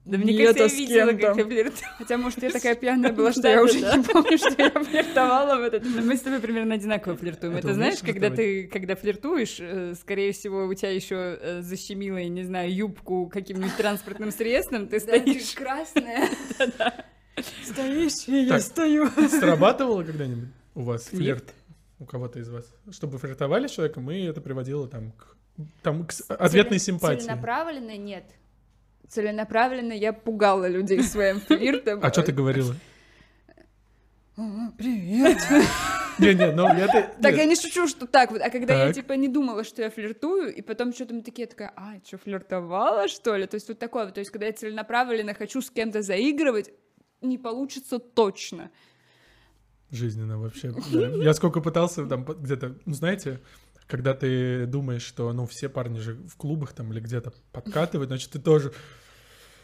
Да 0.06 0.20
мне 0.20 0.34
Нет, 0.34 0.56
кажется, 0.56 0.78
я 0.78 0.86
видела, 0.86 1.12
как 1.14 1.36
ты 1.36 1.44
флиртуешь. 1.46 1.90
Хотя, 1.98 2.18
может, 2.18 2.44
я 2.44 2.52
такая 2.52 2.76
пьяная 2.76 3.12
была, 3.14 3.32
что 3.32 3.48
я 3.48 3.64
уже 3.64 3.80
не 3.80 4.04
помню, 4.14 4.38
что 4.38 4.54
я 4.58 4.70
флиртовала 4.70 5.58
в 5.58 5.64
этот 5.64 5.84
момент. 5.84 6.06
Мы 6.06 6.16
с 6.16 6.22
тобой 6.22 6.40
примерно 6.40 6.76
одинаково 6.76 7.18
флиртуем. 7.18 7.56
Это 7.56 7.74
знаешь, 7.74 8.00
когда 8.02 8.30
ты, 8.30 8.68
когда 8.68 8.96
флиртуешь, 8.96 9.58
э, 9.60 9.96
скорее 10.00 10.32
всего, 10.32 10.66
у 10.66 10.74
тебя 10.76 10.92
еще 10.92 11.16
э, 11.42 11.62
защемило, 11.64 12.18
я 12.18 12.30
не 12.30 12.44
знаю, 12.44 12.72
юбку 12.74 13.28
каким-нибудь 13.28 13.76
транспортным 13.78 14.32
средством, 14.32 14.88
ты 14.88 15.00
стоишь. 15.00 15.54
красная. 15.54 16.30
Стоишь, 17.64 18.28
и 18.28 18.48
Так. 18.48 18.62
стою. 18.62 19.10
Срабатывало 19.30 20.04
когда-нибудь 20.04 20.50
у 20.76 20.84
вас 20.84 21.06
флирт? 21.06 21.54
У 21.98 22.06
кого-то 22.06 22.40
из 22.40 22.50
вас? 22.50 22.72
Чтобы 22.92 23.18
флиртовали 23.18 23.68
с 23.68 23.72
человеком, 23.72 24.10
и 24.12 24.22
это 24.24 24.40
приводило 24.42 24.88
там 24.88 25.14
к, 25.14 25.36
там, 25.82 26.06
к 26.06 26.12
ответной 26.30 26.78
симпатии. 26.80 27.22
Целенаправленно 27.22 27.98
нет. 27.98 28.26
Целенаправленно 29.10 29.94
я 29.94 30.14
пугала 30.14 30.68
людей 30.68 31.02
своим 31.04 31.40
флиртом. 31.40 32.00
А 32.02 32.12
что 32.12 32.24
ты 32.24 32.32
говорила? 32.32 32.76
Привет. 34.78 35.38
Не-не, 36.18 36.52
ну 36.52 36.64
я... 36.68 36.88
Так 37.22 37.36
я 37.36 37.46
не 37.46 37.56
шучу, 37.56 37.88
что 37.88 38.08
так 38.08 38.32
вот. 38.32 38.42
А 38.42 38.50
когда 38.50 38.86
я 38.86 38.94
типа 38.94 39.14
не 39.14 39.28
думала, 39.28 39.64
что 39.64 39.82
я 39.82 39.90
флиртую, 39.90 40.54
и 40.54 40.62
потом 40.62 40.94
что-то 40.94 41.14
мы 41.14 41.22
такие, 41.22 41.48
такая, 41.48 41.74
а, 41.76 41.96
что, 42.06 42.18
флиртовала, 42.18 43.08
что 43.08 43.36
ли? 43.36 43.48
То 43.48 43.56
есть 43.56 43.68
вот 43.68 43.80
такое 43.80 44.06
вот. 44.06 44.14
То 44.14 44.20
есть 44.20 44.32
когда 44.32 44.48
я 44.48 44.54
целенаправленно 44.54 45.34
хочу 45.34 45.62
с 45.62 45.70
кем-то 45.70 46.02
заигрывать, 46.02 46.72
не 47.22 47.38
получится 47.38 48.00
точно. 48.00 48.72
Жизненно 49.92 50.40
вообще. 50.40 50.74
Я 50.92 51.34
сколько 51.34 51.62
пытался 51.62 52.06
там 52.06 52.24
где-то, 52.24 52.78
ну 52.86 52.94
знаете, 52.94 53.40
когда 53.88 54.14
ты 54.14 54.66
думаешь, 54.66 55.04
что, 55.04 55.32
ну, 55.34 55.46
все 55.46 55.70
парни 55.70 56.00
же 56.00 56.16
в 56.16 56.36
клубах 56.38 56.74
там 56.74 56.92
или 56.92 57.00
где-то 57.00 57.34
подкатывают, 57.52 58.10
значит, 58.10 58.32
ты 58.32 58.40
тоже... 58.40 58.74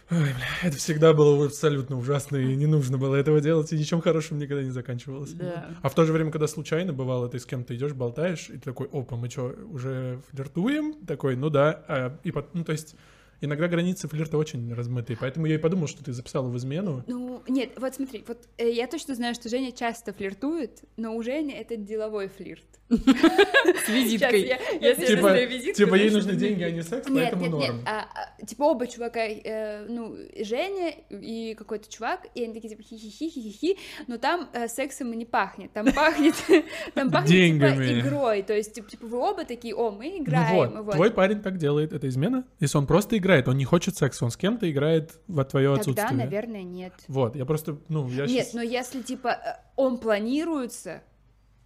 Ой, 0.10 0.18
бля, 0.20 0.48
это 0.64 0.76
всегда 0.76 1.14
было 1.14 1.46
абсолютно 1.46 1.98
ужасно, 1.98 2.36
и 2.36 2.54
не 2.56 2.66
нужно 2.66 2.98
было 2.98 3.16
этого 3.16 3.40
делать, 3.40 3.72
и 3.72 3.78
ничем 3.78 4.02
хорошим 4.02 4.40
никогда 4.40 4.62
не 4.62 4.70
заканчивалось. 4.70 5.32
Да. 5.32 5.70
А 5.82 5.88
в 5.88 5.96
то 5.96 6.04
же 6.04 6.12
время, 6.12 6.32
когда 6.32 6.48
случайно 6.48 6.92
бывало, 6.92 7.30
ты 7.30 7.40
с 7.40 7.46
кем-то 7.46 7.74
идешь, 7.74 7.94
болтаешь, 7.94 8.50
и 8.50 8.54
ты 8.54 8.60
такой, 8.60 8.90
опа, 8.92 9.16
мы 9.16 9.30
что, 9.30 9.56
уже 9.70 10.22
флиртуем? 10.30 11.06
Такой, 11.06 11.38
ну 11.38 11.50
да. 11.50 11.86
А, 11.88 12.20
и 12.26 12.34
ну, 12.54 12.66
то 12.66 12.74
есть, 12.74 12.98
иногда 13.42 13.68
границы 13.68 14.08
флирта 14.08 14.38
очень 14.38 14.74
размытые, 14.74 15.18
поэтому 15.20 15.46
я 15.46 15.56
и 15.56 15.58
подумал, 15.58 15.88
что 15.88 16.04
ты 16.04 16.14
записала 16.14 16.48
в 16.48 16.58
измену. 16.58 17.04
Ну, 17.08 17.42
нет, 17.48 17.72
вот 17.78 17.96
смотри, 17.96 18.24
вот 18.28 18.38
э, 18.58 18.70
я 18.70 18.88
точно 18.88 19.16
знаю, 19.16 19.34
что 19.34 19.50
Женя 19.50 19.72
часто 19.72 20.14
флиртует, 20.14 20.84
но 20.98 21.16
у 21.16 21.24
Жени 21.24 21.54
это 21.54 21.76
деловой 21.76 22.28
флирт. 22.28 22.66
С 22.92 23.90
визиткой. 23.90 24.58
Типа, 24.96 25.74
типа 25.74 25.96
ей 25.96 26.12
нужны 26.12 26.34
деньги, 26.34 26.64
а 26.64 26.72
не 26.72 26.82
секс, 26.82 27.08
поэтому 27.08 27.48
норм. 27.48 27.82
а, 27.86 28.06
а, 28.14 28.46
типа 28.46 28.64
оба 28.64 28.88
чувака, 28.88 29.22
э, 29.22 29.86
ну, 29.88 30.18
Женя 30.40 30.94
и 31.10 31.56
какой-то 31.58 31.90
чувак, 31.90 32.28
и 32.36 32.44
они 32.44 32.54
такие, 32.54 32.70
типа, 32.70 32.84
хи-хи-хи, 32.84 33.30
хи-хи-хи, 33.30 33.78
но 34.08 34.18
там 34.18 34.50
э, 34.54 34.68
сексом 34.68 35.14
и 35.14 35.16
не 35.16 35.26
пахнет, 35.26 35.72
там 35.72 35.92
пахнет, 35.94 36.36
там 36.94 37.12
пахнет, 37.12 37.30
типа, 37.30 38.00
игрой, 38.00 38.42
то 38.42 38.54
есть, 38.54 38.74
типа, 38.74 39.06
вы 39.06 39.18
оба 39.18 39.46
такие, 39.46 39.74
о, 39.74 39.92
мы 39.92 40.10
Ну 40.10 40.24
играем, 40.24 40.90
твой 40.92 41.12
парень 41.12 41.42
так 41.42 41.58
делает, 41.58 41.94
это 41.94 42.08
измена? 42.10 42.46
Если 42.60 42.78
он 42.78 42.88
просто 42.88 43.18
играет, 43.18 43.48
он 43.48 43.58
не 43.58 43.66
хочет 43.66 43.98
секса, 43.98 44.26
он 44.26 44.32
с 44.32 44.38
кем-то 44.38 44.70
играет 44.70 45.14
во 45.28 45.46
твое 45.46 45.70
Тогда, 45.70 45.82
отсутствие. 45.82 46.18
наверное, 46.18 46.64
нет. 46.64 46.94
Вот, 47.08 47.36
я 47.36 47.46
просто, 47.46 47.78
ну, 47.88 48.08
я 48.10 48.26
Нет, 48.26 48.50
но 48.54 48.62
если, 48.62 49.02
типа, 49.02 49.30
э, 49.30 49.72
он 49.76 49.98
планируется, 49.98 51.04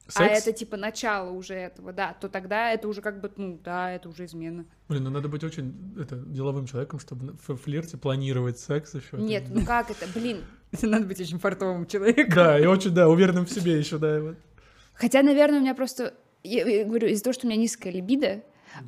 а 0.08 0.12
Секс? 0.12 0.42
это, 0.48 0.58
типа, 0.58 0.78
начало 0.78 1.32
уже 1.32 1.56
этого, 1.56 1.92
да, 1.92 2.16
то 2.20 2.30
тогда 2.30 2.72
это 2.72 2.88
уже 2.88 3.02
как 3.02 3.22
бы, 3.22 3.32
ну, 3.38 3.60
да, 3.64 3.92
это 3.92 4.08
уже 4.08 4.26
измена. 4.26 4.66
Блин, 4.88 5.04
ну 5.04 5.10
надо 5.10 5.30
быть 5.30 5.44
очень 5.44 5.96
это, 6.00 6.16
деловым 6.16 6.68
человеком, 6.68 7.00
чтобы 7.00 7.36
в 7.48 7.56
флирте 7.56 7.98
планировать 7.98 8.60
секс 8.60 8.94
еще. 8.94 9.18
Нет, 9.18 9.46
ну 9.50 9.66
как 9.66 9.90
это, 9.90 10.06
блин. 10.14 10.44
Это 10.72 10.88
надо 10.88 11.06
быть 11.06 11.20
очень 11.20 11.40
фартовым 11.40 11.88
человеком. 11.88 12.36
Да, 12.36 12.60
и 12.60 12.66
очень, 12.66 12.92
да, 12.92 13.10
уверенным 13.10 13.46
в 13.46 13.52
себе 13.52 13.80
еще, 13.80 13.98
да. 13.98 14.20
вот. 14.22 14.36
Хотя, 14.94 15.24
наверное, 15.24 15.60
у 15.60 15.62
меня 15.62 15.74
просто, 15.74 16.14
я, 16.44 16.68
я 16.68 16.86
говорю, 16.86 17.08
из-за 17.08 17.24
того, 17.24 17.34
что 17.34 17.48
у 17.48 17.50
меня 17.50 17.60
низкая 17.60 17.92
либидо, 17.92 18.44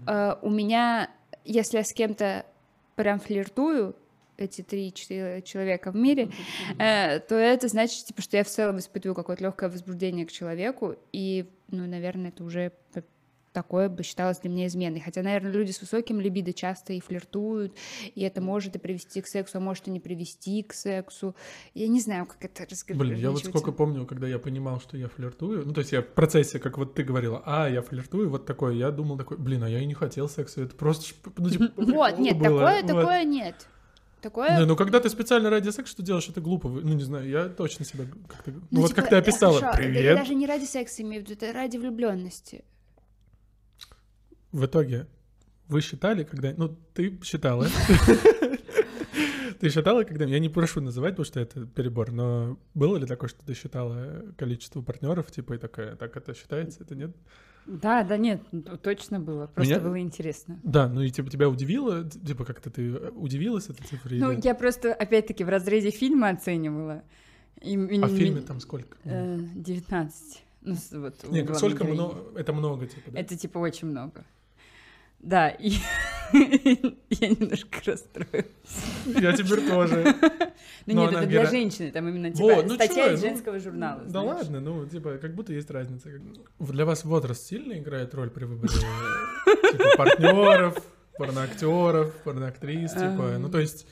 э, 0.05 0.35
у 0.41 0.49
меня, 0.49 1.09
если 1.43 1.77
я 1.77 1.83
с 1.83 1.93
кем-то 1.93 2.45
прям 2.95 3.19
флиртую, 3.19 3.95
эти 4.37 4.61
три-четыре 4.61 5.41
человека 5.41 5.91
в 5.91 5.95
мире, 5.95 6.29
э, 6.77 7.19
то 7.19 7.35
это 7.35 7.67
значит, 7.67 8.05
типа, 8.05 8.21
что 8.21 8.37
я 8.37 8.43
в 8.43 8.47
целом 8.47 8.79
испытываю 8.79 9.15
какое-то 9.15 9.43
легкое 9.43 9.69
возбуждение 9.69 10.25
к 10.25 10.31
человеку, 10.31 10.95
и, 11.11 11.49
ну, 11.69 11.85
наверное, 11.87 12.29
это 12.29 12.43
уже 12.43 12.71
такое 13.57 13.89
бы 13.89 14.03
считалось 14.03 14.37
для 14.37 14.51
меня 14.51 14.67
изменой. 14.67 14.99
Хотя, 14.99 15.23
наверное, 15.23 15.51
люди 15.51 15.71
с 15.71 15.81
высоким 15.81 16.19
либидо 16.19 16.53
часто 16.53 16.93
и 16.93 16.99
флиртуют, 16.99 17.73
и 18.13 18.21
это 18.21 18.39
может 18.39 18.75
и 18.75 18.79
привести 18.79 19.19
к 19.19 19.27
сексу, 19.27 19.57
а 19.57 19.61
может 19.61 19.87
и 19.87 19.91
не 19.91 19.99
привести 19.99 20.61
к 20.61 20.75
сексу. 20.75 21.35
Я 21.73 21.87
не 21.87 21.99
знаю, 21.99 22.27
как 22.27 22.45
это 22.45 22.69
рассказать. 22.69 22.99
Блин, 22.99 23.17
я 23.17 23.31
вот 23.31 23.43
сколько 23.43 23.71
помню, 23.71 24.05
когда 24.05 24.27
я 24.27 24.37
понимал, 24.37 24.79
что 24.79 24.95
я 24.95 25.07
флиртую, 25.07 25.65
ну, 25.65 25.73
то 25.73 25.79
есть 25.79 25.91
я 25.91 26.03
в 26.03 26.07
процессе, 26.07 26.59
как 26.59 26.77
вот 26.77 26.93
ты 26.93 27.01
говорила, 27.01 27.41
а, 27.47 27.67
я 27.67 27.81
флиртую, 27.81 28.29
вот 28.29 28.45
такое, 28.45 28.75
я 28.75 28.91
думал 28.91 29.17
такой, 29.17 29.37
блин, 29.37 29.63
а 29.63 29.69
я 29.69 29.79
и 29.79 29.85
не 29.87 29.95
хотел 29.95 30.29
секса, 30.29 30.61
это 30.61 30.75
просто, 30.75 31.15
ну, 31.37 31.49
типа, 31.49 31.71
Вот, 31.77 32.19
нет, 32.19 32.39
такое, 32.39 32.83
такое 32.83 33.23
нет. 33.23 33.67
Такое... 34.21 34.57
Не, 34.57 34.65
ну 34.65 34.75
когда 34.75 34.99
ты 34.99 35.09
специально 35.09 35.49
ради 35.49 35.69
секса 35.69 35.91
что 35.91 36.03
делаешь, 36.03 36.27
это 36.27 36.41
глупо. 36.41 36.69
Ну 36.69 36.93
не 36.93 37.03
знаю, 37.03 37.27
я 37.29 37.49
точно 37.49 37.85
себя 37.85 38.05
как-то. 38.27 38.51
Ну, 38.51 38.61
Ну, 38.71 38.81
вот 38.81 38.89
типа, 38.89 39.01
как 39.01 39.09
ты 39.09 39.15
э, 39.15 39.19
описала. 39.19 39.59
хорошо, 39.59 39.79
это 39.79 39.89
Привет. 39.89 40.15
даже 40.17 40.35
не 40.35 40.47
ради 40.47 40.65
секса 40.65 41.01
имею 41.03 41.23
в 41.23 41.29
виду, 41.29 41.33
это 41.39 41.53
ради 41.53 41.77
влюбленности. 41.77 42.63
В 44.51 44.65
итоге 44.65 45.07
вы 45.67 45.81
считали, 45.81 46.23
когда. 46.23 46.53
Ну, 46.57 46.75
ты 46.93 47.19
считала. 47.23 47.67
Ты 49.59 49.69
считала, 49.69 50.03
когда... 50.03 50.25
Я 50.25 50.39
не 50.39 50.49
прошу 50.49 50.81
называть, 50.81 51.13
потому 51.13 51.25
что 51.25 51.39
это 51.39 51.65
перебор, 51.65 52.11
но 52.11 52.59
было 52.73 52.97
ли 52.97 53.05
такое, 53.05 53.29
что 53.29 53.45
ты 53.45 53.53
считала 53.53 54.23
количество 54.37 54.81
партнеров, 54.81 55.31
типа, 55.31 55.53
и 55.53 55.57
такая, 55.57 55.95
так 55.95 56.15
это 56.17 56.33
считается, 56.33 56.83
это 56.83 56.95
нет? 56.95 57.15
Да, 57.65 58.03
да, 58.03 58.17
нет, 58.17 58.41
ну, 58.53 58.77
точно 58.77 59.19
было. 59.19 59.47
Просто 59.47 59.73
Меня- 59.75 59.83
было 59.83 59.99
интересно. 59.99 60.57
Да, 60.63 60.87
ну 60.87 61.01
и 61.01 61.09
типа 61.09 61.29
тебя 61.29 61.49
удивило, 61.49 62.09
типа 62.09 62.45
как-то 62.45 62.69
ты 62.69 62.93
удивилась 63.11 63.67
этой 63.69 63.85
цифре? 63.85 64.19
Ну, 64.19 64.31
или- 64.31 64.41
я 64.43 64.55
просто, 64.55 64.93
опять-таки, 64.93 65.43
в 65.43 65.49
разрезе 65.49 65.89
фильма 65.91 66.29
оценивала. 66.29 67.03
И 67.61 67.75
А 67.75 68.07
в 68.07 68.15
фильме 68.15 68.41
там 68.41 68.61
сколько? 68.61 68.97
э, 69.03 69.37
19. 69.55 70.43
Ну, 70.61 70.75
с- 70.75 70.91
вот, 70.91 71.15
у 71.25 71.31
Не, 71.33 71.41
главной 71.41 71.57
сколько 71.57 71.83
много, 71.83 72.39
это 72.39 72.53
много, 72.53 72.85
типа, 72.87 73.11
да? 73.11 73.19
Это 73.19 73.35
типа 73.37 73.57
очень 73.57 73.87
много. 73.89 74.23
Да, 75.19 75.49
и 75.59 75.73
я 76.33 77.29
немножко 77.29 77.79
расстроилась. 77.85 78.45
Я 79.05 79.33
теперь 79.33 79.67
тоже. 79.67 80.15
Ну 80.85 80.93
нет, 80.93 81.13
это 81.13 81.25
для 81.25 81.45
женщины, 81.45 81.91
там 81.91 82.07
именно 82.07 82.31
типа 82.31 82.63
ну 82.63 82.75
статья 82.75 83.13
из 83.13 83.21
ну, 83.21 83.27
женского 83.27 83.59
журнала. 83.59 84.01
Да 84.05 84.21
ладно, 84.21 84.59
ну, 84.59 84.85
типа, 84.85 85.17
как 85.17 85.35
будто 85.35 85.53
есть 85.53 85.69
разница. 85.69 86.09
Для 86.59 86.85
вас 86.85 87.03
возраст 87.03 87.45
сильно 87.45 87.77
играет 87.77 88.13
роль 88.13 88.29
при 88.29 88.45
выборе 88.45 88.73
типа, 88.73 89.97
партнеров, 89.97 90.77
порноактеров, 91.17 92.13
порноактрис, 92.23 92.91
типа, 92.91 93.37
ну, 93.39 93.49
то 93.49 93.59
есть... 93.59 93.87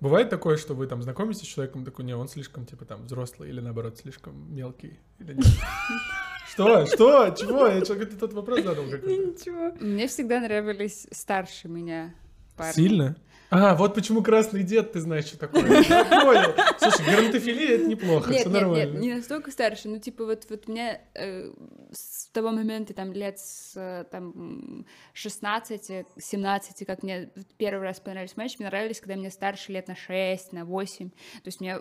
Бывает 0.00 0.30
такое, 0.30 0.56
что 0.56 0.74
вы 0.74 0.86
там 0.86 1.02
знакомитесь 1.02 1.42
с 1.42 1.46
человеком, 1.46 1.84
такой, 1.84 2.04
не, 2.04 2.14
он 2.14 2.28
слишком, 2.28 2.66
типа, 2.66 2.84
там, 2.84 3.04
взрослый 3.04 3.48
или, 3.48 3.60
наоборот, 3.60 3.98
слишком 3.98 4.54
мелкий, 4.54 5.00
или 5.18 5.34
нет? 5.34 5.46
Что? 6.48 6.86
Что? 6.86 7.30
Чего? 7.30 7.66
Я 7.66 7.80
ты 7.80 8.16
тот 8.16 8.32
вопрос 8.32 8.62
задал 8.62 8.84
какой-то? 8.84 9.06
Ничего. 9.06 9.72
Мне 9.80 10.08
всегда 10.08 10.40
нравились 10.40 11.06
старше 11.10 11.68
меня 11.68 12.14
парни. 12.56 12.72
Сильно? 12.72 13.16
А, 13.50 13.74
вот 13.74 13.94
почему 13.94 14.22
красный 14.22 14.62
дед, 14.62 14.92
ты 14.92 15.00
знаешь, 15.00 15.26
что 15.26 15.38
такое. 15.38 15.82
Я 15.88 16.04
понял. 16.04 16.54
Слушай, 16.78 17.06
геронтофилия— 17.06 17.76
это 17.76 17.86
неплохо, 17.86 18.30
Нет, 18.30 18.40
все 18.40 18.50
нет, 18.50 18.60
нормально. 18.60 18.92
нет, 18.92 19.00
не 19.00 19.14
настолько 19.14 19.50
старше, 19.50 19.88
ну, 19.88 19.98
типа, 19.98 20.26
вот, 20.26 20.44
вот 20.50 20.68
мне 20.68 21.00
э, 21.14 21.50
с 21.90 22.26
того 22.26 22.50
момента, 22.50 22.92
там, 22.92 23.12
лет 23.12 23.38
с, 23.38 23.72
э, 23.74 24.04
там, 24.10 24.84
16-17, 25.14 26.84
как 26.84 27.02
мне 27.02 27.30
первый 27.56 27.84
раз 27.84 28.00
понравились 28.00 28.36
мальчики, 28.36 28.60
мне 28.60 28.68
нравились, 28.68 29.00
когда 29.00 29.16
мне 29.16 29.30
старше 29.30 29.72
лет 29.72 29.88
на 29.88 29.96
6, 29.96 30.52
на 30.52 30.66
8, 30.66 31.08
то 31.10 31.16
есть 31.46 31.60
мне, 31.60 31.80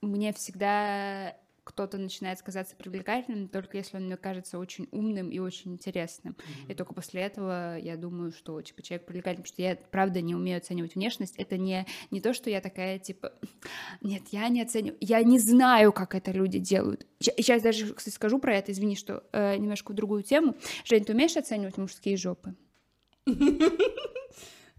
мне 0.00 0.32
всегда 0.32 1.36
кто-то 1.64 1.98
начинает 1.98 2.40
казаться 2.42 2.76
привлекательным, 2.76 3.48
только 3.48 3.78
если 3.78 3.96
он 3.96 4.04
мне 4.04 4.16
кажется 4.16 4.58
очень 4.58 4.86
умным 4.92 5.30
и 5.30 5.38
очень 5.38 5.72
интересным. 5.72 6.36
И 6.68 6.74
только 6.74 6.94
после 6.94 7.22
этого 7.22 7.78
я 7.78 7.96
думаю, 7.96 8.32
что 8.32 8.60
типа 8.60 8.82
человек 8.82 9.06
привлекательный, 9.06 9.42
потому 9.42 9.54
что 9.54 9.62
я 9.62 9.76
правда 9.90 10.20
не 10.20 10.34
умею 10.34 10.58
оценивать 10.58 10.94
внешность. 10.94 11.34
Это 11.36 11.56
не, 11.56 11.86
не 12.10 12.20
то, 12.20 12.34
что 12.34 12.50
я 12.50 12.60
такая, 12.60 12.98
типа, 12.98 13.32
нет, 14.02 14.22
я 14.30 14.48
не 14.48 14.62
оцениваю, 14.62 14.98
я 15.00 15.22
не 15.22 15.38
знаю, 15.38 15.92
как 15.92 16.14
это 16.14 16.30
люди 16.30 16.58
делают. 16.58 17.06
Сейчас 17.20 17.62
даже, 17.62 17.92
кстати, 17.94 18.14
скажу 18.14 18.38
про 18.38 18.56
это, 18.56 18.70
извини, 18.72 18.96
что 18.96 19.24
э, 19.32 19.56
немножко 19.56 19.92
в 19.92 19.94
другую 19.94 20.22
тему. 20.22 20.54
Жень, 20.84 21.04
ты 21.04 21.12
умеешь 21.12 21.36
оценивать 21.36 21.78
мужские 21.78 22.16
жопы? 22.16 22.54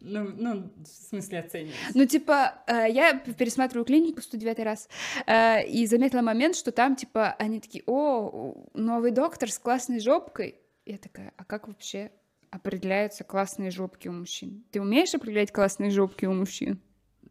Ну, 0.07 0.29
ну, 0.37 0.71
в 0.83 1.09
смысле 1.09 1.39
оценивать. 1.39 1.75
Ну, 1.95 2.05
типа, 2.05 2.53
э, 2.67 2.85
я 2.91 3.15
пересматриваю 3.15 3.85
клинику 3.85 4.21
109 4.21 4.59
раз 4.59 4.87
э, 5.25 5.65
и 5.67 5.87
заметила 5.87 6.21
момент, 6.21 6.55
что 6.55 6.71
там, 6.71 6.95
типа, 6.95 7.35
они 7.39 7.59
такие, 7.59 7.83
о, 7.87 8.55
новый 8.75 9.11
доктор 9.11 9.51
с 9.51 9.57
классной 9.57 9.99
жопкой. 9.99 10.59
Я 10.85 10.99
такая, 10.99 11.33
а 11.37 11.43
как 11.43 11.67
вообще 11.67 12.11
определяются 12.51 13.23
классные 13.23 13.71
жопки 13.71 14.07
у 14.07 14.11
мужчин? 14.11 14.63
Ты 14.71 14.79
умеешь 14.79 15.13
определять 15.15 15.51
классные 15.51 15.89
жопки 15.89 16.25
у 16.25 16.33
мужчин? 16.33 16.79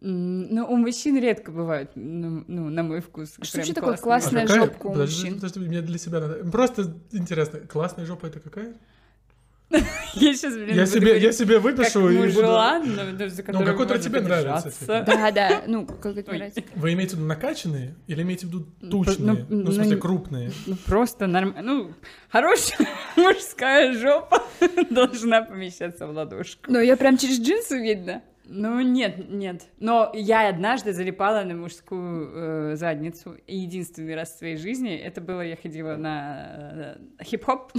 Ну, 0.01 0.67
у 0.67 0.77
мужчин 0.77 1.17
редко 1.19 1.51
бывают, 1.51 1.93
ну, 1.95 2.45
ну, 2.47 2.69
на 2.69 2.83
мой 2.83 3.01
вкус. 3.01 3.35
Что 3.41 3.53
прям 3.53 3.61
вообще 3.61 3.73
такое 3.73 3.97
классная 3.97 4.47
какая- 4.47 4.61
жопка 4.67 4.87
у 4.87 4.93
подожди, 4.93 5.21
мужчин? 5.23 5.35
Подожди, 5.37 5.61
мне 5.61 5.81
для 5.81 5.99
себя 5.99 6.21
надо. 6.21 6.51
Просто 6.51 6.95
интересно, 7.13 7.61
классная 7.61 8.05
жопа 8.05 8.27
это 8.27 8.41
какая? 8.41 8.75
Я 10.15 10.35
сейчас, 10.35 10.55
блин, 10.55 10.77
Я 10.77 10.87
себе, 10.87 11.09
я 11.09 11.15
говорить, 11.15 11.37
себе 11.37 11.55
как 11.55 11.63
выпишу 11.65 12.09
и 12.09 12.17
буду... 12.17 12.27
мужлан, 12.27 12.95
но 12.95 13.29
за 13.29 13.43
Ну, 13.49 13.65
какой-то 13.65 13.95
можно 13.95 13.99
тебе 13.99 14.21
нравится. 14.21 14.73
Да, 14.87 15.31
да, 15.33 15.63
ну, 15.67 15.87
как 15.87 16.17
это 16.17 16.31
Ой. 16.31 16.37
нравится. 16.39 16.63
Вы 16.77 16.93
имеете 16.93 17.17
в 17.17 17.19
виду 17.19 17.29
накачанные 17.29 17.95
или 18.07 18.23
имеете 18.23 18.47
в 18.47 18.51
виду 18.51 18.67
Ну, 18.81 18.91
тучные? 18.91 19.47
ну, 19.49 19.63
Ну, 19.63 19.71
в 19.71 19.75
смысле, 19.75 19.97
ну, 19.97 20.01
крупные. 20.01 20.53
Ну, 20.67 20.77
просто 20.87 21.27
нормально. 21.27 21.63
Ну, 21.63 21.93
хорошая 22.29 22.87
мужская 23.17 23.93
жопа 23.95 24.43
должна 24.91 25.43
помещаться 25.43 26.07
в 26.07 26.11
ладошку. 26.11 26.71
Но 26.71 26.81
ее 26.81 26.97
прям 26.97 27.19
через 27.19 27.41
джинсы 27.41 27.79
видно. 27.81 28.23
Ну, 28.57 28.81
нет, 28.81 29.29
нет. 29.29 29.63
Но 29.81 30.13
я 30.15 30.49
однажды 30.49 30.93
залипала 30.93 31.43
на 31.43 31.55
мужскую 31.57 32.31
э, 32.73 32.77
задницу. 32.77 33.37
И 33.49 33.57
единственный 33.59 34.15
раз 34.15 34.31
в 34.35 34.39
своей 34.39 34.57
жизни 34.57 34.95
это 34.97 35.21
было, 35.21 35.41
я 35.41 35.57
ходила 35.57 35.97
на 35.97 36.97
э, 37.19 37.25
хип-хоп, 37.25 37.73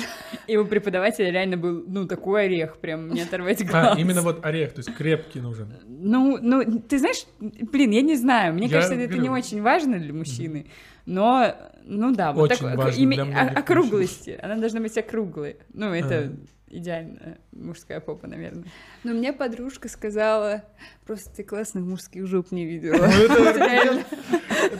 и 0.47 0.57
у 0.57 0.65
преподавателя 0.65 1.31
реально 1.31 1.55
был, 1.55 1.85
ну, 1.87 2.05
такой 2.07 2.45
орех, 2.45 2.77
прям 2.79 3.09
не 3.09 3.21
оторвать 3.21 3.65
глаз. 3.65 3.95
А, 3.95 3.99
именно 3.99 4.21
вот 4.21 4.45
орех, 4.45 4.73
то 4.73 4.79
есть 4.79 4.93
крепкий 4.95 5.39
нужен. 5.39 5.73
Ну, 5.85 6.37
ну, 6.41 6.63
ты 6.81 6.99
знаешь, 6.99 7.25
блин, 7.39 7.91
я 7.91 8.01
не 8.01 8.15
знаю. 8.17 8.53
Мне 8.53 8.67
Я 8.67 8.73
кажется, 8.73 8.95
это 8.95 9.07
говорю. 9.07 9.23
не 9.23 9.29
очень 9.29 9.61
важно 9.61 9.97
для 9.97 10.13
мужчины. 10.13 10.67
Но, 11.05 11.55
ну 11.83 12.13
да, 12.13 12.33
вот 12.33 12.51
Очень 12.51 12.65
такой- 12.65 12.75
важно 12.75 13.01
име- 13.01 13.15
для 13.15 13.25
многих 13.25 13.57
округлости. 13.57 14.39
Она 14.41 14.57
должна 14.57 14.81
быть 14.81 14.97
округлой. 14.97 15.57
Ну, 15.73 15.93
это 15.93 16.15
А. 16.33 16.54
идеальная 16.77 17.37
мужская 17.51 17.99
попа, 17.99 18.27
наверное. 18.27 18.65
Но 19.03 19.13
мне 19.13 19.33
подружка 19.33 19.89
сказала, 19.89 20.63
просто 21.05 21.29
ты 21.35 21.43
классных 21.43 21.85
мужских 21.85 22.27
жоп 22.27 22.51
не 22.51 22.65
видела. 22.65 22.97
Ну. 22.97 24.03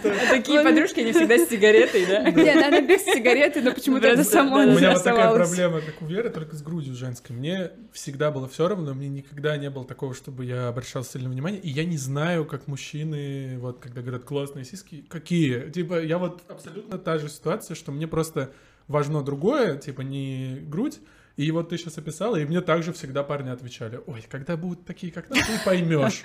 А 0.04 0.30
такие 0.30 0.64
подружки, 0.64 1.00
они 1.00 1.12
всегда 1.12 1.38
с 1.38 1.50
сигаретой, 1.50 2.06
да? 2.06 2.30
Нет, 2.32 2.66
она 2.66 2.82
без 2.82 3.04
сигареты, 3.04 3.62
но 3.62 3.72
почему-то 3.72 4.08
это 4.08 4.24
само 4.24 4.58
У 4.58 4.78
меня 4.78 4.94
вот 4.94 5.04
такая 5.04 5.34
проблема, 5.34 5.82
как 5.82 6.02
у 6.02 6.06
Веры, 6.06 6.30
только 6.30 6.56
с 6.56 6.62
грудью 6.62 6.96
женской. 6.96 7.36
Мне 7.36 7.72
всегда 7.94 8.32
было 8.32 8.48
все 8.48 8.68
равно, 8.68 8.94
мне 8.94 9.10
никогда 9.10 9.58
не 9.58 9.70
было 9.70 9.86
такого, 9.86 10.14
чтобы 10.14 10.46
я 10.46 10.68
обращал 10.68 11.04
сильное 11.04 11.32
внимание. 11.32 11.62
И 11.62 11.70
я 11.70 11.86
не 11.86 11.98
знаю, 11.98 12.46
как 12.46 12.68
мужчины, 12.68 13.58
вот 13.60 13.80
когда 13.80 14.02
говорят 14.02 14.24
классные 14.24 14.66
сиськи, 14.66 15.06
какие. 15.08 15.70
Типа, 15.70 16.02
я 16.02 16.18
вот 16.18 16.42
абсолютно 16.48 16.98
та 16.98 17.18
же 17.18 17.30
ситуация, 17.30 17.76
что 17.76 17.92
мне 17.92 18.08
просто 18.08 18.52
важно 18.88 19.24
другое, 19.24 19.78
типа 19.78 20.02
не 20.02 20.60
грудь. 20.62 21.00
И 21.38 21.52
вот 21.52 21.70
ты 21.70 21.78
сейчас 21.78 21.98
описала, 21.98 22.38
и 22.38 22.46
мне 22.46 22.62
также 22.62 22.94
всегда 22.94 23.24
парни 23.24 23.50
отвечали, 23.50 24.00
ой, 24.08 24.24
когда 24.30 24.56
будут 24.56 24.86
такие, 24.86 25.12
как 25.12 25.28
ты, 25.28 25.36
ты 25.36 25.52
поймешь. 25.66 26.24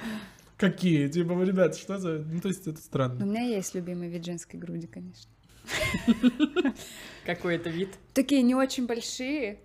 Какие? 0.56 1.08
Типа, 1.08 1.42
ребят, 1.42 1.74
что 1.76 1.98
за... 1.98 2.18
Ну, 2.18 2.40
то 2.40 2.48
есть 2.48 2.66
это 2.66 2.78
У 2.78 2.82
странно. 2.82 3.24
меня 3.24 3.42
есть 3.42 3.74
любимый 3.74 4.08
вид 4.08 4.24
женской 4.24 4.60
груди, 4.60 4.86
конечно. 4.86 5.30
Какой 7.24 7.56
это 7.56 7.70
вид? 7.70 7.90
Такие 8.14 8.42
не 8.42 8.54
очень 8.54 8.86
большие. 8.86 9.58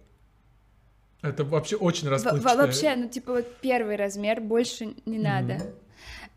Это 1.21 1.43
вообще 1.43 1.75
очень 1.75 2.07
расплывчатое. 2.07 2.55
Вообще, 2.57 2.95
ну 2.95 3.09
типа 3.09 3.33
вот 3.33 3.57
первый 3.61 3.95
размер, 3.95 4.41
больше 4.41 4.93
не 5.05 5.17
надо. 5.17 5.73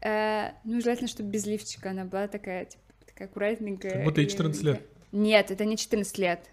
Э, 0.01 0.53
Ну, 0.65 0.81
желательно, 0.81 1.09
чтобы 1.09 1.31
без 1.31 1.47
лифчика 1.47 1.91
она 1.91 2.05
была 2.05 2.29
такая, 2.29 2.67
типа, 2.67 2.83
такая 3.07 3.29
аккуратненькая. 3.29 3.93
Как 3.93 4.05
будто 4.05 4.21
ей 4.21 4.27
и 4.27 4.31
14 4.31 4.63
лет. 4.63 4.83
Нет, 5.13 5.51
это 5.51 5.65
не 5.65 5.77
14 5.77 6.19
лет. 6.19 6.51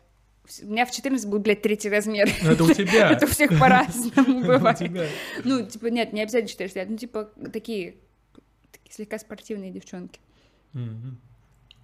У 0.62 0.68
меня 0.68 0.86
в 0.86 0.92
14 0.92 1.28
будет, 1.28 1.42
блядь, 1.42 1.62
третий 1.62 1.90
размер. 1.90 2.30
Ну, 2.44 2.52
Это 2.52 2.64
у 2.64 2.74
тебя. 2.74 3.12
Это 3.12 3.26
у 3.26 3.30
всех 3.30 3.58
по-разному 3.60 4.42
бывает. 4.46 5.10
Ну, 5.44 5.66
типа, 5.66 5.88
нет, 5.88 6.14
не 6.14 6.22
обязательно 6.22 6.50
14 6.50 6.76
лет. 6.76 6.90
Ну, 6.90 6.98
типа, 6.98 7.32
такие, 7.52 7.96
такие 8.72 8.94
слегка 8.94 9.18
спортивные 9.20 9.72
девчонки. 9.72 10.20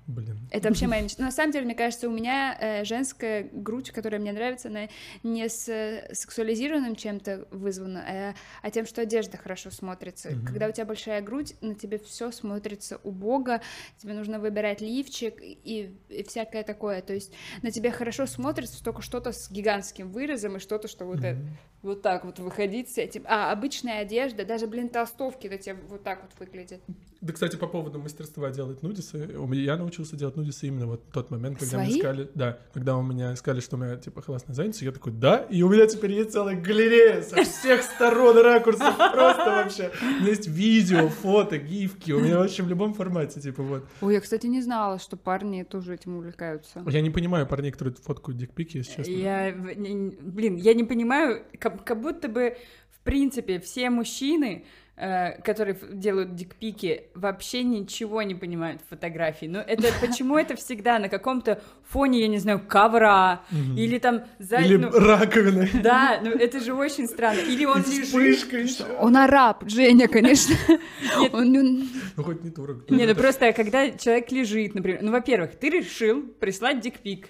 Блин. 0.08 0.40
Это 0.52 0.68
вообще 0.68 0.88
моя 0.88 1.04
мечта. 1.04 1.22
Но 1.22 1.28
на 1.28 1.32
самом 1.32 1.52
деле, 1.52 1.66
мне 1.66 1.76
кажется, 1.76 2.10
у 2.10 2.12
меня 2.12 2.58
э, 2.60 2.84
женская 2.86 3.48
грудь, 3.52 3.92
которая 3.92 4.20
мне 4.20 4.32
нравится, 4.32 4.68
она 4.68 4.90
не 5.24 5.48
с 5.48 5.70
э, 5.70 6.10
сексуализированным 6.14 6.96
чем-то 6.96 7.48
вызвана, 7.52 8.04
а, 8.08 8.36
а 8.62 8.72
тем, 8.72 8.86
что 8.86 9.02
одежда 9.02 9.38
хорошо 9.38 9.70
смотрится. 9.70 10.32
Мгм. 10.32 10.46
Когда 10.46 10.68
у 10.68 10.72
тебя 10.72 10.86
большая 10.86 11.22
грудь, 11.22 11.56
на 11.62 11.76
тебе 11.76 12.00
все 12.00 12.32
смотрится 12.32 13.00
убого, 13.04 13.62
тебе 13.98 14.14
нужно 14.14 14.40
выбирать 14.40 14.82
лифчик 14.82 15.36
и, 15.42 15.96
и 16.10 16.24
всякое 16.24 16.64
такое. 16.64 17.02
То 17.02 17.14
есть 17.14 17.32
на 17.62 17.72
тебе 17.72 17.92
хорошо 17.92 18.26
смотрится 18.26 18.84
только 18.84 19.02
что-то 19.02 19.32
с 19.32 19.50
гигантским 19.52 20.12
вырезом 20.12 20.58
и 20.58 20.60
что-то, 20.60 20.88
что 20.88 21.06
вот, 21.06 21.20
это, 21.20 21.36
Мгм. 21.36 21.58
Вот 21.84 22.02
так 22.02 22.26
вот 22.26 22.40
выходить 22.40 22.90
с 22.90 22.98
этим. 22.98 23.24
А 23.28 23.52
обычная 23.52 24.00
одежда, 24.02 24.46
даже, 24.46 24.68
блин, 24.68 24.90
толстовки 24.90 25.48
на 25.48 25.58
тебе 25.58 25.78
вот 25.90 26.04
так 26.04 26.22
вот 26.22 26.32
выглядят. 26.40 26.82
Да, 27.22 27.34
кстати, 27.34 27.56
по 27.56 27.68
поводу 27.68 28.00
мастерства 28.00 28.50
делать 28.50 28.82
нудисы, 28.82 29.38
у 29.38 29.46
меня- 29.46 29.62
я 29.62 29.78
научился 29.78 30.16
делать 30.16 30.36
нудисы 30.38 30.66
именно 30.68 30.88
вот 30.88 31.04
в 31.08 31.14
тот 31.14 31.30
момент, 31.30 31.60
когда 31.60 31.78
мне 31.78 31.86
Свои? 31.90 32.00
сказали, 32.00 32.30
да, 32.34 32.58
когда 32.74 32.98
у 32.98 33.04
меня 33.04 33.36
сказали, 33.36 33.62
что 33.62 33.76
у 33.76 33.80
меня 33.80 33.96
типа 33.98 34.24
классная 34.24 34.56
задница, 34.56 34.86
я 34.86 34.92
такой, 34.92 35.12
да, 35.14 35.38
и 35.38 35.62
у 35.62 35.70
меня 35.70 35.86
теперь 35.86 36.14
есть 36.14 36.32
целая 36.32 36.60
галерея 36.60 37.22
со 37.22 37.44
всех 37.44 37.84
сторон 37.84 38.40
ракурсов, 38.40 38.96
просто 39.14 39.46
вообще. 39.46 39.92
У 40.02 40.22
меня 40.22 40.30
есть 40.30 40.48
видео, 40.48 41.10
фото, 41.10 41.60
гифки, 41.60 42.12
у 42.12 42.20
меня 42.20 42.40
вообще 42.40 42.64
в 42.64 42.68
любом 42.68 42.96
формате, 42.96 43.40
типа 43.40 43.62
вот. 43.62 43.86
Ой, 44.02 44.16
я, 44.16 44.20
кстати, 44.20 44.48
не 44.48 44.62
знала, 44.62 44.98
что 44.98 45.16
парни 45.16 45.62
тоже 45.62 45.94
этим 45.94 46.18
увлекаются. 46.18 46.84
Я 46.88 47.02
не 47.02 47.12
понимаю 47.12 47.46
парней, 47.46 47.72
которые 47.72 47.94
фоткают 47.94 48.40
дикпики, 48.40 48.78
если 48.78 48.96
честно. 48.96 49.12
Я, 49.12 49.54
блин, 49.56 50.56
я 50.56 50.74
не 50.74 50.86
понимаю, 50.86 51.44
как, 51.60 51.71
как 51.86 52.00
будто 52.02 52.28
бы, 52.28 52.58
в 52.92 53.04
принципе, 53.04 53.60
все 53.60 53.90
мужчины, 53.90 54.66
э, 54.96 55.42
которые 55.42 55.76
делают 55.92 56.36
дикпики, 56.36 57.06
вообще 57.16 57.64
ничего 57.64 58.22
не 58.22 58.36
понимают 58.36 58.82
в 58.82 58.90
фотографии. 58.90 59.48
Но 59.48 59.60
это 59.60 59.88
почему 60.02 60.38
это 60.38 60.56
всегда 60.56 61.00
на 61.00 61.10
каком-то 61.10 61.64
фоне, 61.90 62.20
я 62.22 62.28
не 62.28 62.38
знаю, 62.38 62.60
ковра 62.68 63.42
или 63.76 63.98
там 63.98 64.24
за- 64.38 64.58
Или 64.58 64.76
ну, 64.78 64.92
раковины. 64.92 65.68
Да, 65.82 66.20
ну 66.24 66.30
это 66.30 66.60
же 66.60 66.74
очень 66.76 67.08
странно. 67.08 67.40
Или 67.40 67.66
он 67.66 67.82
И 67.82 67.86
лежит. 67.90 68.06
вспышка 68.06 68.58
еще. 68.58 68.84
Он 69.00 69.18
араб, 69.18 69.64
Женя, 69.68 70.08
конечно. 70.08 70.56
Он- 71.34 71.58
он- 71.58 71.90
Ну, 72.18 72.24
хоть 72.24 72.44
не 72.44 72.52
турок. 72.52 72.88
Не, 72.92 73.08
ну 73.08 73.16
просто 73.16 73.52
когда 73.54 73.90
человек 73.92 74.32
лежит, 74.32 74.76
например, 74.76 75.00
ну, 75.02 75.12
во-первых, 75.12 75.56
ты 75.56 75.70
решил 75.70 76.22
прислать 76.40 76.80
дикпик. 76.82 77.30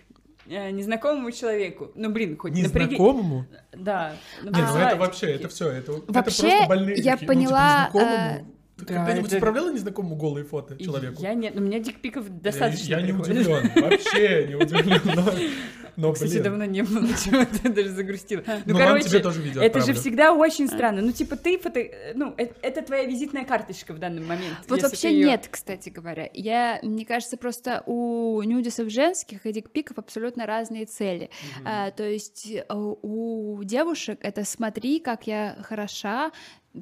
Э, 0.51 0.71
незнакомому 0.71 1.31
человеку. 1.31 1.91
Ну, 1.95 2.09
блин, 2.11 2.37
хоть 2.37 2.51
напряги... 2.53 2.91
Незнакомому? 2.93 3.45
Да. 3.73 4.13
ну, 4.43 4.51
Не, 4.51 4.61
ну 4.61 4.77
это 4.77 4.95
вообще, 4.97 5.19
такие. 5.27 5.35
это 5.39 5.49
все, 5.49 5.69
это, 5.69 5.91
это 5.93 6.11
Вообще, 6.11 6.41
просто 6.41 6.67
больные 6.67 6.95
я 6.95 6.95
такие. 6.95 7.11
Ну, 7.13 7.17
типа, 7.19 7.33
поняла, 7.33 7.77
незнакомому. 7.93 8.47
Ты 8.77 8.85
да, 8.85 8.93
когда-нибудь 8.95 9.27
это- 9.27 9.35
отправляла 9.37 9.73
незнакомому 9.73 10.15
голые 10.15 10.43
фото 10.45 10.77
человеку? 10.83 11.21
Я 11.21 11.33
нет, 11.35 11.55
у 11.55 11.59
меня 11.61 11.79
дикпиков 11.79 12.25
Я- 12.27 12.31
достаточно 12.33 12.89
Я, 12.89 13.01
не 13.01 13.13
приходит. 13.13 13.47
удивлен, 13.47 13.71
вообще 13.75 14.45
не 14.47 14.55
удивлен, 14.55 15.01
но, 15.95 16.07
но 16.07 16.13
Кстати, 16.13 16.31
блин. 16.31 16.43
давно 16.43 16.65
не 16.65 16.81
было, 16.83 17.07
чего-то 17.25 17.69
даже 17.69 17.89
загрустила. 17.89 18.43
Ну, 18.47 18.53
Ну, 18.65 18.79
ладно, 18.79 18.99
тебе 18.99 19.09
короче, 19.09 19.19
тоже 19.19 19.41
видео 19.41 19.61
это 19.61 19.79
же 19.79 19.83
отправлю. 19.83 19.99
всегда 20.01 20.33
очень 20.33 20.67
странно. 20.67 21.01
Ну, 21.01 21.11
типа, 21.11 21.35
ты 21.35 21.57
фото... 21.57 21.81
Ну, 22.15 22.33
э- 22.37 22.49
это 22.61 22.81
твоя 22.81 23.05
визитная 23.05 23.45
карточка 23.45 23.93
в 23.93 23.99
данный 23.99 24.21
момент. 24.21 24.57
Вот 24.67 24.81
вообще 24.81 25.09
ты 25.09 25.13
её- 25.15 25.27
нет, 25.27 25.47
кстати 25.49 25.89
говоря. 25.89 26.29
Я, 26.33 26.79
мне 26.83 27.05
кажется, 27.05 27.37
просто 27.37 27.83
у 27.85 28.41
нюдисов 28.43 28.89
женских 28.89 29.45
и 29.45 29.51
дикпиков 29.51 29.97
абсолютно 29.97 30.45
разные 30.45 30.85
цели. 30.85 31.29
А, 31.65 31.91
то 31.91 32.03
есть 32.03 32.47
э, 32.51 32.63
у 32.69 33.61
девушек 33.63 34.19
это 34.21 34.43
смотри, 34.45 34.99
как 34.99 35.27
я 35.27 35.57
хороша, 35.63 36.31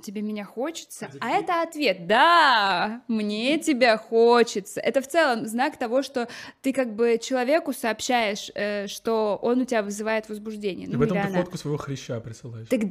тебе 0.03 0.21
меня 0.21 0.45
хочется, 0.45 1.09
а 1.19 1.29
это 1.31 1.61
ответ, 1.61 2.05
да, 2.07 3.01
мне 3.07 3.57
тебя 3.57 3.97
хочется. 3.97 4.79
Это 4.81 5.01
в 5.01 5.07
целом 5.07 5.45
знак 5.47 5.77
того, 5.77 6.03
что 6.03 6.27
ты 6.61 6.73
как 6.73 6.95
бы 6.95 7.17
человеку 7.21 7.73
сообщаешь, 7.73 8.51
э, 8.55 8.87
что 8.87 9.39
он 9.41 9.61
у 9.61 9.65
тебя 9.65 9.81
вызывает 9.83 10.29
возбуждение. 10.29 10.87
И 10.87 10.91
Ну, 10.91 10.99
потом 10.99 11.17
ты 11.21 11.27
она. 11.27 11.39
фотку 11.39 11.57
своего 11.57 11.77
хряща 11.77 12.19
присылаешь. 12.19 12.67
Так, 12.67 12.81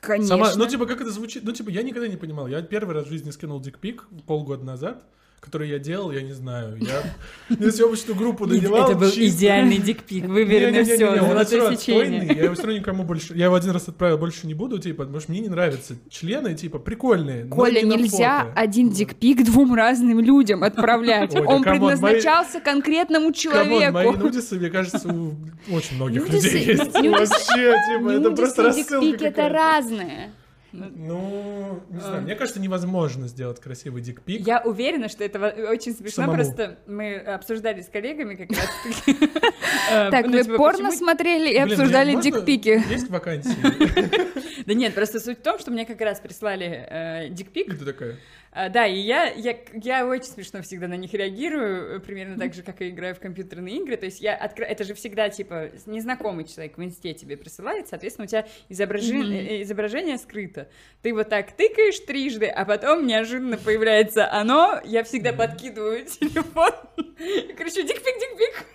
конечно. 0.00 0.28
Сама, 0.36 0.54
ну, 0.56 0.66
типа, 0.66 0.86
как 0.86 1.00
это 1.00 1.10
звучит? 1.10 1.44
Ну, 1.44 1.52
типа, 1.52 1.68
я 1.70 1.82
никогда 1.82 2.08
не 2.08 2.16
понимал. 2.16 2.46
Я 2.46 2.62
первый 2.62 2.94
раз 2.94 3.06
в 3.06 3.10
жизни 3.10 3.30
скинул 3.30 3.60
дикпик 3.60 4.06
полгода 4.26 4.64
назад, 4.64 5.04
который 5.40 5.68
я 5.68 5.78
делал, 5.78 6.10
я 6.12 6.22
не 6.22 6.32
знаю. 6.32 6.78
Я 6.78 7.02
на 7.56 7.70
съемочную 7.70 8.16
группу 8.16 8.46
надевал. 8.46 8.90
Это 8.90 8.98
был 8.98 9.08
идеальный 9.08 9.78
dick 9.78 10.01
pic, 10.01 10.24
выверено 10.24 10.78
Не-не-не-не, 10.78 10.96
все, 10.96 11.16
золотое 11.16 11.76
сечение. 11.76 12.26
Я 12.26 12.44
его 12.44 12.54
все 12.54 12.62
равно 12.64 12.78
никому 12.78 13.04
больше... 13.04 13.34
Я 13.34 13.46
его 13.46 13.54
один 13.54 13.70
раз 13.70 13.88
отправил, 13.88 14.18
больше 14.18 14.46
не 14.46 14.54
буду, 14.54 14.78
типа, 14.78 15.04
потому 15.04 15.20
что 15.20 15.30
мне 15.32 15.40
не 15.40 15.48
нравятся 15.48 15.96
члены, 16.10 16.54
типа, 16.54 16.78
прикольные, 16.78 17.44
Коля, 17.46 17.82
нельзя 17.82 18.52
один 18.54 18.90
dick 18.90 19.21
pic 19.21 19.44
двум 19.44 19.74
разным 19.74 20.20
людям 20.20 20.64
отправлять. 20.64 21.34
Он 21.34 21.62
предназначался 21.62 22.60
конкретному 22.60 23.32
Come 23.32 23.33
on, 23.33 23.34
человеку. 23.34 23.92
мои 23.92 24.10
nudes 24.10 24.43
ы, 24.43 24.56
мне 24.56 24.70
кажется, 24.70 25.08
у 25.08 25.34
очень 25.70 25.96
многих 25.96 26.28
людей 26.28 26.64
есть. 26.66 26.94
Вообще, 26.94 27.76
типа, 27.88 28.10
это 28.10 28.30
Nudes 28.30 28.35
ы 28.35 28.36
просто 28.36 28.62
и 28.62 28.66
рассылка 28.66 29.24
это 29.24 29.48
разные. 29.48 30.32
Ну, 30.72 31.82
не 31.88 32.00
знаю, 32.00 32.22
мне 32.22 32.34
кажется, 32.34 32.60
невозможно 32.60 33.26
сделать 33.26 33.58
красивый 33.60 34.02
dick 34.02 34.24
pic. 34.24 34.46
Я 34.46 34.60
уверена, 34.60 35.08
что 35.08 35.24
это 35.24 35.38
очень 35.70 35.92
смешно, 35.92 36.24
Самому. 36.24 36.34
просто 36.34 36.78
мы 36.86 37.16
обсуждали 37.16 37.80
с 37.80 37.88
коллегами 37.88 38.34
как 38.34 38.50
раз 38.50 40.10
Так, 40.10 40.26
ну, 40.26 40.32
вы 40.32 40.44
типа, 40.44 40.56
порно 40.56 40.92
смотрели 40.92 41.52
и 41.52 41.56
обсуждали 41.56 42.20
дикпики? 42.20 42.82
Есть 42.90 43.08
вакансии? 43.08 43.56
Да 44.68 44.74
нет, 44.74 44.94
просто 44.94 45.18
суть 45.18 45.38
в 45.38 45.42
том, 45.42 45.58
что 45.58 45.70
мне 45.70 45.86
как 45.86 45.98
раз 46.02 46.20
прислали 46.20 46.86
э, 46.90 47.28
И 47.28 47.30
дикпик. 47.30 47.70
ты 47.70 47.86
такая, 47.86 48.16
А, 48.52 48.68
да, 48.68 48.86
и 48.86 48.98
я, 48.98 49.24
я, 49.32 49.56
я 49.72 50.06
очень 50.06 50.26
смешно 50.26 50.60
всегда 50.60 50.88
на 50.88 50.94
них 50.98 51.14
реагирую, 51.14 51.96
э, 51.96 52.00
примерно 52.00 52.38
так 52.38 52.52
же, 52.52 52.62
как 52.62 52.82
и 52.82 52.90
играю 52.90 53.14
в 53.14 53.18
компьютерные 53.18 53.78
игры. 53.78 53.96
То 53.96 54.04
есть 54.04 54.20
я 54.20 54.36
откры... 54.36 54.66
это 54.66 54.84
же 54.84 54.92
всегда, 54.92 55.30
типа, 55.30 55.70
незнакомый 55.86 56.44
человек 56.44 56.76
в 56.76 56.84
инсте 56.84 57.14
тебе 57.14 57.38
присылает, 57.38 57.88
соответственно, 57.88 58.26
у 58.26 58.28
тебя 58.28 58.46
изображи- 58.68 59.32
э, 59.32 59.62
изображение 59.62 60.18
скрыто. 60.18 60.68
Ты 61.00 61.14
вот 61.14 61.30
так 61.30 61.52
тыкаешь 61.52 61.98
трижды, 62.00 62.44
а 62.44 62.66
потом 62.66 63.06
неожиданно 63.06 63.56
появляется 63.56 64.30
оно, 64.30 64.82
я 64.84 65.02
всегда 65.02 65.32
подкидываю 65.32 66.04
телефон 66.04 66.72
и 67.18 67.54
кричу 67.54 67.86
«Дикпик, 67.86 68.04
дикпик!» 68.20 68.66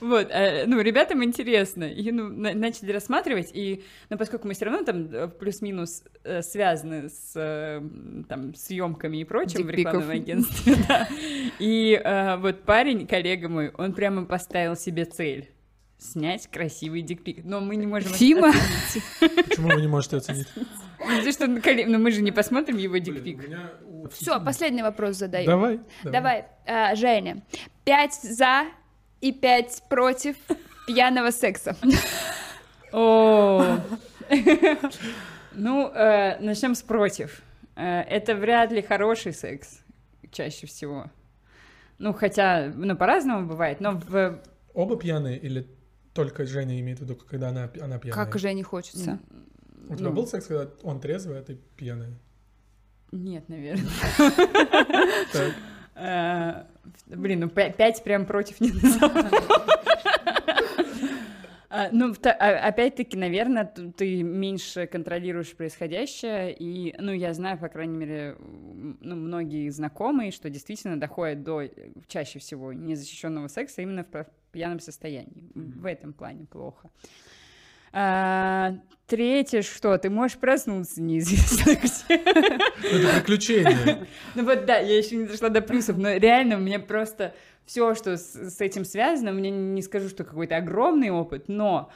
Вот, 0.00 0.28
э, 0.30 0.64
ну, 0.66 0.80
ребятам 0.80 1.22
интересно, 1.22 1.84
и, 1.84 2.10
ну, 2.10 2.28
на- 2.28 2.54
начали 2.54 2.92
рассматривать, 2.92 3.50
и, 3.52 3.84
ну, 4.08 4.16
поскольку 4.16 4.48
мы 4.48 4.54
все 4.54 4.64
равно 4.66 4.84
там 4.84 5.08
э, 5.12 5.28
плюс-минус 5.28 6.04
э, 6.24 6.42
связаны 6.42 7.08
с, 7.08 7.32
там, 8.28 8.54
съемками 8.54 9.18
и 9.18 9.24
прочим 9.24 9.66
в 9.66 9.70
рекламном 9.70 10.10
агентстве, 10.10 10.76
да, 10.88 11.08
и 11.58 12.00
вот 12.38 12.62
парень, 12.62 13.06
коллега 13.06 13.48
мой, 13.48 13.70
он 13.70 13.92
прямо 13.92 14.24
поставил 14.24 14.76
себе 14.76 15.04
цель 15.04 15.50
снять 16.00 16.46
красивый 16.48 17.02
дикпик, 17.02 17.44
но 17.44 17.60
мы 17.60 17.76
не 17.76 17.86
можем 17.86 18.10
Фима? 18.12 18.48
оценить. 18.48 19.46
почему 19.48 19.68
вы 19.68 19.80
не 19.80 19.88
можете 19.88 20.16
оценить? 20.16 20.48
Ну, 20.56 20.64
потому 20.98 21.32
что, 21.32 21.46
ну, 21.46 21.60
ну, 21.86 21.98
мы 21.98 22.10
же 22.10 22.22
не 22.22 22.32
посмотрим 22.32 22.76
его 22.76 22.98
дикпик. 22.98 23.48
Все, 24.12 24.40
последний 24.40 24.82
вопрос 24.82 25.16
задаю. 25.16 25.46
Давай. 25.46 25.80
Давай, 26.04 26.46
а, 26.66 26.94
Женя. 26.94 27.42
Пять 27.84 28.14
за 28.14 28.64
и 29.20 29.32
пять 29.32 29.82
против 29.88 30.36
пьяного 30.86 31.30
секса. 31.30 31.76
О, 32.92 33.78
ну, 35.52 35.92
начнем 36.40 36.74
с 36.74 36.82
против. 36.82 37.42
Э, 37.76 38.02
Это 38.02 38.34
вряд 38.34 38.72
ли 38.72 38.82
хороший 38.82 39.32
секс, 39.32 39.80
чаще 40.30 40.66
всего. 40.66 41.10
Ну, 41.98 42.12
хотя, 42.12 42.72
ну, 42.74 42.96
по-разному 42.96 43.46
бывает, 43.46 43.80
но 43.80 43.92
в... 43.92 44.40
Оба 44.74 44.96
пьяные 44.96 45.38
или 45.38 45.66
только 46.12 46.46
Женя 46.46 46.78
имеет 46.80 46.98
в 46.98 47.02
виду, 47.02 47.16
когда 47.16 47.48
она, 47.50 47.70
она 47.80 47.98
пьяная? 47.98 48.24
Как 48.24 48.38
Жене 48.38 48.62
хочется. 48.62 49.18
У 49.88 49.94
тебя 49.94 50.08
ну. 50.08 50.14
был 50.14 50.26
секс, 50.26 50.46
когда 50.46 50.70
он 50.82 51.00
трезвый, 51.00 51.38
а 51.38 51.42
ты 51.42 51.58
пьяная? 51.76 52.18
Нет, 53.12 53.48
наверное. 53.48 53.90
Э, 56.00 56.64
Блин, 57.06 57.40
ну, 57.40 57.46
пя- 57.46 57.72
пять 57.76 58.02
прям 58.02 58.24
против 58.26 58.60
не 58.60 58.72
назову. 58.72 59.12
А, 61.72 61.88
Ну, 61.92 62.12
а- 62.24 62.66
опять-таки, 62.68 63.16
наверное, 63.16 63.64
ты 63.64 64.24
меньше 64.24 64.88
контролируешь 64.88 65.54
происходящее, 65.54 66.52
и, 66.52 66.96
ну, 66.98 67.12
я 67.12 67.32
знаю, 67.32 67.58
по 67.58 67.68
крайней 67.68 67.96
мере, 67.96 68.36
ну, 68.40 69.14
многие 69.14 69.68
знакомые, 69.70 70.32
что 70.32 70.50
действительно 70.50 70.98
доходит 70.98 71.44
до 71.44 71.60
э, 71.62 71.70
чаще 72.08 72.40
всего 72.40 72.72
незащищенного 72.72 73.46
секса 73.46 73.82
именно 73.82 74.02
в 74.04 74.26
пьяном 74.50 74.80
состоянии. 74.80 75.44
В 75.54 75.86
этом 75.86 76.12
плане 76.12 76.44
плохо. 76.46 76.90
А, 77.92 78.74
Третье, 79.10 79.62
что 79.62 79.98
ты 79.98 80.08
можешь 80.08 80.38
проснуться 80.38 81.02
неизвестно 81.02 81.74
где. 81.74 82.22
Ну, 82.92 82.98
Это 83.00 83.16
приключение. 83.16 84.06
Ну 84.36 84.44
вот 84.44 84.66
да, 84.66 84.78
я 84.78 84.98
еще 84.98 85.16
не 85.16 85.26
дошла 85.26 85.48
до 85.48 85.60
плюсов, 85.60 85.96
но 85.98 86.12
реально 86.12 86.58
у 86.58 86.60
меня 86.60 86.78
просто 86.78 87.34
все, 87.66 87.96
что 87.96 88.16
с, 88.16 88.34
с 88.34 88.60
этим 88.60 88.84
связано, 88.84 89.30
меня 89.30 89.50
не 89.50 89.82
скажу, 89.82 90.08
что 90.08 90.22
какой-то 90.22 90.56
огромный 90.56 91.10
опыт, 91.10 91.48
но 91.48 91.90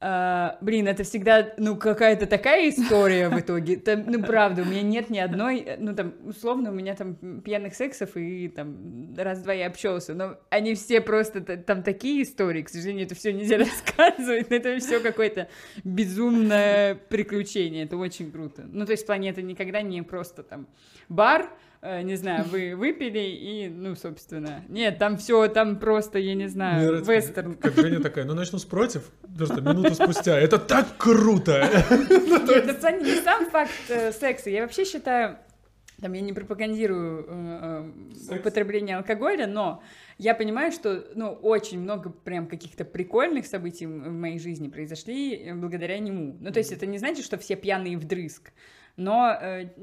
э, 0.00 0.50
блин, 0.60 0.88
это 0.88 1.02
всегда, 1.04 1.52
ну, 1.56 1.76
какая-то 1.76 2.26
такая 2.26 2.68
история 2.70 3.28
в 3.28 3.38
итоге. 3.38 3.76
Там, 3.76 4.04
ну, 4.06 4.22
правда, 4.22 4.62
у 4.62 4.64
меня 4.64 4.82
нет 4.82 5.10
ни 5.10 5.18
одной, 5.18 5.76
ну, 5.78 5.94
там, 5.94 6.14
условно, 6.24 6.70
у 6.70 6.74
меня 6.74 6.94
там 6.94 7.14
пьяных 7.42 7.74
сексов 7.74 8.16
и 8.16 8.48
там 8.48 9.14
раз-два 9.16 9.52
я 9.52 9.66
общался, 9.66 10.14
но 10.14 10.36
они 10.48 10.74
все 10.74 11.00
просто, 11.00 11.40
там 11.40 11.82
такие 11.82 12.22
истории, 12.22 12.62
к 12.62 12.68
сожалению, 12.68 13.06
это 13.06 13.14
все 13.14 13.32
нельзя 13.32 13.58
рассказывать, 13.98 14.50
но 14.50 14.56
это 14.56 14.78
все 14.78 15.00
какое-то 15.00 15.48
безумное 15.84 16.94
приключение, 16.94 17.84
это 17.84 17.96
очень 17.96 18.30
круто. 18.30 18.64
Ну, 18.70 18.86
то 18.86 18.92
есть 18.92 19.06
в 19.06 19.10
никогда 19.42 19.82
не 19.82 20.02
просто 20.02 20.42
там 20.42 20.66
бар, 21.08 21.50
не 21.82 22.16
знаю, 22.16 22.44
вы 22.44 22.74
выпили 22.76 23.18
и, 23.20 23.68
ну, 23.68 23.94
собственно, 23.94 24.64
нет, 24.68 24.98
там 24.98 25.16
все, 25.16 25.48
там 25.48 25.78
просто, 25.78 26.18
я 26.18 26.34
не 26.34 26.44
Мне 26.44 26.48
знаю, 26.48 26.88
нравится, 26.88 27.12
вестерн. 27.12 27.54
Как 27.54 27.74
Женя 27.74 28.00
такая, 28.00 28.24
ну 28.26 28.34
начну 28.34 28.58
с 28.58 28.64
против, 28.64 29.10
просто 29.36 29.62
минуту 29.62 29.94
спустя. 29.94 30.38
Это 30.38 30.58
так 30.58 30.96
круто! 30.98 31.68
Нет, 32.10 32.68
это 32.68 32.92
не 32.92 33.14
сам 33.22 33.48
факт 33.50 33.72
э, 33.88 34.12
секса. 34.12 34.50
Я 34.50 34.62
вообще 34.62 34.84
считаю, 34.84 35.38
там 36.00 36.12
я 36.12 36.20
не 36.20 36.32
пропагандирую 36.32 37.26
э, 37.28 37.92
э, 38.30 38.38
употребление 38.38 38.96
алкоголя, 38.96 39.46
но 39.46 39.82
я 40.18 40.34
понимаю, 40.34 40.72
что 40.72 41.06
ну 41.14 41.32
очень 41.32 41.80
много 41.80 42.10
прям 42.10 42.46
каких-то 42.46 42.84
прикольных 42.84 43.46
событий 43.46 43.86
в 43.86 44.10
моей 44.10 44.38
жизни 44.38 44.68
произошли 44.68 45.36
э, 45.36 45.54
благодаря 45.54 45.98
нему. 45.98 46.36
Ну 46.40 46.52
то 46.52 46.58
есть 46.58 46.72
это 46.72 46.86
не 46.86 46.98
значит, 46.98 47.24
что 47.24 47.38
все 47.38 47.56
пьяные 47.56 47.98
вдрызг. 47.98 48.52
Но 49.00 49.34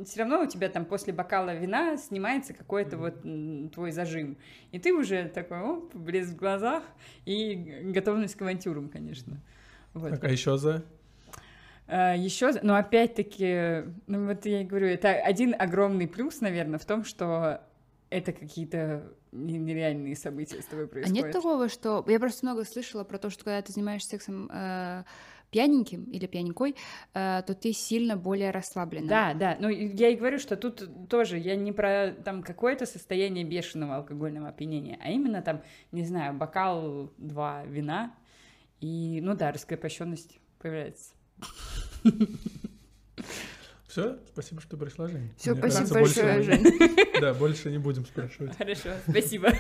все 0.06 0.20
равно 0.20 0.44
у 0.44 0.46
тебя 0.46 0.70
там 0.70 0.86
после 0.86 1.12
бокала 1.12 1.56
вина 1.56 1.98
снимается 1.98 2.54
какой-то 2.54 2.98
вот 2.98 3.22
твой 3.74 3.92
зажим. 3.92 4.38
И 4.72 4.78
ты 4.78 4.94
уже 4.94 5.28
такой, 5.30 5.60
оп, 5.60 5.96
блеск 5.96 6.34
в 6.34 6.36
глазах 6.36 6.84
и 7.26 7.82
готовность 7.86 8.36
к 8.36 8.42
авантюрам, 8.44 8.90
конечно. 8.90 9.42
Вот. 9.96 10.12
Так, 10.12 10.24
а 10.24 10.30
еще 10.30 10.58
за? 10.58 10.86
Еще, 11.88 12.52
но 12.62 12.76
опять-таки, 12.76 13.86
ну 14.06 14.28
вот 14.28 14.46
я 14.46 14.62
и 14.62 14.66
говорю, 14.66 14.88
это 14.88 15.10
один 15.14 15.56
огромный 15.58 16.08
плюс, 16.08 16.42
наверное, 16.42 16.78
в 16.78 16.86
том, 16.86 17.04
что 17.04 17.62
это 18.12 18.34
какие-то 18.34 19.04
не- 19.32 19.58
нереальные 19.58 20.16
события 20.16 20.62
с 20.62 20.66
тобой 20.66 20.86
А 20.86 20.88
происходят. 20.90 21.24
нет 21.26 21.34
такого, 21.34 21.70
что... 21.70 22.06
Я 22.08 22.20
просто 22.20 22.46
много 22.46 22.66
слышала 22.66 23.04
про 23.04 23.18
то, 23.18 23.30
что 23.30 23.44
когда 23.46 23.62
ты 23.62 23.72
занимаешься 23.72 24.10
сексом 24.10 24.50
э, 24.54 25.04
пьяненьким 25.52 26.04
или 26.06 26.26
пьяненькой, 26.28 26.76
э, 27.14 27.42
то 27.46 27.54
ты 27.56 27.74
сильно 27.74 28.18
более 28.18 28.52
расслаблена. 28.52 29.08
Да, 29.08 29.34
да. 29.34 29.58
Ну, 29.60 29.70
я 29.70 30.10
и 30.10 30.16
говорю, 30.16 30.40
что 30.40 30.56
тут 30.58 31.08
тоже 31.10 31.38
я 31.38 31.56
не 31.56 31.72
про 31.72 32.12
там 32.26 32.44
какое-то 32.44 32.86
состояние 32.86 33.44
бешеного 33.46 33.96
алкогольного 33.98 34.50
опьянения, 34.50 35.00
а 35.02 35.10
именно 35.10 35.42
там, 35.42 35.62
не 35.92 36.04
знаю, 36.06 36.34
бокал 36.34 37.12
два 37.18 37.64
вина, 37.66 38.14
И, 38.80 39.20
ну 39.24 39.36
да, 39.36 39.52
раскрепощенность 39.52 40.40
появляется. 40.60 41.14
Все, 43.88 44.20
спасибо, 44.32 44.62
что 44.62 44.78
пришла, 44.78 45.08
Жень. 45.08 45.32
Все, 45.38 45.56
спасибо 45.56 45.62
кажется, 45.62 45.94
больше- 46.00 46.22
большое, 46.22 46.44
Жень. 46.44 46.98
Да, 47.22 47.34
больше 47.34 47.72
не 47.72 47.80
будем 47.80 48.06
спрашивать. 48.06 48.56
Хорошо, 48.56 48.90
спасибо. 49.10 49.52